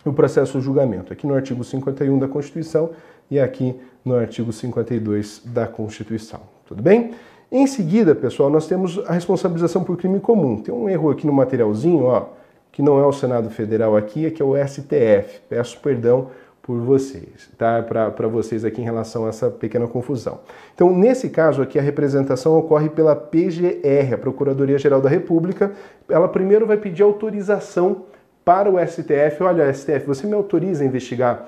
e 0.05 0.09
o 0.09 0.11
processo 0.11 0.59
de 0.59 0.65
julgamento, 0.65 1.13
aqui 1.13 1.25
no 1.25 1.33
artigo 1.33 1.63
51 1.63 2.19
da 2.19 2.27
Constituição 2.27 2.89
e 3.31 3.39
aqui 3.39 3.73
no 4.03 4.13
artigo 4.13 4.51
52 4.51 5.43
da 5.45 5.65
Constituição. 5.65 6.41
Tudo 6.65 6.83
bem? 6.83 7.11
Em 7.49 7.65
seguida, 7.65 8.13
pessoal, 8.13 8.49
nós 8.49 8.67
temos 8.67 8.99
a 9.07 9.13
responsabilização 9.13 9.81
por 9.81 9.95
crime 9.95 10.19
comum. 10.19 10.61
Tem 10.61 10.75
um 10.75 10.89
erro 10.89 11.09
aqui 11.09 11.25
no 11.25 11.31
materialzinho, 11.31 12.03
ó, 12.03 12.25
que 12.73 12.81
não 12.81 12.99
é 12.99 13.05
o 13.05 13.13
Senado 13.13 13.49
Federal 13.49 13.95
aqui, 13.95 14.25
é 14.25 14.29
que 14.29 14.41
é 14.41 14.45
o 14.45 14.55
STF. 14.57 15.39
Peço 15.47 15.79
perdão 15.79 16.31
por 16.65 16.79
vocês, 16.79 17.47
tá? 17.59 17.83
Para 17.83 18.27
vocês 18.27 18.65
aqui 18.65 18.81
em 18.81 18.83
relação 18.83 19.27
a 19.27 19.29
essa 19.29 19.51
pequena 19.51 19.87
confusão. 19.87 20.39
Então, 20.73 20.91
nesse 20.91 21.29
caso 21.29 21.61
aqui, 21.61 21.77
a 21.77 21.81
representação 21.81 22.57
ocorre 22.57 22.89
pela 22.89 23.15
PGR, 23.15 24.15
a 24.15 24.17
Procuradoria-Geral 24.17 24.99
da 24.99 25.07
República. 25.07 25.73
Ela 26.09 26.27
primeiro 26.27 26.65
vai 26.65 26.77
pedir 26.77 27.03
autorização 27.03 28.05
para 28.43 28.67
o 28.67 28.79
STF. 28.83 29.43
Olha, 29.43 29.71
STF, 29.71 30.07
você 30.07 30.25
me 30.25 30.33
autoriza 30.33 30.83
a 30.83 30.87
investigar, 30.87 31.45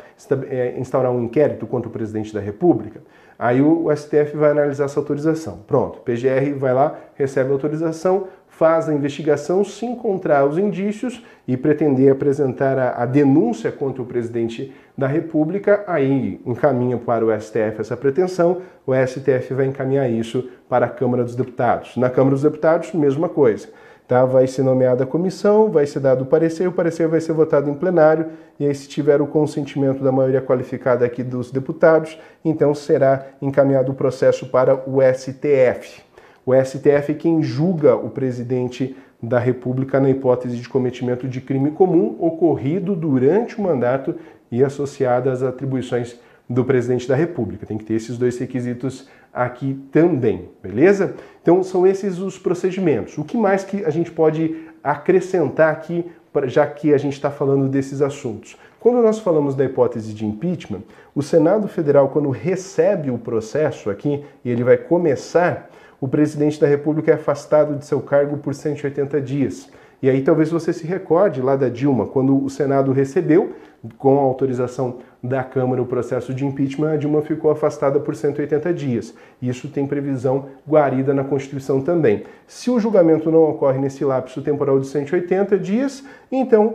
é, 0.52 0.76
instaurar 0.78 1.12
um 1.12 1.24
inquérito 1.24 1.66
contra 1.66 1.90
o 1.90 1.92
presidente 1.92 2.32
da 2.32 2.40
República? 2.40 3.02
Aí 3.40 3.60
o 3.60 3.88
STF 3.96 4.36
vai 4.36 4.52
analisar 4.52 4.86
essa 4.86 5.00
autorização. 5.00 5.60
Pronto, 5.66 6.00
PGR 6.02 6.56
vai 6.58 6.74
lá, 6.74 6.96
recebe 7.16 7.50
a 7.50 7.54
autorização, 7.54 8.28
faz 8.48 8.90
a 8.90 8.94
investigação, 8.94 9.64
se 9.64 9.86
encontrar 9.86 10.44
os 10.46 10.58
indícios 10.58 11.24
e 11.48 11.56
pretender 11.56 12.12
apresentar 12.12 12.80
a, 12.80 13.04
a, 13.04 13.06
denúncia 13.06 13.72
contra 13.72 14.02
o 14.02 14.06
presidente 14.06 14.74
da 14.98 15.06
República, 15.06 15.84
aí 15.86 16.42
encaminha 16.44 16.98
para 16.98 17.24
o 17.24 17.40
STF 17.40 17.80
essa 17.80 17.96
pretensão, 17.96 18.64
o 18.86 18.94
STF 18.96 19.54
vai 19.54 19.68
encaminhar 19.68 20.10
isso 20.10 20.50
para 20.68 20.88
a 20.88 20.90
Câmara 20.90 21.24
dos 21.24 21.36
Deputados. 21.36 21.96
Na 21.98 22.10
Câmara 22.10 22.32
dos 22.32 22.42
Deputados, 22.42 22.92
mesma 22.94 23.30
coisa. 23.30 23.70
Tá? 24.08 24.26
Vai 24.26 24.48
ser 24.48 24.64
nomeada 24.64 25.04
a 25.04 25.08
comissão, 25.08 25.70
vai 25.70 25.86
ser 25.86 26.00
dado 26.00 26.24
o 26.24 26.26
parecer, 26.26 26.68
o 26.68 26.72
parecer 26.72 27.08
vai 27.08 27.22
ser 27.22 27.34
votado 27.34 27.70
em 27.70 27.76
plenário, 27.76 28.28
e 28.60 28.66
aí, 28.66 28.74
se 28.74 28.88
tiver 28.88 29.22
o 29.22 29.28
consentimento 29.28 30.04
da 30.04 30.12
maioria 30.12 30.42
qualificada 30.42 31.06
aqui 31.06 31.22
dos 31.22 31.52
deputados, 31.52 32.18
então 32.44 32.74
será 32.74 33.28
encaminhado 33.40 33.92
o 33.92 33.96
processo 33.96 34.48
para 34.48 34.74
o 34.90 35.00
STF. 35.14 36.02
O 36.44 36.56
STF 36.56 37.12
é 37.12 37.14
quem 37.14 37.44
julga 37.44 37.96
o 37.96 38.10
presidente 38.10 38.96
da 39.22 39.40
República 39.40 40.00
na 40.00 40.10
hipótese 40.10 40.58
de 40.58 40.70
cometimento 40.70 41.28
de 41.28 41.42
crime 41.42 41.72
comum 41.72 42.16
ocorrido 42.20 42.96
durante 42.96 43.58
o 43.58 43.62
mandato 43.62 44.16
e 44.52 44.64
associado 44.64 45.30
às 45.30 45.44
atribuições 45.44 46.20
do 46.50 46.64
presidente 46.64 47.08
da 47.08 47.16
República. 47.16 47.66
Tem 47.66 47.78
que 47.78 47.86
ter 47.86 47.96
esses 47.96 48.18
dois 48.18 48.38
requisitos 48.38 49.08
aqui 49.34 49.80
também, 49.92 50.50
beleza? 50.64 51.16
Então 51.42 51.62
são 51.64 51.86
esses 51.86 52.20
os 52.20 52.38
procedimentos. 52.40 53.18
O 53.18 53.24
que 53.24 53.38
mais 53.38 53.64
que 53.64 53.84
a 53.86 53.90
gente 53.90 54.12
pode 54.12 54.56
acrescentar 54.84 55.72
aqui, 55.72 56.06
já 56.46 56.66
que 56.66 56.94
a 56.94 56.98
gente 56.98 57.14
está 57.14 57.30
falando 57.30 57.68
desses 57.68 58.02
assuntos? 58.02 58.58
Quando 58.80 59.02
nós 59.02 59.20
falamos 59.20 59.56
da 59.56 59.66
hipótese 59.66 60.14
de 60.14 60.26
impeachment, 60.26 60.84
o 61.14 61.22
Senado 61.22 61.68
Federal, 61.68 62.10
quando 62.10 62.30
recebe 62.30 63.10
o 63.10 63.18
processo 63.18 63.90
aqui 63.90 64.24
e 64.46 64.50
ele 64.50 64.64
vai 64.64 64.78
começar, 64.78 65.70
o 66.00 66.08
presidente 66.08 66.60
da 66.60 66.68
República 66.68 67.12
é 67.12 67.16
afastado 67.16 67.76
de 67.76 67.86
seu 67.86 68.00
cargo 68.00 68.38
por 68.38 68.54
180 68.54 69.20
dias. 69.20 69.70
E 70.02 70.10
aí 70.10 70.22
talvez 70.22 70.52
você 70.52 70.72
se 70.72 70.86
recorde 70.86 71.42
lá 71.42 71.56
da 71.56 71.70
Dilma, 71.70 72.06
quando 72.06 72.44
o 72.44 72.50
Senado 72.50 72.92
recebeu, 72.92 73.54
com 73.98 74.20
a 74.20 74.22
autorização 74.22 74.98
da 75.22 75.44
Câmara, 75.44 75.82
o 75.82 75.86
processo 75.86 76.34
de 76.34 76.46
impeachment, 76.46 76.92
a 76.92 76.98
Dilma 76.98 77.22
ficou 77.22 77.52
afastada 77.52 78.00
por 78.00 78.16
180 78.16 78.74
dias. 78.74 79.14
Isso 79.42 79.68
tem 79.68 79.86
previsão 79.86 80.50
guarida 80.68 81.14
na 81.14 81.24
Constituição 81.24 81.82
também. 81.82 82.24
Se 82.46 82.70
o 82.70 82.80
julgamento 82.80 83.32
não 83.32 83.44
ocorre 83.44 83.80
nesse 83.80 84.06
lapso 84.06 84.42
temporal 84.42 84.80
de 84.80 84.88
180 84.88 85.58
dias, 85.58 86.04
então 86.32 86.74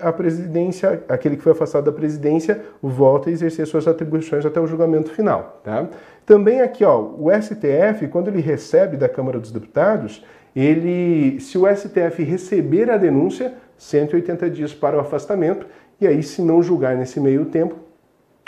a 0.00 0.12
presidência, 0.12 1.02
aquele 1.08 1.36
que 1.36 1.42
foi 1.42 1.52
afastado 1.52 1.84
da 1.84 1.92
presidência, 1.92 2.62
volta 2.82 3.30
a 3.30 3.32
exercer 3.32 3.66
suas 3.66 3.88
atribuições 3.88 4.44
até 4.44 4.60
o 4.60 4.66
julgamento 4.66 5.10
final. 5.10 5.60
Tá? 5.64 5.88
Também 6.24 6.60
aqui, 6.60 6.84
ó, 6.84 7.00
o 7.00 7.30
STF, 7.30 8.06
quando 8.08 8.28
ele 8.28 8.40
recebe 8.40 8.96
da 8.96 9.08
Câmara 9.08 9.40
dos 9.40 9.50
Deputados, 9.50 10.24
ele, 10.54 11.40
se 11.40 11.56
o 11.56 11.64
STF 11.66 12.22
receber 12.22 12.90
a 12.90 12.96
denúncia, 12.96 13.54
180 13.76 14.50
dias 14.50 14.74
para 14.74 14.96
o 14.96 15.00
afastamento, 15.00 15.66
e 16.00 16.06
aí, 16.06 16.22
se 16.22 16.42
não 16.42 16.62
julgar 16.62 16.96
nesse 16.96 17.20
meio 17.20 17.46
tempo, 17.46 17.74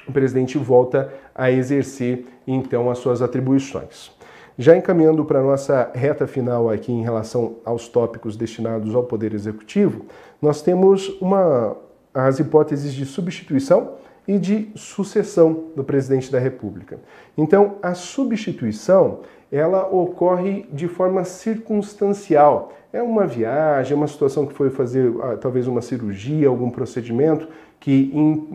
o 0.06 0.12
presidente 0.12 0.56
volta 0.56 1.12
a 1.34 1.50
exercer 1.50 2.26
então 2.46 2.90
as 2.90 2.98
suas 2.98 3.22
atribuições. 3.22 4.10
Já 4.58 4.76
encaminhando 4.76 5.24
para 5.24 5.40
a 5.40 5.42
nossa 5.42 5.90
reta 5.94 6.26
final 6.26 6.68
aqui 6.68 6.92
em 6.92 7.02
relação 7.02 7.56
aos 7.64 7.88
tópicos 7.88 8.36
destinados 8.36 8.94
ao 8.94 9.04
Poder 9.04 9.32
Executivo, 9.32 10.04
nós 10.40 10.60
temos 10.60 11.08
uma, 11.20 11.76
as 12.12 12.38
hipóteses 12.38 12.92
de 12.92 13.06
substituição 13.06 13.94
e 14.28 14.38
de 14.38 14.70
sucessão 14.74 15.64
do 15.74 15.82
presidente 15.82 16.30
da 16.30 16.38
República. 16.38 16.98
Então, 17.36 17.76
a 17.82 17.94
substituição 17.94 19.20
ela 19.50 19.86
ocorre 19.88 20.66
de 20.72 20.86
forma 20.86 21.24
circunstancial. 21.24 22.72
É 22.92 23.02
uma 23.02 23.26
viagem, 23.26 23.92
é 23.92 23.96
uma 23.96 24.08
situação 24.08 24.46
que 24.46 24.52
foi 24.52 24.68
fazer 24.70 25.12
ah, 25.22 25.36
talvez 25.36 25.66
uma 25.66 25.80
cirurgia, 25.80 26.48
algum 26.48 26.70
procedimento 26.70 27.46
que 27.78 28.10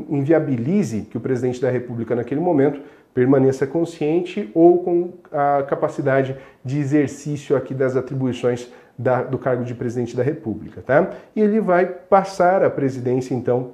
inviabilize 0.10 1.02
que 1.04 1.18
o 1.18 1.22
presidente 1.22 1.62
da 1.62 1.70
República 1.70 2.16
naquele 2.16 2.42
momento 2.42 2.82
permaneça 3.14 3.66
consciente 3.66 4.52
ou 4.54 4.84
com 4.84 5.14
a 5.32 5.64
capacidade 5.64 6.36
de 6.64 6.78
exercício 6.78 7.56
aqui 7.56 7.74
das 7.74 7.96
atribuições 7.96 8.70
da, 8.98 9.24
do 9.24 9.38
cargo 9.38 9.64
de 9.64 9.74
presidente 9.74 10.16
da 10.16 10.24
República, 10.24 10.82
tá? 10.82 11.12
E 11.36 11.42
ele 11.42 11.62
vai 11.62 11.86
passar 11.86 12.64
a 12.64 12.70
presidência 12.70 13.34
então 13.34 13.72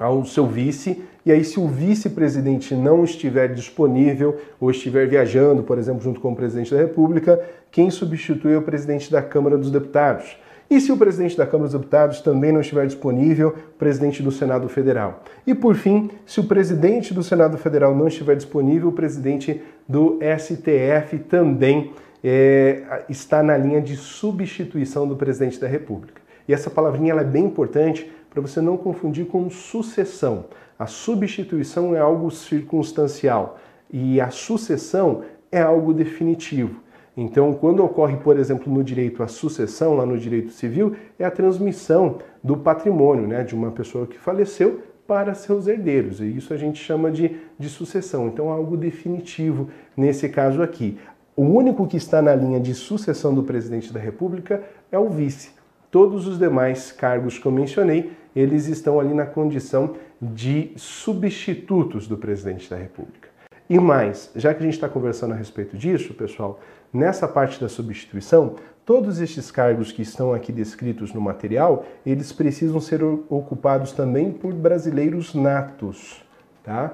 ao 0.00 0.24
seu 0.24 0.46
vice, 0.46 1.04
e 1.26 1.30
aí 1.30 1.44
se 1.44 1.60
o 1.60 1.68
vice-presidente 1.68 2.74
não 2.74 3.04
estiver 3.04 3.52
disponível 3.52 4.40
ou 4.58 4.70
estiver 4.70 5.06
viajando, 5.06 5.62
por 5.62 5.76
exemplo, 5.76 6.00
junto 6.00 6.18
com 6.20 6.32
o 6.32 6.36
presidente 6.36 6.74
da 6.74 6.80
República, 6.80 7.38
quem 7.70 7.90
substitui 7.90 8.54
é 8.54 8.56
o 8.56 8.62
presidente 8.62 9.12
da 9.12 9.20
Câmara 9.20 9.58
dos 9.58 9.70
Deputados. 9.70 10.38
E 10.70 10.80
se 10.80 10.90
o 10.90 10.96
presidente 10.96 11.36
da 11.36 11.44
Câmara 11.44 11.68
dos 11.68 11.78
Deputados 11.78 12.20
também 12.20 12.50
não 12.50 12.60
estiver 12.60 12.86
disponível, 12.86 13.54
presidente 13.78 14.22
do 14.22 14.32
Senado 14.32 14.68
Federal. 14.68 15.22
E 15.46 15.54
por 15.54 15.74
fim, 15.74 16.10
se 16.24 16.40
o 16.40 16.44
presidente 16.44 17.12
do 17.12 17.22
Senado 17.22 17.58
Federal 17.58 17.94
não 17.94 18.08
estiver 18.08 18.36
disponível, 18.36 18.88
o 18.88 18.92
presidente 18.92 19.60
do 19.86 20.18
STF 20.38 21.18
também 21.28 21.92
é, 22.24 23.02
está 23.08 23.42
na 23.42 23.56
linha 23.56 23.80
de 23.82 23.96
substituição 23.96 25.06
do 25.06 25.16
presidente 25.16 25.60
da 25.60 25.66
República. 25.66 26.22
E 26.48 26.54
essa 26.54 26.70
palavrinha 26.70 27.14
é 27.14 27.24
bem 27.24 27.44
importante 27.44 28.10
para 28.30 28.40
você 28.40 28.60
não 28.60 28.76
confundir 28.76 29.26
com 29.26 29.50
sucessão. 29.50 30.46
A 30.78 30.86
substituição 30.86 31.94
é 31.94 31.98
algo 31.98 32.30
circunstancial 32.30 33.58
e 33.92 34.20
a 34.20 34.30
sucessão 34.30 35.22
é 35.50 35.60
algo 35.60 35.92
definitivo. 35.92 36.80
Então, 37.16 37.52
quando 37.52 37.84
ocorre, 37.84 38.16
por 38.16 38.38
exemplo, 38.38 38.72
no 38.72 38.84
direito 38.84 39.22
à 39.22 39.28
sucessão, 39.28 39.94
lá 39.94 40.06
no 40.06 40.16
direito 40.16 40.52
civil, 40.52 40.94
é 41.18 41.24
a 41.24 41.30
transmissão 41.30 42.18
do 42.42 42.56
patrimônio 42.56 43.26
né, 43.26 43.42
de 43.42 43.54
uma 43.54 43.72
pessoa 43.72 44.06
que 44.06 44.16
faleceu 44.16 44.80
para 45.06 45.34
seus 45.34 45.66
herdeiros. 45.66 46.20
E 46.20 46.36
isso 46.36 46.54
a 46.54 46.56
gente 46.56 46.82
chama 46.82 47.10
de, 47.10 47.36
de 47.58 47.68
sucessão. 47.68 48.28
Então, 48.28 48.48
é 48.48 48.52
algo 48.52 48.76
definitivo 48.76 49.68
nesse 49.96 50.28
caso 50.28 50.62
aqui. 50.62 50.96
O 51.36 51.42
único 51.42 51.86
que 51.86 51.96
está 51.96 52.22
na 52.22 52.34
linha 52.34 52.60
de 52.60 52.74
sucessão 52.74 53.34
do 53.34 53.42
presidente 53.42 53.92
da 53.92 53.98
República 53.98 54.62
é 54.90 54.98
o 54.98 55.10
vice. 55.10 55.50
Todos 55.90 56.28
os 56.28 56.38
demais 56.38 56.92
cargos 56.92 57.38
que 57.38 57.46
eu 57.46 57.52
mencionei, 57.52 58.12
eles 58.34 58.66
estão 58.66 59.00
ali 59.00 59.14
na 59.14 59.26
condição 59.26 59.94
de 60.20 60.72
substitutos 60.76 62.06
do 62.06 62.16
presidente 62.16 62.68
da 62.68 62.76
República. 62.76 63.28
E 63.68 63.78
mais, 63.78 64.30
já 64.34 64.52
que 64.52 64.60
a 64.60 64.64
gente 64.64 64.74
está 64.74 64.88
conversando 64.88 65.32
a 65.32 65.36
respeito 65.36 65.76
disso, 65.76 66.12
pessoal, 66.14 66.58
nessa 66.92 67.28
parte 67.28 67.60
da 67.60 67.68
substituição, 67.68 68.56
todos 68.84 69.20
estes 69.20 69.50
cargos 69.50 69.92
que 69.92 70.02
estão 70.02 70.34
aqui 70.34 70.52
descritos 70.52 71.14
no 71.14 71.20
material, 71.20 71.84
eles 72.04 72.32
precisam 72.32 72.80
ser 72.80 73.02
ocupados 73.04 73.92
também 73.92 74.32
por 74.32 74.52
brasileiros 74.52 75.34
natos, 75.34 76.24
tá? 76.64 76.92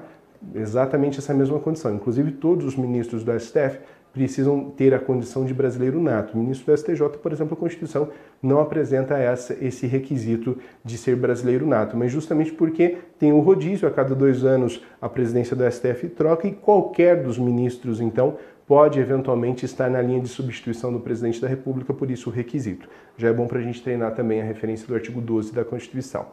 Exatamente 0.53 1.17
essa 1.17 1.33
mesma 1.33 1.59
condição. 1.59 1.95
Inclusive, 1.95 2.33
todos 2.33 2.63
os 2.63 2.75
ministros 2.75 3.23
do 3.23 3.39
STF 3.39 3.79
precisam 4.17 4.71
ter 4.71 4.95
a 4.95 4.99
condição 4.99 5.45
de 5.45 5.53
brasileiro 5.53 6.01
nato. 6.01 6.33
O 6.33 6.41
ministro 6.41 6.65
do 6.65 6.75
STJ, 6.75 7.19
por 7.21 7.31
exemplo, 7.31 7.53
a 7.53 7.59
Constituição 7.59 8.09
não 8.41 8.59
apresenta 8.59 9.15
essa, 9.15 9.55
esse 9.63 9.85
requisito 9.85 10.57
de 10.83 10.97
ser 10.97 11.15
brasileiro 11.15 11.67
nato, 11.67 11.95
mas 11.95 12.11
justamente 12.11 12.51
porque 12.51 12.97
tem 13.19 13.31
o 13.31 13.39
rodízio, 13.39 13.87
a 13.87 13.91
cada 13.91 14.15
dois 14.15 14.43
anos 14.43 14.83
a 14.99 15.07
presidência 15.07 15.55
do 15.55 15.71
STF 15.71 16.09
troca 16.09 16.47
e 16.47 16.51
qualquer 16.51 17.21
dos 17.21 17.37
ministros, 17.37 18.01
então, 18.01 18.37
pode 18.65 18.99
eventualmente 18.99 19.63
estar 19.63 19.87
na 19.87 20.01
linha 20.01 20.19
de 20.19 20.27
substituição 20.27 20.91
do 20.91 20.99
presidente 20.99 21.39
da 21.39 21.47
República, 21.47 21.93
por 21.93 22.09
isso 22.09 22.31
o 22.31 22.33
requisito. 22.33 22.89
Já 23.17 23.29
é 23.29 23.33
bom 23.33 23.45
para 23.45 23.59
a 23.59 23.61
gente 23.61 23.83
treinar 23.83 24.15
também 24.15 24.41
a 24.41 24.43
referência 24.43 24.87
do 24.87 24.95
artigo 24.95 25.21
12 25.21 25.53
da 25.53 25.63
Constituição. 25.63 26.25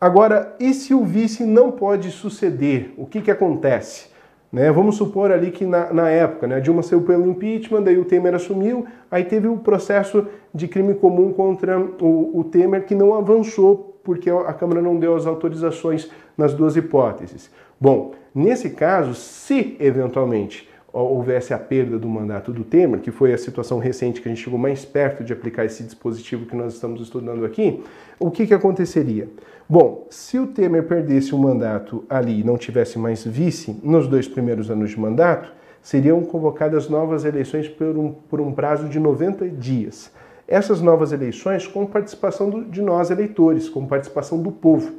Agora, 0.00 0.56
e 0.58 0.74
se 0.74 0.92
o 0.92 1.04
vice 1.04 1.44
não 1.44 1.70
pode 1.70 2.10
suceder? 2.10 2.92
O 2.96 3.06
que, 3.06 3.20
que 3.20 3.30
acontece? 3.30 4.09
Né? 4.52 4.70
Vamos 4.72 4.96
supor 4.96 5.30
ali 5.30 5.50
que 5.50 5.64
na, 5.64 5.92
na 5.92 6.08
época, 6.08 6.46
né, 6.46 6.56
a 6.56 6.60
Dilma 6.60 6.82
saiu 6.82 7.02
pelo 7.02 7.26
impeachment, 7.26 7.82
daí 7.82 7.98
o 7.98 8.04
Temer 8.04 8.34
assumiu, 8.34 8.86
aí 9.10 9.24
teve 9.24 9.46
o 9.46 9.58
processo 9.58 10.26
de 10.52 10.66
crime 10.66 10.94
comum 10.94 11.32
contra 11.32 11.78
o, 11.78 12.40
o 12.40 12.44
Temer 12.44 12.84
que 12.84 12.94
não 12.94 13.14
avançou 13.14 13.90
porque 14.02 14.30
a 14.30 14.52
Câmara 14.52 14.80
não 14.80 14.96
deu 14.96 15.14
as 15.14 15.26
autorizações 15.26 16.10
nas 16.36 16.54
duas 16.54 16.74
hipóteses. 16.74 17.50
Bom, 17.78 18.12
nesse 18.34 18.70
caso, 18.70 19.14
se 19.14 19.76
eventualmente 19.78 20.69
houvesse 20.92 21.54
a 21.54 21.58
perda 21.58 21.98
do 21.98 22.08
mandato 22.08 22.52
do 22.52 22.64
Temer, 22.64 23.00
que 23.00 23.10
foi 23.10 23.32
a 23.32 23.38
situação 23.38 23.78
recente 23.78 24.20
que 24.20 24.28
a 24.28 24.30
gente 24.30 24.42
chegou 24.42 24.58
mais 24.58 24.84
perto 24.84 25.22
de 25.22 25.32
aplicar 25.32 25.64
esse 25.64 25.82
dispositivo 25.82 26.46
que 26.46 26.56
nós 26.56 26.74
estamos 26.74 27.00
estudando 27.00 27.44
aqui, 27.44 27.82
o 28.18 28.30
que, 28.30 28.46
que 28.46 28.54
aconteceria? 28.54 29.28
Bom, 29.68 30.06
se 30.10 30.38
o 30.38 30.48
Temer 30.48 30.84
perdesse 30.84 31.34
o 31.34 31.38
mandato 31.38 32.04
ali 32.08 32.40
e 32.40 32.44
não 32.44 32.58
tivesse 32.58 32.98
mais 32.98 33.24
vice 33.24 33.78
nos 33.82 34.08
dois 34.08 34.26
primeiros 34.26 34.70
anos 34.70 34.90
de 34.90 34.98
mandato, 34.98 35.52
seriam 35.80 36.22
convocadas 36.22 36.88
novas 36.88 37.24
eleições 37.24 37.68
por 37.68 37.96
um, 37.96 38.12
por 38.12 38.40
um 38.40 38.52
prazo 38.52 38.88
de 38.88 38.98
90 38.98 39.48
dias. 39.48 40.12
Essas 40.46 40.80
novas 40.80 41.12
eleições 41.12 41.66
com 41.66 41.86
participação 41.86 42.50
do, 42.50 42.64
de 42.64 42.82
nós 42.82 43.10
eleitores, 43.10 43.68
com 43.68 43.86
participação 43.86 44.42
do 44.42 44.50
povo. 44.50 44.92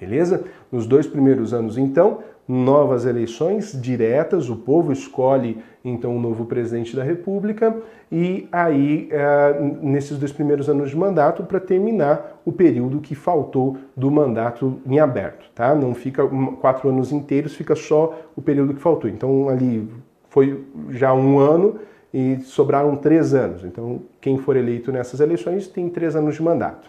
Beleza? 0.00 0.44
Nos 0.72 0.86
dois 0.86 1.06
primeiros 1.06 1.54
anos, 1.54 1.78
então, 1.78 2.20
novas 2.48 3.04
eleições 3.04 3.72
diretas, 3.80 4.48
o 4.48 4.56
povo 4.56 4.92
escolhe 4.92 5.58
então 5.84 6.12
o 6.12 6.16
um 6.16 6.20
novo 6.20 6.44
presidente 6.44 6.94
da 6.94 7.02
República 7.02 7.76
e 8.10 8.48
aí 8.52 9.08
é, 9.10 9.60
nesses 9.82 10.16
dois 10.16 10.32
primeiros 10.32 10.68
anos 10.68 10.90
de 10.90 10.96
mandato 10.96 11.42
para 11.42 11.58
terminar 11.58 12.40
o 12.44 12.52
período 12.52 13.00
que 13.00 13.14
faltou 13.14 13.76
do 13.96 14.10
mandato 14.10 14.78
em 14.86 15.00
aberto, 15.00 15.50
tá? 15.54 15.74
Não 15.74 15.94
fica 15.94 16.22
quatro 16.60 16.88
anos 16.88 17.10
inteiros, 17.10 17.54
fica 17.54 17.74
só 17.74 18.16
o 18.36 18.42
período 18.42 18.74
que 18.74 18.80
faltou. 18.80 19.10
Então 19.10 19.48
ali 19.48 19.88
foi 20.28 20.64
já 20.90 21.12
um 21.12 21.38
ano 21.38 21.76
e 22.14 22.38
sobraram 22.42 22.94
três 22.96 23.34
anos. 23.34 23.64
Então 23.64 24.02
quem 24.20 24.38
for 24.38 24.56
eleito 24.56 24.92
nessas 24.92 25.18
eleições 25.18 25.66
tem 25.66 25.88
três 25.88 26.14
anos 26.14 26.36
de 26.36 26.42
mandato. 26.42 26.88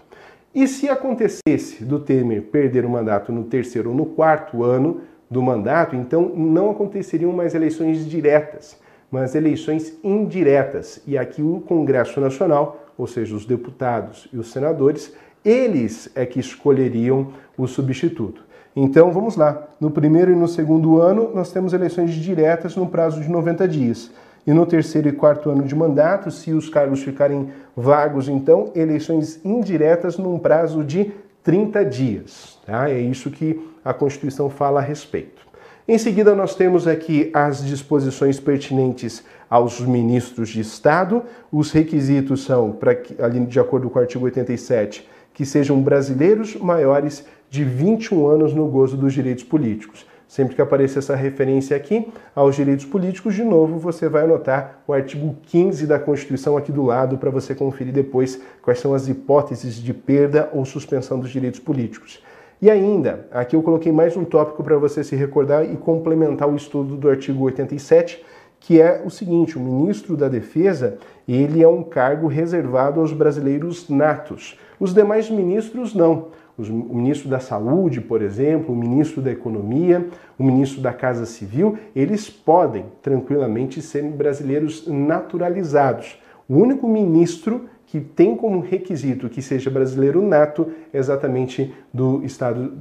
E 0.54 0.68
se 0.68 0.90
acontecesse 0.90 1.84
do 1.84 2.00
Temer 2.00 2.44
perder 2.44 2.86
o 2.86 2.90
mandato 2.90 3.32
no 3.32 3.44
terceiro 3.44 3.90
ou 3.90 3.96
no 3.96 4.06
quarto 4.06 4.64
ano, 4.64 5.02
do 5.30 5.42
mandato, 5.42 5.96
então 5.96 6.32
não 6.36 6.72
aconteceriam 6.72 7.32
mais 7.32 7.54
eleições 7.54 8.06
diretas, 8.06 8.78
mas 9.12 9.36
eleições 9.36 9.98
indiretas. 10.04 11.02
E 11.06 11.18
aqui 11.18 11.42
o 11.42 11.62
Congresso 11.62 12.20
Nacional, 12.20 12.86
ou 12.98 13.08
seja, 13.08 13.36
os 13.36 13.46
deputados 13.46 14.28
e 14.32 14.38
os 14.38 14.52
senadores, 14.52 15.14
eles 15.44 16.10
é 16.16 16.26
que 16.26 16.40
escolheriam 16.40 17.30
o 17.58 17.68
substituto. 17.68 18.44
Então 18.76 19.12
vamos 19.12 19.36
lá. 19.36 19.68
No 19.80 19.90
primeiro 19.90 20.32
e 20.32 20.36
no 20.36 20.48
segundo 20.48 21.02
ano, 21.02 21.32
nós 21.34 21.52
temos 21.52 21.74
eleições 21.74 22.12
diretas 22.12 22.76
no 22.76 22.88
prazo 22.88 23.22
de 23.22 23.30
90 23.30 23.68
dias. 23.68 24.12
E 24.46 24.54
no 24.54 24.66
terceiro 24.66 25.10
e 25.10 25.12
quarto 25.12 25.50
ano 25.50 25.64
de 25.64 25.76
mandato, 25.76 26.32
se 26.32 26.54
os 26.54 26.70
cargos 26.70 27.04
ficarem 27.04 27.50
vagos, 27.76 28.30
então, 28.30 28.72
eleições 28.74 29.44
indiretas 29.44 30.18
num 30.18 30.40
prazo 30.40 30.84
de 30.84 31.12
30 31.48 31.86
dias. 31.86 32.60
Tá? 32.66 32.90
É 32.90 33.00
isso 33.00 33.32
que 33.32 33.58
a 33.84 33.94
Constituição 33.94 34.50
fala 34.50 34.82
a 34.82 34.84
respeito. 34.84 35.48
Em 35.88 35.98
seguida, 35.98 36.36
nós 36.36 36.54
temos 36.56 36.86
aqui 36.86 37.32
as 37.34 37.66
disposições 37.66 38.38
pertinentes 38.38 39.24
aos 39.50 39.80
ministros 39.80 40.50
de 40.50 40.60
Estado. 40.60 41.24
Os 41.50 41.72
requisitos 41.72 42.44
são, 42.44 42.74
para 42.74 43.02
ali 43.20 43.46
de 43.46 43.62
acordo 43.62 43.90
com 43.90 43.98
o 43.98 44.02
artigo 44.02 44.26
87, 44.26 45.08
que 45.34 45.46
sejam 45.46 45.82
brasileiros 45.82 46.58
maiores 46.58 47.26
de 47.50 47.64
21 47.64 48.28
anos 48.28 48.54
no 48.54 48.68
gozo 48.68 48.98
dos 48.98 49.14
direitos 49.14 49.46
políticos. 49.46 50.06
Sempre 50.28 50.56
que 50.56 50.62
aparecer 50.62 51.00
essa 51.00 51.16
referência 51.16 51.76
aqui 51.78 52.12
aos 52.36 52.56
direitos 52.56 52.86
políticos, 52.86 53.34
de 53.34 53.44
novo, 53.44 53.80
você 53.80 54.10
vai 54.10 54.26
anotar 54.26 54.82
o 54.86 54.92
artigo 54.92 55.38
15 55.44 55.88
da 55.88 55.98
Constituição 55.98 56.58
aqui 56.58 56.72
do 56.72 56.84
lado 56.84 57.18
para 57.18 57.30
você 57.30 57.56
conferir 57.56 57.94
depois 57.94 58.42
quais 58.62 58.80
são 58.80 58.94
as 58.94 59.08
hipóteses 59.08 59.76
de 59.76 59.94
perda 59.94 60.50
ou 60.54 60.66
suspensão 60.66 61.18
dos 61.18 61.30
direitos 61.30 61.62
políticos. 61.62 62.22
E 62.62 62.70
ainda, 62.70 63.28
aqui 63.32 63.56
eu 63.56 63.62
coloquei 63.62 63.92
mais 63.92 64.18
um 64.18 64.26
tópico 64.26 64.64
para 64.64 64.78
você 64.78 65.04
se 65.04 65.16
recordar 65.16 65.64
e 65.64 65.78
complementar 65.78 66.50
o 66.50 66.56
estudo 66.56 66.98
do 66.98 67.10
artigo 67.10 67.46
87, 67.46 68.26
que 68.60 68.82
é 68.82 69.02
o 69.06 69.10
seguinte: 69.10 69.58
o 69.58 69.62
ministro 69.62 70.18
da 70.18 70.28
Defesa 70.28 70.98
ele 71.28 71.64
é 71.64 71.68
um 71.68 71.84
cargo 71.84 72.28
reservado 72.28 73.00
aos 73.00 73.14
brasileiros 73.14 73.88
natos. 73.90 74.60
Os 74.80 74.94
demais 74.94 75.30
ministros 75.30 75.94
não. 75.94 76.30
O 76.58 76.96
ministro 76.96 77.30
da 77.30 77.40
Saúde, 77.40 78.02
por 78.02 78.22
exemplo, 78.22 78.74
o 78.74 78.78
ministro 78.78 79.22
da 79.22 79.32
Economia, 79.32 80.08
o 80.40 80.44
ministro 80.44 80.82
da 80.82 80.92
Casa 80.92 81.26
Civil, 81.26 81.78
eles 81.96 82.30
podem 82.30 82.86
tranquilamente 83.02 83.80
ser 83.82 84.04
brasileiros 84.04 84.88
naturalizados. 84.88 86.20
O 86.50 86.56
único 86.56 86.88
ministro 86.88 87.66
que 87.88 88.02
tem 88.02 88.36
como 88.36 88.60
requisito 88.60 89.30
que 89.30 89.42
seja 89.42 89.70
brasileiro 89.70 90.22
nato 90.22 90.70
exatamente 90.94 91.74
do 91.94 92.24
Estado 92.24 92.74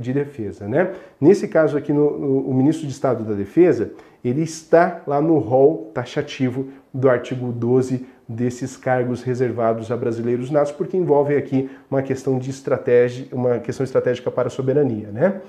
de 0.00 0.12
Defesa. 0.12 0.66
Né? 0.66 0.92
Nesse 1.20 1.46
caso 1.46 1.76
aqui, 1.76 1.92
no, 1.92 2.18
no, 2.18 2.38
o 2.48 2.54
ministro 2.54 2.86
de 2.86 2.92
Estado 2.92 3.24
da 3.24 3.34
Defesa, 3.34 3.92
ele 4.24 4.42
está 4.42 5.02
lá 5.06 5.20
no 5.20 5.38
rol 5.38 5.90
taxativo 5.92 6.68
do 6.92 7.10
artigo 7.10 7.52
12 7.52 8.06
desses 8.28 8.76
cargos 8.76 9.22
reservados 9.22 9.90
a 9.90 9.96
brasileiros 9.96 10.50
natos, 10.50 10.72
porque 10.72 10.96
envolve 10.96 11.36
aqui 11.36 11.70
uma 11.90 12.02
questão 12.02 12.38
de 12.38 12.50
estratégia, 12.50 13.26
uma 13.32 13.58
questão 13.58 13.84
estratégica 13.84 14.30
para 14.30 14.48
a 14.48 14.50
soberania. 14.50 15.08
Né? 15.08 15.40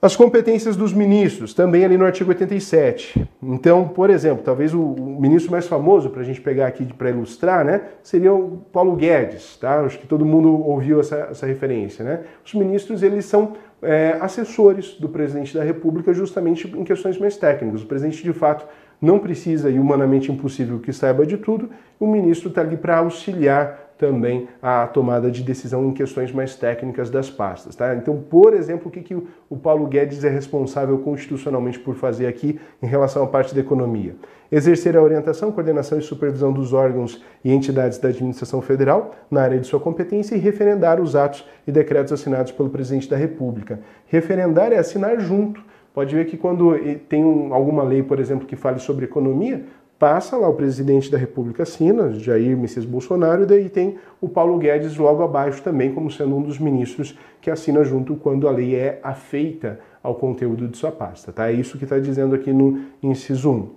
As 0.00 0.14
competências 0.14 0.76
dos 0.76 0.92
ministros, 0.92 1.54
também 1.54 1.84
ali 1.84 1.96
no 1.96 2.04
artigo 2.04 2.28
87. 2.30 3.28
Então, 3.42 3.88
por 3.88 4.10
exemplo, 4.10 4.44
talvez 4.44 4.74
o 4.74 4.78
ministro 4.78 5.50
mais 5.50 5.66
famoso 5.66 6.10
para 6.10 6.20
a 6.20 6.24
gente 6.24 6.40
pegar 6.40 6.66
aqui 6.66 6.84
para 6.92 7.10
ilustrar, 7.10 7.64
né, 7.64 7.80
seria 8.02 8.32
o 8.32 8.58
Paulo 8.72 8.94
Guedes, 8.94 9.56
tá? 9.56 9.80
Acho 9.80 9.98
que 9.98 10.06
todo 10.06 10.24
mundo 10.24 10.52
ouviu 10.68 11.00
essa, 11.00 11.28
essa 11.30 11.46
referência, 11.46 12.04
né? 12.04 12.20
Os 12.44 12.52
ministros, 12.54 13.02
eles 13.02 13.24
são 13.24 13.54
é, 13.82 14.16
assessores 14.20 14.94
do 15.00 15.08
presidente 15.08 15.54
da 15.56 15.64
República 15.64 16.12
justamente 16.12 16.68
em 16.68 16.84
questões 16.84 17.18
mais 17.18 17.36
técnicas. 17.36 17.82
O 17.82 17.86
presidente, 17.86 18.22
de 18.22 18.32
fato, 18.34 18.66
não 19.00 19.18
precisa 19.18 19.70
e 19.70 19.78
humanamente 19.78 20.30
impossível 20.30 20.78
que 20.78 20.92
saiba 20.92 21.26
de 21.26 21.36
tudo, 21.36 21.70
o 21.98 22.06
ministro 22.06 22.48
está 22.48 22.60
ali 22.60 22.76
para 22.76 22.98
auxiliar 22.98 23.86
também 23.98 24.48
a 24.60 24.86
tomada 24.86 25.30
de 25.30 25.42
decisão 25.42 25.86
em 25.86 25.92
questões 25.92 26.30
mais 26.32 26.54
técnicas 26.54 27.08
das 27.10 27.30
pastas. 27.30 27.74
Tá? 27.74 27.94
Então, 27.94 28.16
por 28.16 28.54
exemplo, 28.54 28.88
o 28.88 28.90
que, 28.90 29.00
que 29.00 29.14
o 29.14 29.56
Paulo 29.56 29.86
Guedes 29.86 30.22
é 30.24 30.28
responsável 30.28 30.98
constitucionalmente 30.98 31.78
por 31.78 31.94
fazer 31.94 32.26
aqui 32.26 32.60
em 32.82 32.86
relação 32.86 33.22
à 33.22 33.26
parte 33.26 33.54
da 33.54 33.60
economia? 33.60 34.14
Exercer 34.52 34.96
a 34.96 35.02
orientação, 35.02 35.50
coordenação 35.50 35.98
e 35.98 36.02
supervisão 36.02 36.52
dos 36.52 36.72
órgãos 36.72 37.24
e 37.44 37.52
entidades 37.52 37.98
da 37.98 38.08
administração 38.08 38.60
federal 38.60 39.14
na 39.30 39.42
área 39.42 39.58
de 39.58 39.66
sua 39.66 39.80
competência 39.80 40.36
e 40.36 40.38
referendar 40.38 41.00
os 41.00 41.16
atos 41.16 41.44
e 41.66 41.72
decretos 41.72 42.12
assinados 42.12 42.52
pelo 42.52 42.70
presidente 42.70 43.08
da 43.08 43.16
República. 43.16 43.80
Referendar 44.06 44.72
é 44.72 44.78
assinar 44.78 45.18
junto. 45.18 45.64
Pode 45.96 46.14
ver 46.14 46.26
que 46.26 46.36
quando 46.36 46.78
tem 47.08 47.22
alguma 47.50 47.82
lei, 47.82 48.02
por 48.02 48.20
exemplo, 48.20 48.46
que 48.46 48.54
fale 48.54 48.78
sobre 48.78 49.06
economia, 49.06 49.64
passa 49.98 50.36
lá 50.36 50.46
o 50.46 50.52
presidente 50.52 51.10
da 51.10 51.16
República 51.16 51.62
assina, 51.62 52.12
Jair 52.12 52.54
Messias 52.54 52.84
Bolsonaro, 52.84 53.44
e 53.44 53.46
daí 53.46 53.70
tem 53.70 53.96
o 54.20 54.28
Paulo 54.28 54.58
Guedes 54.58 54.94
logo 54.98 55.22
abaixo 55.22 55.62
também 55.62 55.94
como 55.94 56.10
sendo 56.10 56.36
um 56.36 56.42
dos 56.42 56.58
ministros 56.58 57.18
que 57.40 57.50
assina 57.50 57.82
junto 57.82 58.14
quando 58.14 58.46
a 58.46 58.50
lei 58.50 58.74
é 58.74 59.00
afeita 59.02 59.80
ao 60.02 60.16
conteúdo 60.16 60.68
de 60.68 60.76
sua 60.76 60.92
pasta. 60.92 61.32
Tá? 61.32 61.48
É 61.48 61.54
isso 61.54 61.78
que 61.78 61.84
está 61.84 61.98
dizendo 61.98 62.34
aqui 62.34 62.52
no 62.52 62.78
inciso 63.02 63.50
1. 63.50 63.70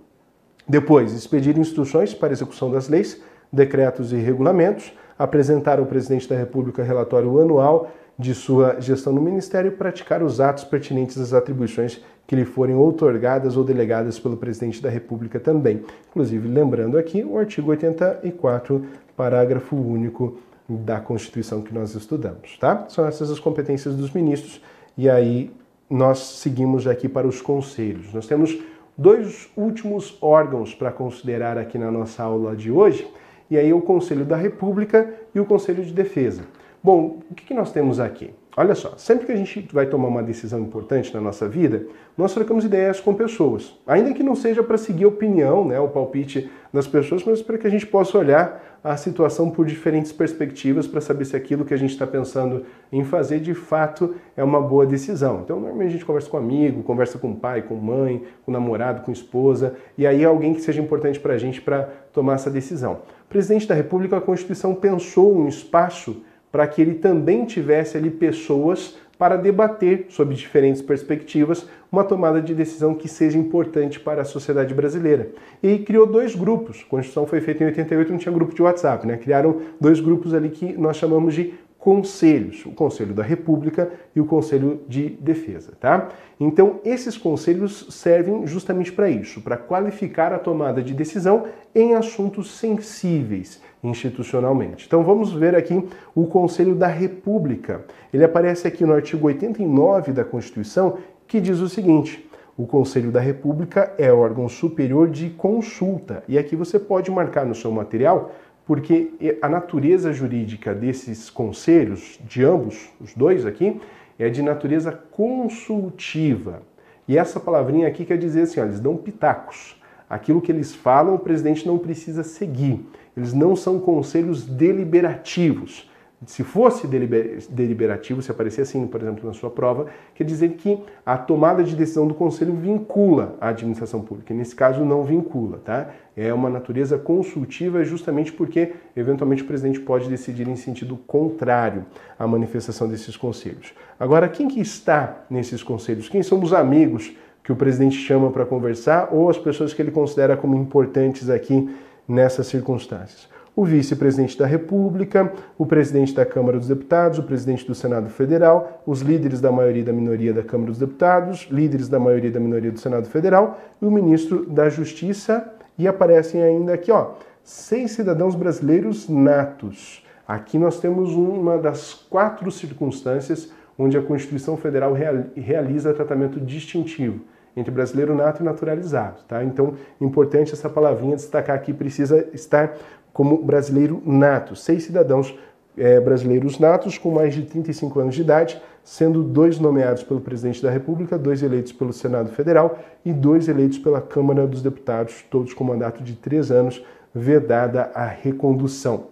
Depois, 0.67 1.13
expedir 1.13 1.57
instruções 1.57 2.13
para 2.13 2.34
execução 2.34 2.70
das 2.70 2.89
leis, 2.89 3.24
decretos 3.49 4.11
e 4.11 4.17
regulamentos, 4.17 4.91
apresentar 5.17 5.80
ao 5.80 5.86
presidente 5.86 6.28
da 6.28 6.36
República 6.36 6.84
relatório 6.84 7.39
anual 7.39 7.89
de 8.20 8.36
sua 8.36 8.82
gestão 8.82 9.13
no 9.13 9.22
Ministério 9.22 9.72
praticar 9.72 10.22
os 10.22 10.41
atos 10.41 10.65
pertinentes 10.65 11.17
às 11.17 11.34
atribuições 11.34 12.03
que 12.28 12.36
lhe 12.36 12.43
forem 12.43 12.76
outorgadas 12.76 13.55
ou 13.55 13.63
delegadas 13.63 14.20
pelo 14.20 14.36
presidente 14.36 14.84
da 14.84 14.89
República 14.89 15.39
também. 15.39 15.86
Inclusive, 16.09 16.45
lembrando 16.49 16.97
aqui 16.97 17.24
o 17.24 17.38
artigo 17.39 17.70
84, 17.70 18.86
parágrafo 19.15 19.78
único 19.78 20.38
da 20.67 20.99
Constituição 20.99 21.61
que 21.61 21.74
nós 21.74 21.95
estudamos, 21.95 22.57
tá? 22.59 22.86
São 22.89 23.07
essas 23.07 23.32
as 23.32 23.39
competências 23.39 23.95
dos 23.95 24.11
ministros 24.11 24.61
e 24.97 25.09
aí 25.09 25.51
nós 25.89 26.20
seguimos 26.20 26.86
aqui 26.88 27.07
para 27.07 27.26
os 27.26 27.41
conselhos. 27.41 28.13
Nós 28.13 28.28
temos 28.28 28.55
dois 28.97 29.49
últimos 29.55 30.17
órgãos 30.22 30.76
para 30.76 30.91
considerar 30.91 31.57
aqui 31.57 31.78
na 31.78 31.89
nossa 31.89 32.22
aula 32.22 32.53
de 32.53 32.70
hoje, 32.70 33.09
e 33.49 33.57
aí 33.57 33.74
o 33.74 33.82
Conselho 33.82 34.26
da 34.26 34.36
República 34.36 35.11
e 35.34 35.39
o 35.39 35.45
Conselho 35.45 35.84
de 35.84 35.93
Defesa. 35.93 36.43
Bom, 36.82 37.19
o 37.30 37.36
que, 37.36 37.53
nós 37.53 37.73
temos 37.73 37.99
aqui? 37.99 38.34
Olha 38.55 38.73
só, 38.73 38.93
sempre 38.95 39.25
que 39.25 39.32
a 39.34 39.36
gente 39.36 39.67
vai 39.73 39.86
tomar 39.86 40.07
uma 40.07 40.23
decisão 40.23 40.61
importante 40.61 41.13
na 41.13 41.19
nossa 41.19 41.47
vida, 41.47 41.86
nós 42.17 42.34
trocamos 42.34 42.63
ideias 42.63 43.01
com 43.01 43.13
pessoas. 43.13 43.77
Ainda 43.86 44.13
que 44.13 44.23
não 44.23 44.34
seja 44.34 44.63
para 44.63 44.77
seguir 44.77 45.03
a 45.03 45.09
opinião, 45.09 45.65
né, 45.65 45.77
o 45.77 45.89
palpite 45.89 46.49
das 46.71 46.88
pessoas, 46.88 47.23
mas 47.25 47.41
para 47.41 47.57
que 47.57 47.67
a 47.67 47.69
gente 47.69 47.86
possa 47.86 48.17
olhar 48.17 48.80
a 48.82 48.95
situação 48.95 49.49
por 49.49 49.65
diferentes 49.65 50.13
perspectivas 50.13 50.88
para 50.88 51.01
saber 51.01 51.25
se 51.25 51.36
aquilo 51.36 51.65
que 51.65 51.73
a 51.73 51.77
gente 51.77 51.91
está 51.91 52.07
pensando 52.07 52.65
em 52.93 53.03
fazer 53.03 53.41
de 53.41 53.53
fato 53.53 54.15
é 54.38 54.43
uma 54.43 54.61
boa 54.61 54.86
decisão. 54.86 55.41
Então, 55.43 55.59
normalmente 55.59 55.89
a 55.89 55.91
gente 55.91 56.05
conversa 56.05 56.30
com 56.30 56.38
um 56.38 56.39
amigo, 56.39 56.84
conversa 56.84 57.19
com 57.19 57.36
pai, 57.36 57.61
com 57.61 57.75
mãe, 57.75 58.23
com 58.45 58.53
namorado, 58.53 59.01
com 59.01 59.11
esposa, 59.11 59.75
e 59.97 60.07
aí 60.07 60.23
alguém 60.23 60.53
que 60.53 60.61
seja 60.61 60.82
importante 60.82 61.19
para 61.19 61.34
a 61.34 61.38
gente 61.38 61.61
para 61.61 61.89
tomar 62.13 62.36
essa 62.36 62.49
decisão. 62.49 63.01
O 63.25 63.30
presidente 63.30 63.67
da 63.67 63.75
República, 63.75 64.15
a 64.15 64.21
Constituição 64.21 64.73
pensou 64.73 65.38
um 65.38 65.47
espaço 65.47 66.23
para 66.52 66.68
que 66.68 66.82
ele 66.82 66.95
também 66.95 67.45
tivesse 67.45 67.97
ali 67.97 68.10
pessoas 68.10 68.97
para 69.18 69.36
debater 69.36 70.06
sobre 70.10 70.34
diferentes 70.34 70.82
perspectivas 70.82 71.68
uma 71.91 72.06
tomada 72.06 72.41
de 72.41 72.56
decisão 72.56 72.93
que 72.93 73.10
seja 73.10 73.38
importante 73.38 74.00
para 74.00 74.22
a 74.22 74.26
sociedade 74.26 74.74
brasileira. 74.74 75.32
E 75.62 75.80
criou 75.80 76.06
dois 76.08 76.36
grupos. 76.36 76.84
A 76.86 76.89
Constituição 76.89 77.28
foi 77.28 77.41
feita 77.41 77.64
em 77.64 77.68
88, 77.68 78.12
não 78.12 78.18
tinha 78.18 78.34
grupo 78.34 78.56
de 78.56 78.62
WhatsApp, 78.62 79.06
né? 79.06 79.18
Criaram 79.18 79.62
dois 79.80 80.00
grupos 80.00 80.34
ali 80.34 80.50
que 80.50 80.72
nós 80.78 80.95
chamamos 80.95 81.34
de 81.34 81.54
conselhos, 81.78 82.66
o 82.66 82.72
Conselho 82.72 83.14
da 83.14 83.24
República 83.24 83.89
e 84.14 84.20
o 84.20 84.26
Conselho 84.26 84.82
de 84.88 85.10
Defesa, 85.10 85.72
tá? 85.80 86.10
Então, 86.38 86.82
esses 86.84 87.18
conselhos 87.18 87.88
servem 87.89 88.45
justamente 88.45 88.91
para 88.91 89.10
isso, 89.10 89.41
para 89.41 89.56
qualificar 89.56 90.34
a 90.34 90.39
tomada 90.39 90.84
de 90.84 90.93
decisão 90.93 91.47
em 91.74 91.95
assuntos 91.95 92.52
sensíveis 92.52 93.62
institucionalmente. 93.84 94.86
Então, 94.86 95.03
vamos 95.03 95.32
ver 95.32 95.55
aqui 95.55 95.88
o 96.13 96.25
Conselho 96.25 96.75
da 96.75 96.88
República. 96.88 97.86
Ele 98.13 98.23
aparece 98.23 98.67
aqui 98.67 98.86
no 98.86 98.93
artigo 98.93 99.27
89 99.27 100.11
da 100.11 100.23
Constituição, 100.23 100.97
que 101.27 101.39
diz 101.39 101.59
o 101.59 101.69
seguinte: 101.69 102.30
o 102.57 102.67
Conselho 102.67 103.11
da 103.11 103.19
República 103.19 103.93
é 103.97 104.11
órgão 104.11 104.49
superior 104.49 105.09
de 105.09 105.30
consulta. 105.30 106.23
E 106.27 106.38
aqui 106.38 106.55
você 106.55 106.77
pode 106.77 107.09
marcar 107.09 107.45
no 107.45 107.55
seu 107.55 107.71
material 107.71 108.32
porque 108.69 109.38
a 109.41 109.49
natureza 109.49 110.13
jurídica 110.13 110.75
desses 110.75 111.27
conselhos, 111.27 112.19
de 112.23 112.43
ambos, 112.43 112.89
os 113.01 113.15
dois 113.15 113.43
aqui, 113.43 113.82
é 114.19 114.30
de 114.30 114.43
natureza 114.43 114.91
consultiva. 114.91 116.61
E 117.07 117.17
essa 117.17 117.39
palavrinha 117.39 117.88
aqui 117.88 118.05
quer 118.05 118.19
dizer 118.19 118.41
assim, 118.41 118.59
ó, 118.59 118.65
eles 118.65 118.80
dão 118.80 118.95
pitacos. 118.95 119.82
Aquilo 120.07 120.39
que 120.39 120.51
eles 120.51 120.75
falam, 120.75 121.15
o 121.15 121.19
presidente 121.19 121.65
não 121.65 121.80
precisa 121.80 122.21
seguir. 122.21 122.86
Eles 123.20 123.34
não 123.34 123.53
são 123.55 123.80
conselhos 123.80 124.45
deliberativos. 124.45 125.88
Se 126.26 126.43
fosse 126.43 126.86
deliberativo, 126.86 128.22
se 128.22 128.30
aparecer 128.30 128.61
assim, 128.61 128.86
por 128.88 129.01
exemplo, 129.01 129.26
na 129.26 129.34
sua 129.34 129.49
prova, 129.49 129.86
quer 130.13 130.26
dizer 130.26 130.49
que 130.53 130.78
a 131.05 131.17
tomada 131.17 131.63
de 131.63 131.76
decisão 131.76 132.07
do 132.07 132.13
conselho 132.13 132.53
vincula 132.53 133.38
a 133.39 133.49
administração 133.49 134.01
pública. 134.01 134.34
Nesse 134.34 134.53
caso, 134.53 134.84
não 134.84 135.03
vincula, 135.03 135.61
tá? 135.63 135.89
É 136.15 136.34
uma 136.34 136.49
natureza 136.49 136.97
consultiva 136.97 137.84
justamente 137.86 138.34
porque, 138.34 138.74
eventualmente, 138.97 139.43
o 139.43 139.45
presidente 139.47 139.80
pode 139.80 140.09
decidir 140.09 140.47
em 140.47 140.57
sentido 140.57 140.97
contrário 141.07 141.86
à 142.17 142.28
manifestação 142.28 142.89
desses 142.89 143.15
conselhos. 143.15 143.74
Agora, 143.97 144.28
quem 144.28 144.49
que 144.49 144.59
está 144.59 145.24
nesses 145.30 145.63
conselhos? 145.63 146.09
Quem 146.09 146.22
são 146.22 146.41
os 146.41 146.51
amigos 146.51 147.13
que 147.41 147.51
o 147.51 147.55
presidente 147.55 147.97
chama 147.97 148.30
para 148.30 148.45
conversar 148.45 149.09
ou 149.11 149.30
as 149.30 149.38
pessoas 149.38 149.74
que 149.74 149.82
ele 149.82 149.91
considera 149.91 150.36
como 150.36 150.55
importantes 150.55 151.30
aqui 151.30 151.70
nessas 152.10 152.47
circunstâncias? 152.47 153.30
o 153.60 153.66
vice-presidente 153.66 154.38
da 154.38 154.45
República, 154.45 155.34
o 155.57 155.66
presidente 155.66 156.14
da 156.14 156.26
Câmara 156.26 156.57
dos 156.57 156.70
Deputados, 156.70 157.20
o 157.20 157.24
presidente 157.24 157.68
do 157.68 157.76
Senado 157.76 158.10
Federal, 158.10 158.82
os 158.86 159.01
líderes 159.01 159.41
da 159.41 159.51
maioria 159.51 159.82
e 159.82 159.86
da 159.86 159.91
minoria 159.91 160.34
da 160.34 160.41
Câmara 160.41 160.72
dos 160.72 160.80
Deputados, 160.80 161.45
líderes 161.51 161.89
da 161.89 161.99
maioria 161.99 162.30
e 162.30 162.32
da 162.32 162.39
minoria 162.39 162.72
do 162.72 162.80
Senado 162.80 163.07
Federal 163.10 163.60
e 163.82 163.86
o 163.86 163.91
ministro 163.91 164.45
da 164.45 164.70
Justiça. 164.70 165.45
E 165.78 165.89
aparecem 165.89 166.41
ainda 166.41 166.74
aqui, 166.74 166.89
ó, 166.89 167.16
seis 167.43 167.91
cidadãos 167.91 168.34
brasileiros 168.34 169.10
natos. 169.10 170.05
Aqui 170.26 170.57
nós 170.57 170.80
temos 170.80 171.14
uma 171.14 171.57
das 171.57 171.93
quatro 171.93 172.49
circunstâncias 172.51 173.51
onde 173.78 173.97
a 173.97 174.01
Constituição 174.01 174.55
Federal 174.55 174.93
realiza 175.36 175.93
tratamento 175.93 176.39
distintivo 176.39 177.20
entre 177.56 177.72
brasileiro 177.72 178.16
nato 178.16 178.41
e 178.41 178.45
naturalizado, 178.45 179.22
tá? 179.28 179.43
Então, 179.43 179.74
importante 180.00 180.54
essa 180.54 180.70
palavrinha 180.70 181.16
destacar 181.16 181.56
aqui 181.56 181.74
precisa 181.74 182.28
estar 182.34 182.76
como 183.12 183.38
brasileiro 183.43 184.02
nato. 184.06 184.56
Seis 184.56 184.84
cidadãos 184.84 185.38
é, 185.78 186.00
brasileiros 186.00 186.60
natos 186.60 186.97
com 186.97 187.12
mais 187.12 187.34
de 187.34 187.43
35 187.43 188.00
anos 188.00 188.16
de 188.16 188.22
idade, 188.22 188.62
sendo 188.84 189.24
dois 189.24 189.60
nomeados 189.60 190.04
pelo 190.04 190.20
presidente 190.20 190.62
da 190.62 190.70
República, 190.70 191.18
dois 191.18 191.41
eleitos 191.41 191.72
pelo 191.72 191.93
Senado 191.93 192.30
Federal 192.30 192.78
e 193.06 193.14
dois 193.14 193.47
eleitos 193.47 193.78
pela 193.78 194.02
Câmara 194.02 194.45
dos 194.45 194.62
Deputados, 194.62 195.24
todos 195.30 195.54
com 195.54 195.64
mandato 195.64 196.04
de 196.04 196.16
três 196.16 196.52
anos, 196.52 196.84
vedada 197.14 197.91
a 197.93 198.06
recondução. 198.06 199.08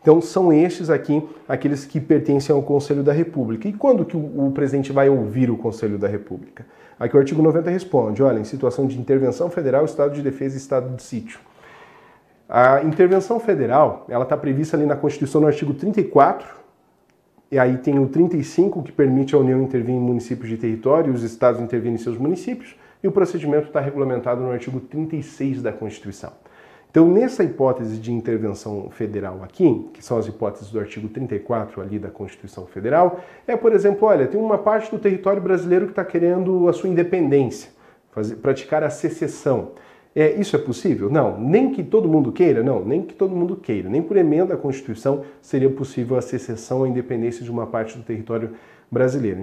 Então 0.00 0.20
são 0.20 0.52
estes 0.52 0.90
aqui 0.90 1.22
aqueles 1.48 1.84
que 1.84 2.00
pertencem 2.00 2.54
ao 2.54 2.62
Conselho 2.62 3.04
da 3.04 3.12
República. 3.12 3.68
E 3.68 3.72
quando 3.72 4.04
que 4.04 4.16
o, 4.16 4.46
o 4.46 4.50
presidente 4.50 4.92
vai 4.92 5.08
ouvir 5.08 5.48
o 5.48 5.56
Conselho 5.56 5.96
da 5.96 6.08
República? 6.08 6.66
Aqui 7.02 7.16
o 7.16 7.18
artigo 7.18 7.42
90 7.42 7.68
responde, 7.68 8.22
olha, 8.22 8.38
em 8.38 8.44
situação 8.44 8.86
de 8.86 8.96
intervenção 8.96 9.50
federal, 9.50 9.84
estado 9.84 10.14
de 10.14 10.22
defesa 10.22 10.54
e 10.54 10.58
estado 10.58 10.94
de 10.94 11.02
sítio. 11.02 11.40
A 12.48 12.80
intervenção 12.84 13.40
federal, 13.40 14.06
ela 14.08 14.22
está 14.22 14.36
prevista 14.36 14.76
ali 14.76 14.86
na 14.86 14.94
Constituição 14.94 15.40
no 15.40 15.48
artigo 15.48 15.74
34, 15.74 16.46
e 17.50 17.58
aí 17.58 17.76
tem 17.78 17.98
o 17.98 18.06
35 18.06 18.84
que 18.84 18.92
permite 18.92 19.34
a 19.34 19.38
União 19.38 19.60
intervir 19.60 19.92
em 19.92 19.98
municípios 19.98 20.48
de 20.48 20.56
território 20.56 21.12
os 21.12 21.24
estados 21.24 21.60
intervirem 21.60 21.96
em 21.96 21.98
seus 21.98 22.16
municípios, 22.16 22.76
e 23.02 23.08
o 23.08 23.10
procedimento 23.10 23.66
está 23.66 23.80
regulamentado 23.80 24.40
no 24.40 24.52
artigo 24.52 24.78
36 24.78 25.60
da 25.60 25.72
Constituição. 25.72 26.30
Então, 26.92 27.08
nessa 27.08 27.42
hipótese 27.42 27.96
de 27.96 28.12
intervenção 28.12 28.90
federal 28.90 29.40
aqui, 29.42 29.88
que 29.94 30.04
são 30.04 30.18
as 30.18 30.26
hipóteses 30.26 30.70
do 30.70 30.78
artigo 30.78 31.08
34 31.08 31.80
ali 31.80 31.98
da 31.98 32.10
Constituição 32.10 32.66
Federal, 32.66 33.18
é, 33.46 33.56
por 33.56 33.72
exemplo, 33.72 34.06
olha, 34.06 34.26
tem 34.26 34.38
uma 34.38 34.58
parte 34.58 34.90
do 34.90 34.98
território 34.98 35.40
brasileiro 35.40 35.86
que 35.86 35.92
está 35.92 36.04
querendo 36.04 36.68
a 36.68 36.72
sua 36.74 36.90
independência, 36.90 37.70
fazer, 38.10 38.36
praticar 38.36 38.84
a 38.84 38.90
secessão. 38.90 39.70
É, 40.14 40.32
isso 40.32 40.54
é 40.54 40.58
possível? 40.58 41.08
Não. 41.08 41.40
Nem 41.40 41.72
que 41.72 41.82
todo 41.82 42.06
mundo 42.06 42.30
queira? 42.30 42.62
Não, 42.62 42.84
nem 42.84 43.00
que 43.00 43.14
todo 43.14 43.34
mundo 43.34 43.56
queira. 43.56 43.88
Nem 43.88 44.02
por 44.02 44.18
emenda 44.18 44.52
à 44.52 44.56
Constituição 44.58 45.24
seria 45.40 45.70
possível 45.70 46.18
a 46.18 46.20
secessão, 46.20 46.84
a 46.84 46.88
independência 46.88 47.42
de 47.42 47.50
uma 47.50 47.66
parte 47.66 47.96
do 47.96 48.04
território 48.04 48.48
brasileiro. 48.48 48.71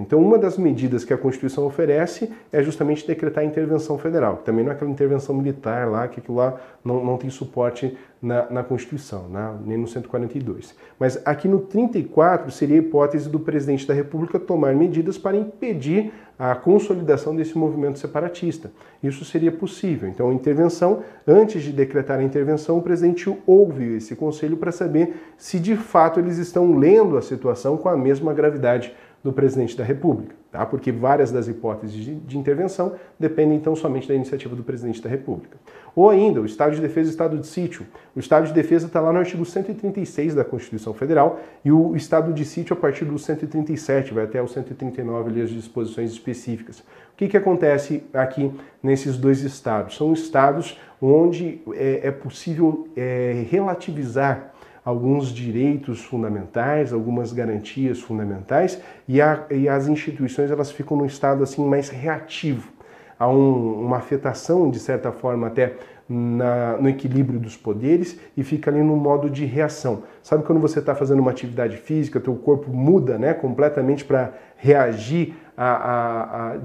Então, 0.00 0.20
uma 0.20 0.38
das 0.38 0.56
medidas 0.56 1.04
que 1.04 1.12
a 1.12 1.18
Constituição 1.18 1.66
oferece 1.66 2.30
é 2.52 2.62
justamente 2.62 3.04
decretar 3.04 3.42
a 3.42 3.46
intervenção 3.46 3.98
federal, 3.98 4.36
que 4.36 4.44
também 4.44 4.64
não 4.64 4.70
é 4.70 4.74
aquela 4.76 4.88
intervenção 4.88 5.34
militar 5.34 5.90
lá, 5.90 6.06
que 6.06 6.20
aquilo 6.20 6.36
lá 6.36 6.54
não, 6.84 7.04
não 7.04 7.16
tem 7.16 7.28
suporte 7.30 7.98
na, 8.22 8.48
na 8.48 8.62
Constituição, 8.62 9.28
né? 9.28 9.56
nem 9.66 9.76
no 9.76 9.88
142. 9.88 10.72
Mas 11.00 11.20
aqui 11.24 11.48
no 11.48 11.58
34 11.58 12.52
seria 12.52 12.76
a 12.76 12.78
hipótese 12.78 13.28
do 13.28 13.40
presidente 13.40 13.88
da 13.88 13.94
República 13.94 14.38
tomar 14.38 14.72
medidas 14.72 15.18
para 15.18 15.36
impedir 15.36 16.12
a 16.38 16.54
consolidação 16.54 17.34
desse 17.36 17.58
movimento 17.58 17.98
separatista. 17.98 18.70
Isso 19.02 19.24
seria 19.24 19.52
possível. 19.52 20.08
Então, 20.08 20.30
a 20.30 20.32
intervenção, 20.32 21.02
antes 21.26 21.62
de 21.62 21.72
decretar 21.72 22.18
a 22.18 22.22
intervenção, 22.22 22.78
o 22.78 22.82
presidente 22.82 23.30
ouve 23.46 23.96
esse 23.96 24.16
conselho 24.16 24.56
para 24.56 24.72
saber 24.72 25.34
se 25.36 25.58
de 25.58 25.76
fato 25.76 26.18
eles 26.18 26.38
estão 26.38 26.78
lendo 26.78 27.18
a 27.18 27.22
situação 27.22 27.76
com 27.76 27.88
a 27.88 27.96
mesma 27.96 28.32
gravidade 28.32 28.94
do 29.22 29.32
presidente 29.32 29.76
da 29.76 29.84
República, 29.84 30.34
tá? 30.50 30.64
porque 30.64 30.90
várias 30.90 31.30
das 31.30 31.46
hipóteses 31.46 31.94
de, 31.94 32.14
de, 32.14 32.38
intervenção 32.38 32.94
dependem 33.18 33.58
então 33.58 33.76
somente 33.76 34.08
da 34.08 34.14
iniciativa 34.14 34.56
do 34.56 34.62
presidente 34.62 35.02
da 35.02 35.10
República. 35.10 35.58
Ou 35.94 36.08
ainda, 36.08 36.40
o 36.40 36.46
Estado 36.46 36.74
de 36.74 36.80
Defesa 36.80 37.08
e 37.08 37.10
o 37.10 37.12
Estado 37.12 37.38
de 37.38 37.46
Sítio. 37.46 37.86
O 38.16 38.20
Estado 38.20 38.46
de 38.46 38.54
Defesa 38.54 38.86
está 38.86 38.98
lá 38.98 39.12
no 39.12 39.18
artigo 39.18 39.44
136 39.44 40.34
da 40.34 40.42
Constituição 40.42 40.94
Federal 40.94 41.38
e 41.62 41.70
o 41.70 41.94
Estado 41.94 42.32
de 42.32 42.44
Sítio 42.46 42.74
a 42.74 42.80
partir 42.80 43.04
do 43.04 43.18
137, 43.18 44.14
vai 44.14 44.24
até 44.24 44.40
o 44.40 44.48
139 44.48 45.30
ali 45.30 45.42
as 45.42 45.50
disposições 45.50 46.10
específicas. 46.10 46.78
O 46.78 46.84
que, 47.16 47.28
que 47.28 47.36
acontece 47.36 48.02
aqui 48.14 48.50
nesses 48.82 49.18
dois 49.18 49.42
estados? 49.42 49.96
São 49.96 50.14
estados 50.14 50.80
onde 51.02 51.60
é, 51.74 52.08
é 52.08 52.10
possível 52.10 52.88
é, 52.96 53.44
relativizar 53.50 54.54
alguns 54.84 55.28
direitos 55.28 56.02
fundamentais, 56.04 56.92
algumas 56.92 57.32
garantias 57.32 58.00
fundamentais, 58.00 58.80
e, 59.06 59.20
a, 59.20 59.44
e 59.50 59.68
as 59.68 59.88
instituições 59.88 60.50
elas 60.50 60.70
ficam 60.70 60.96
num 60.96 61.06
estado 61.06 61.42
assim 61.42 61.64
mais 61.64 61.88
reativo. 61.88 62.70
Há 63.18 63.28
um, 63.28 63.84
uma 63.84 63.98
afetação, 63.98 64.70
de 64.70 64.78
certa 64.78 65.12
forma, 65.12 65.46
até 65.46 65.74
na, 66.10 66.76
no 66.78 66.88
equilíbrio 66.88 67.38
dos 67.38 67.56
poderes 67.56 68.18
e 68.36 68.42
fica 68.42 68.68
ali 68.68 68.82
no 68.82 68.96
modo 68.96 69.30
de 69.30 69.44
reação. 69.44 70.02
Sabe 70.22 70.42
quando 70.42 70.58
você 70.58 70.80
está 70.80 70.92
fazendo 70.92 71.20
uma 71.20 71.30
atividade 71.30 71.76
física, 71.76 72.18
teu 72.18 72.34
corpo 72.34 72.70
muda 72.70 73.16
né, 73.16 73.32
completamente 73.32 74.04
para 74.04 74.32
reagir 74.56 75.34
a, 75.56 75.70
a, 75.70 76.52
a, 76.54 76.58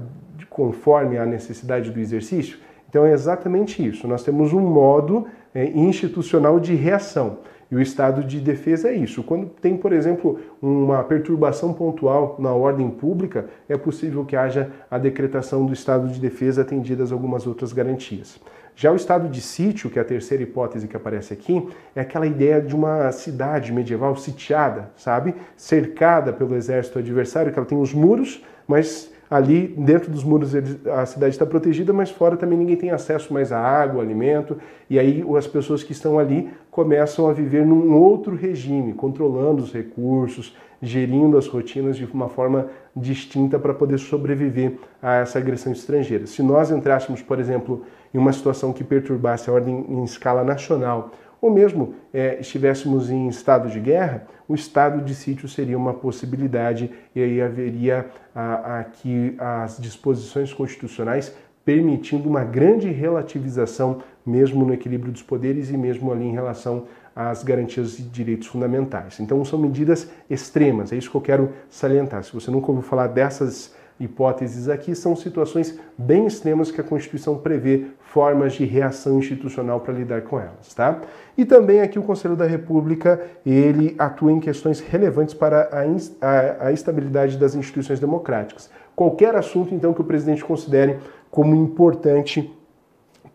conforme 0.50 1.16
a 1.16 1.24
necessidade 1.24 1.92
do 1.92 2.00
exercício? 2.00 2.58
Então 2.88 3.06
é 3.06 3.12
exatamente 3.12 3.86
isso. 3.86 4.08
Nós 4.08 4.24
temos 4.24 4.52
um 4.52 4.60
modo 4.60 5.26
é, 5.54 5.64
institucional 5.70 6.58
de 6.58 6.74
reação. 6.74 7.38
E 7.70 7.74
o 7.76 7.80
estado 7.80 8.22
de 8.22 8.40
defesa 8.40 8.88
é 8.88 8.94
isso. 8.94 9.22
Quando 9.22 9.46
tem, 9.46 9.76
por 9.76 9.92
exemplo, 9.92 10.38
uma 10.62 11.02
perturbação 11.02 11.72
pontual 11.72 12.36
na 12.38 12.52
ordem 12.52 12.88
pública, 12.88 13.46
é 13.68 13.76
possível 13.76 14.24
que 14.24 14.36
haja 14.36 14.70
a 14.90 14.98
decretação 14.98 15.66
do 15.66 15.72
estado 15.72 16.08
de 16.08 16.20
defesa 16.20 16.62
atendidas 16.62 17.10
algumas 17.10 17.46
outras 17.46 17.72
garantias. 17.72 18.40
Já 18.78 18.92
o 18.92 18.96
estado 18.96 19.28
de 19.28 19.40
sítio, 19.40 19.88
que 19.88 19.98
é 19.98 20.02
a 20.02 20.04
terceira 20.04 20.42
hipótese 20.42 20.86
que 20.86 20.96
aparece 20.96 21.32
aqui, 21.32 21.66
é 21.94 22.00
aquela 22.02 22.26
ideia 22.26 22.60
de 22.60 22.74
uma 22.76 23.10
cidade 23.10 23.72
medieval 23.72 24.14
sitiada, 24.16 24.90
sabe? 24.96 25.34
Cercada 25.56 26.30
pelo 26.30 26.54
exército 26.54 26.98
adversário, 26.98 27.50
que 27.50 27.58
ela 27.58 27.66
tem 27.66 27.78
os 27.78 27.94
muros, 27.94 28.44
mas 28.68 29.10
ali 29.30 29.74
dentro 29.76 30.10
dos 30.10 30.22
muros 30.22 30.54
a 30.54 31.06
cidade 31.06 31.34
está 31.34 31.44
protegida, 31.44 31.92
mas 31.92 32.10
fora 32.10 32.36
também 32.36 32.58
ninguém 32.58 32.76
tem 32.76 32.90
acesso 32.90 33.32
mais 33.32 33.52
à 33.52 33.58
água, 33.58 34.02
alimento, 34.02 34.56
e 34.88 34.98
aí 34.98 35.24
as 35.36 35.46
pessoas 35.46 35.82
que 35.82 35.92
estão 35.92 36.18
ali 36.18 36.48
começam 36.70 37.28
a 37.28 37.32
viver 37.32 37.64
num 37.66 37.94
outro 37.94 38.36
regime, 38.36 38.92
controlando 38.92 39.62
os 39.62 39.72
recursos, 39.72 40.54
gerindo 40.80 41.38
as 41.38 41.46
rotinas 41.46 41.96
de 41.96 42.04
uma 42.04 42.28
forma 42.28 42.68
distinta 42.94 43.58
para 43.58 43.74
poder 43.74 43.98
sobreviver 43.98 44.74
a 45.02 45.16
essa 45.16 45.38
agressão 45.38 45.72
estrangeira. 45.72 46.26
Se 46.26 46.42
nós 46.42 46.70
entrássemos, 46.70 47.22
por 47.22 47.40
exemplo, 47.40 47.82
em 48.12 48.18
uma 48.18 48.32
situação 48.32 48.72
que 48.72 48.84
perturbasse 48.84 49.50
a 49.50 49.52
ordem 49.52 49.86
em 49.88 50.04
escala 50.04 50.44
nacional, 50.44 51.10
ou 51.40 51.50
mesmo 51.50 51.94
é, 52.12 52.38
estivéssemos 52.40 53.10
em 53.10 53.28
estado 53.28 53.68
de 53.68 53.80
guerra, 53.80 54.26
o 54.48 54.54
estado 54.54 55.04
de 55.04 55.14
sítio 55.14 55.48
seria 55.48 55.76
uma 55.76 55.94
possibilidade 55.94 56.90
e 57.14 57.22
aí 57.22 57.42
haveria 57.42 58.06
aqui 58.34 59.34
as 59.38 59.78
disposições 59.78 60.52
constitucionais 60.52 61.34
permitindo 61.64 62.28
uma 62.28 62.44
grande 62.44 62.88
relativização 62.90 64.00
mesmo 64.24 64.64
no 64.64 64.72
equilíbrio 64.72 65.12
dos 65.12 65.22
poderes 65.22 65.68
e 65.70 65.76
mesmo 65.76 66.12
ali 66.12 66.24
em 66.24 66.32
relação 66.32 66.84
às 67.14 67.42
garantias 67.42 67.96
de 67.96 68.04
direitos 68.04 68.46
fundamentais. 68.46 69.18
Então 69.18 69.44
são 69.44 69.58
medidas 69.58 70.08
extremas, 70.30 70.92
é 70.92 70.96
isso 70.96 71.10
que 71.10 71.16
eu 71.16 71.20
quero 71.20 71.52
salientar. 71.68 72.22
Se 72.22 72.32
você 72.32 72.50
nunca 72.50 72.68
ouviu 72.68 72.82
falar 72.82 73.08
dessas 73.08 73.74
hipóteses 73.98 74.68
aqui 74.68 74.94
são 74.94 75.16
situações 75.16 75.78
bem 75.96 76.26
extremas 76.26 76.70
que 76.70 76.80
a 76.80 76.84
Constituição 76.84 77.38
prevê 77.38 77.86
formas 78.00 78.52
de 78.54 78.64
reação 78.64 79.18
institucional 79.18 79.80
para 79.80 79.94
lidar 79.94 80.22
com 80.22 80.38
elas, 80.38 80.74
tá? 80.74 81.00
E 81.36 81.44
também 81.44 81.80
aqui 81.80 81.98
o 81.98 82.02
Conselho 82.02 82.36
da 82.36 82.46
República, 82.46 83.20
ele 83.44 83.94
atua 83.98 84.32
em 84.32 84.40
questões 84.40 84.80
relevantes 84.80 85.34
para 85.34 85.68
a, 85.72 86.26
a, 86.26 86.66
a 86.68 86.72
estabilidade 86.72 87.36
das 87.36 87.54
instituições 87.54 88.00
democráticas. 88.00 88.70
Qualquer 88.94 89.34
assunto, 89.34 89.74
então, 89.74 89.92
que 89.92 90.00
o 90.00 90.04
presidente 90.04 90.44
considere 90.44 90.98
como 91.30 91.54
importante 91.54 92.50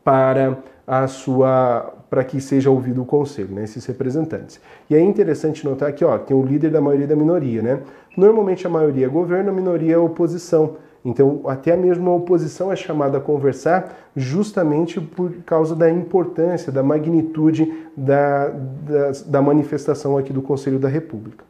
para 0.04 0.58
a 0.88 1.08
sua 1.08 2.01
para 2.12 2.26
que 2.26 2.42
seja 2.42 2.70
ouvido 2.70 3.02
o 3.02 3.06
conselho, 3.06 3.56
né, 3.56 3.64
esses 3.64 3.86
representantes. 3.86 4.60
E 4.90 4.96
é 4.96 5.00
interessante 5.00 5.64
notar 5.64 5.94
que 5.94 6.04
ó, 6.04 6.18
tem 6.18 6.36
o 6.36 6.44
líder 6.44 6.70
da 6.70 6.82
maioria 6.82 7.08
da 7.08 7.16
minoria, 7.16 7.62
né? 7.62 7.80
Normalmente 8.18 8.68
a 8.68 8.70
maioria 8.70 9.06
é 9.06 9.10
governo, 9.10 9.50
a 9.50 9.54
minoria 9.54 9.96
é 9.96 9.98
oposição. 9.98 10.76
Então, 11.06 11.40
até 11.46 11.76
mesmo 11.78 12.12
a 12.12 12.16
oposição 12.16 12.70
é 12.70 12.76
chamada 12.76 13.18
a 13.18 13.22
conversar 13.22 13.98
justamente 14.14 15.00
por 15.00 15.32
causa 15.46 15.74
da 15.74 15.90
importância, 15.90 16.70
da 16.70 16.84
magnitude 16.84 17.74
da, 17.96 18.50
da, 18.50 19.12
da 19.26 19.42
manifestação 19.42 20.18
aqui 20.18 20.34
do 20.34 20.42
Conselho 20.42 20.80
da 20.80 20.90
República. 20.90 21.46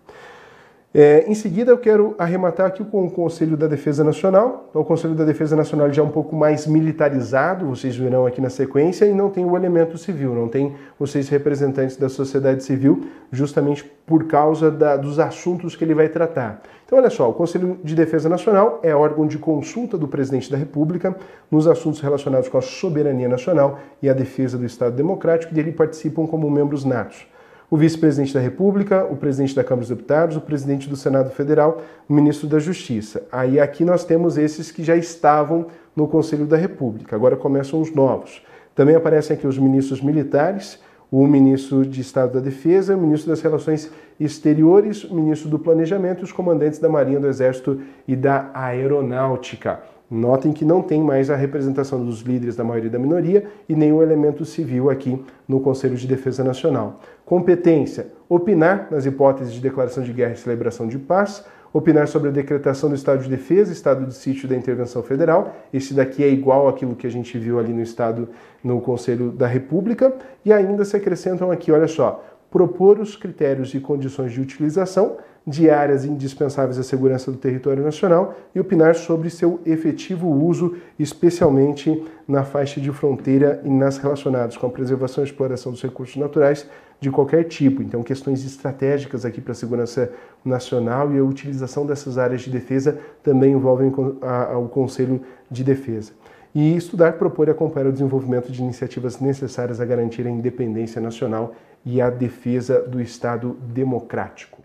É, 0.94 1.24
em 1.26 1.34
seguida, 1.34 1.72
eu 1.72 1.78
quero 1.78 2.14
arrematar 2.20 2.68
aqui 2.68 2.84
com 2.84 3.06
o 3.06 3.10
Conselho 3.10 3.56
da 3.56 3.66
Defesa 3.66 4.04
Nacional. 4.04 4.70
O 4.74 4.84
Conselho 4.84 5.16
da 5.16 5.24
Defesa 5.24 5.56
Nacional 5.56 5.90
já 5.90 6.02
é 6.02 6.06
um 6.06 6.10
pouco 6.10 6.36
mais 6.36 6.68
militarizado, 6.68 7.66
vocês 7.66 7.96
verão 7.96 8.26
aqui 8.26 8.42
na 8.42 8.50
sequência, 8.50 9.06
e 9.06 9.14
não 9.14 9.30
tem 9.30 9.46
o 9.46 9.56
elemento 9.56 9.98
civil, 9.98 10.36
não 10.36 10.50
tem 10.50 10.76
seis 11.08 11.30
representantes 11.30 11.96
da 11.96 12.10
sociedade 12.10 12.62
civil, 12.66 13.06
justamente 13.32 13.90
por 14.06 14.28
causa 14.28 14.70
da, 14.70 14.98
dos 14.98 15.18
assuntos 15.18 15.78
que 15.78 15.84
ele 15.86 15.94
vai 15.96 16.10
tratar. 16.10 16.62
Então, 16.86 16.98
olha 16.98 17.10
só, 17.10 17.30
o 17.30 17.34
Conselho 17.34 17.80
de 17.82 17.96
Defesa 17.96 18.28
Nacional 18.28 18.82
é 18.84 18.94
órgão 18.94 19.26
de 19.26 19.38
consulta 19.38 19.98
do 19.98 20.10
presidente 20.10 20.52
da 20.52 20.58
República 20.58 21.16
nos 21.50 21.68
assuntos 21.68 22.02
relacionados 22.02 22.50
com 22.50 22.58
a 22.58 22.62
soberania 22.62 23.30
nacional 23.30 23.80
e 24.02 24.10
a 24.10 24.14
defesa 24.14 24.58
do 24.58 24.66
Estado 24.66 24.94
Democrático, 24.94 25.54
e 25.54 25.56
dele 25.56 25.72
participam 25.72 26.28
como 26.28 26.52
membros 26.52 26.84
natos 26.84 27.32
o 27.72 27.78
vice-presidente 27.78 28.34
da 28.34 28.42
República, 28.42 29.06
o 29.06 29.16
presidente 29.16 29.56
da 29.56 29.64
Câmara 29.64 29.88
dos 29.88 29.90
Deputados, 29.90 30.36
o 30.36 30.42
presidente 30.42 30.90
do 30.90 30.98
Senado 30.98 31.30
Federal, 31.30 31.82
o 32.08 32.14
ministro 32.14 32.46
da 32.46 32.60
Justiça. 32.60 33.24
Aí 33.32 33.62
aqui 33.62 33.86
nós 33.86 34.04
temos 34.04 34.38
esses 34.38 34.70
que 34.70 34.84
já 34.84 34.98
estavam 34.98 35.68
no 35.96 36.06
Conselho 36.06 36.46
da 36.46 36.58
República, 36.58 37.16
agora 37.16 37.38
começam 37.38 37.80
os 37.80 37.96
novos. 37.96 38.44
Também 38.76 38.94
aparecem 38.94 39.38
aqui 39.38 39.48
os 39.48 39.58
ministros 39.58 40.02
militares, 40.02 40.82
o 41.10 41.26
ministro 41.26 41.86
de 41.86 42.02
Estado 42.02 42.34
da 42.34 42.40
Defesa, 42.42 42.96
o 42.96 43.00
ministro 43.00 43.30
das 43.30 43.42
Relações 43.42 43.90
Exteriores, 44.20 45.06
o 45.06 45.16
ministro 45.16 45.50
do 45.50 45.58
Planejamento 45.58 46.22
e 46.22 46.24
os 46.26 46.32
comandantes 46.34 46.78
da 46.78 46.90
Marinha, 46.90 47.22
do 47.22 47.28
Exército 47.28 47.80
e 48.06 48.18
da 48.18 48.52
Aeronáutica. 48.54 49.80
Notem 50.12 50.52
que 50.52 50.66
não 50.66 50.82
tem 50.82 51.02
mais 51.02 51.30
a 51.30 51.38
representação 51.38 52.04
dos 52.04 52.20
líderes 52.20 52.58
da 52.58 52.66
maioria 52.66 52.90
da 52.90 53.00
minoria 53.00 53.46
e 53.70 53.74
o 53.74 54.04
elemento 54.04 54.44
civil 54.44 54.90
aqui 54.90 55.18
no 55.48 55.62
Conselho 55.62 55.96
de 55.96 56.06
Defesa 56.06 56.44
Nacional. 56.44 57.00
Competência: 57.26 58.08
opinar 58.28 58.90
nas 58.92 59.06
hipóteses 59.06 59.54
de 59.54 59.62
declaração 59.62 60.04
de 60.04 60.12
guerra 60.12 60.34
e 60.34 60.38
celebração 60.38 60.86
de 60.86 61.00
paz, 61.00 61.46
opinar 61.72 62.10
sobre 62.10 62.28
a 62.28 62.32
decretação 62.32 62.90
do 62.90 62.96
estado 62.96 63.24
de 63.24 63.30
defesa, 63.30 63.72
estado 63.72 64.06
de 64.06 64.14
sítio 64.14 64.50
da 64.50 64.56
intervenção 64.56 65.02
federal. 65.02 65.56
Esse 65.74 65.94
daqui 65.94 66.26
é 66.26 66.28
igual 66.28 66.68
àquilo 66.68 66.94
que 66.94 67.08
a 67.08 67.10
gente 67.10 67.38
viu 67.38 67.58
ali 67.58 67.72
no 67.72 67.82
estado 67.82 68.28
no 68.62 68.82
Conselho 68.82 69.32
da 69.32 69.48
República 69.48 70.14
e 70.44 70.52
ainda 70.52 70.84
se 70.84 70.98
acrescentam 70.98 71.52
aqui, 71.52 71.72
olha 71.72 71.88
só, 71.88 72.22
propor 72.52 73.00
os 73.00 73.16
critérios 73.16 73.74
e 73.74 73.80
condições 73.80 74.34
de 74.34 74.42
utilização 74.42 75.18
de 75.48 75.70
áreas 75.72 76.06
indispensáveis 76.06 76.78
à 76.78 76.84
segurança 76.84 77.32
do 77.32 77.38
território 77.38 77.84
nacional 77.84 78.36
e 78.54 78.60
opinar 78.60 78.94
sobre 78.94 79.30
seu 79.30 79.60
efetivo 79.66 80.30
uso, 80.30 80.76
especialmente 81.00 82.06
na 82.28 82.44
faixa 82.44 82.80
de 82.80 82.92
fronteira 82.92 83.60
e 83.64 83.70
nas 83.70 83.98
relacionadas 83.98 84.56
com 84.56 84.68
a 84.68 84.70
preservação 84.70 85.24
e 85.24 85.28
exploração 85.28 85.72
dos 85.72 85.82
recursos 85.82 86.16
naturais 86.18 86.68
de 87.00 87.10
qualquer 87.10 87.46
tipo. 87.46 87.82
Então, 87.82 88.04
questões 88.04 88.46
estratégicas 88.46 89.26
aqui 89.26 89.42
para 89.42 89.54
a 89.54 89.56
segurança 89.56 90.12
nacional 90.46 91.12
e 91.12 91.18
a 91.18 91.24
utilização 91.24 91.88
dessas 91.88 92.20
áreas 92.20 92.42
de 92.42 92.52
defesa 92.52 93.00
também 93.24 93.54
envolvem 93.54 93.92
o 93.92 94.68
Conselho 94.68 95.22
de 95.50 95.64
Defesa 95.64 96.12
e 96.54 96.76
estudar, 96.76 97.14
propor 97.14 97.48
e 97.48 97.52
acompanhar 97.52 97.88
o 97.88 97.94
desenvolvimento 97.94 98.52
de 98.52 98.62
iniciativas 98.62 99.20
necessárias 99.20 99.80
a 99.80 99.86
garantir 99.86 100.28
a 100.28 100.30
independência 100.30 101.02
nacional 101.02 101.56
e 101.86 102.02
a 102.02 102.10
defesa 102.10 102.82
do 102.82 103.02
Estado 103.02 103.54
democrático. 103.54 104.62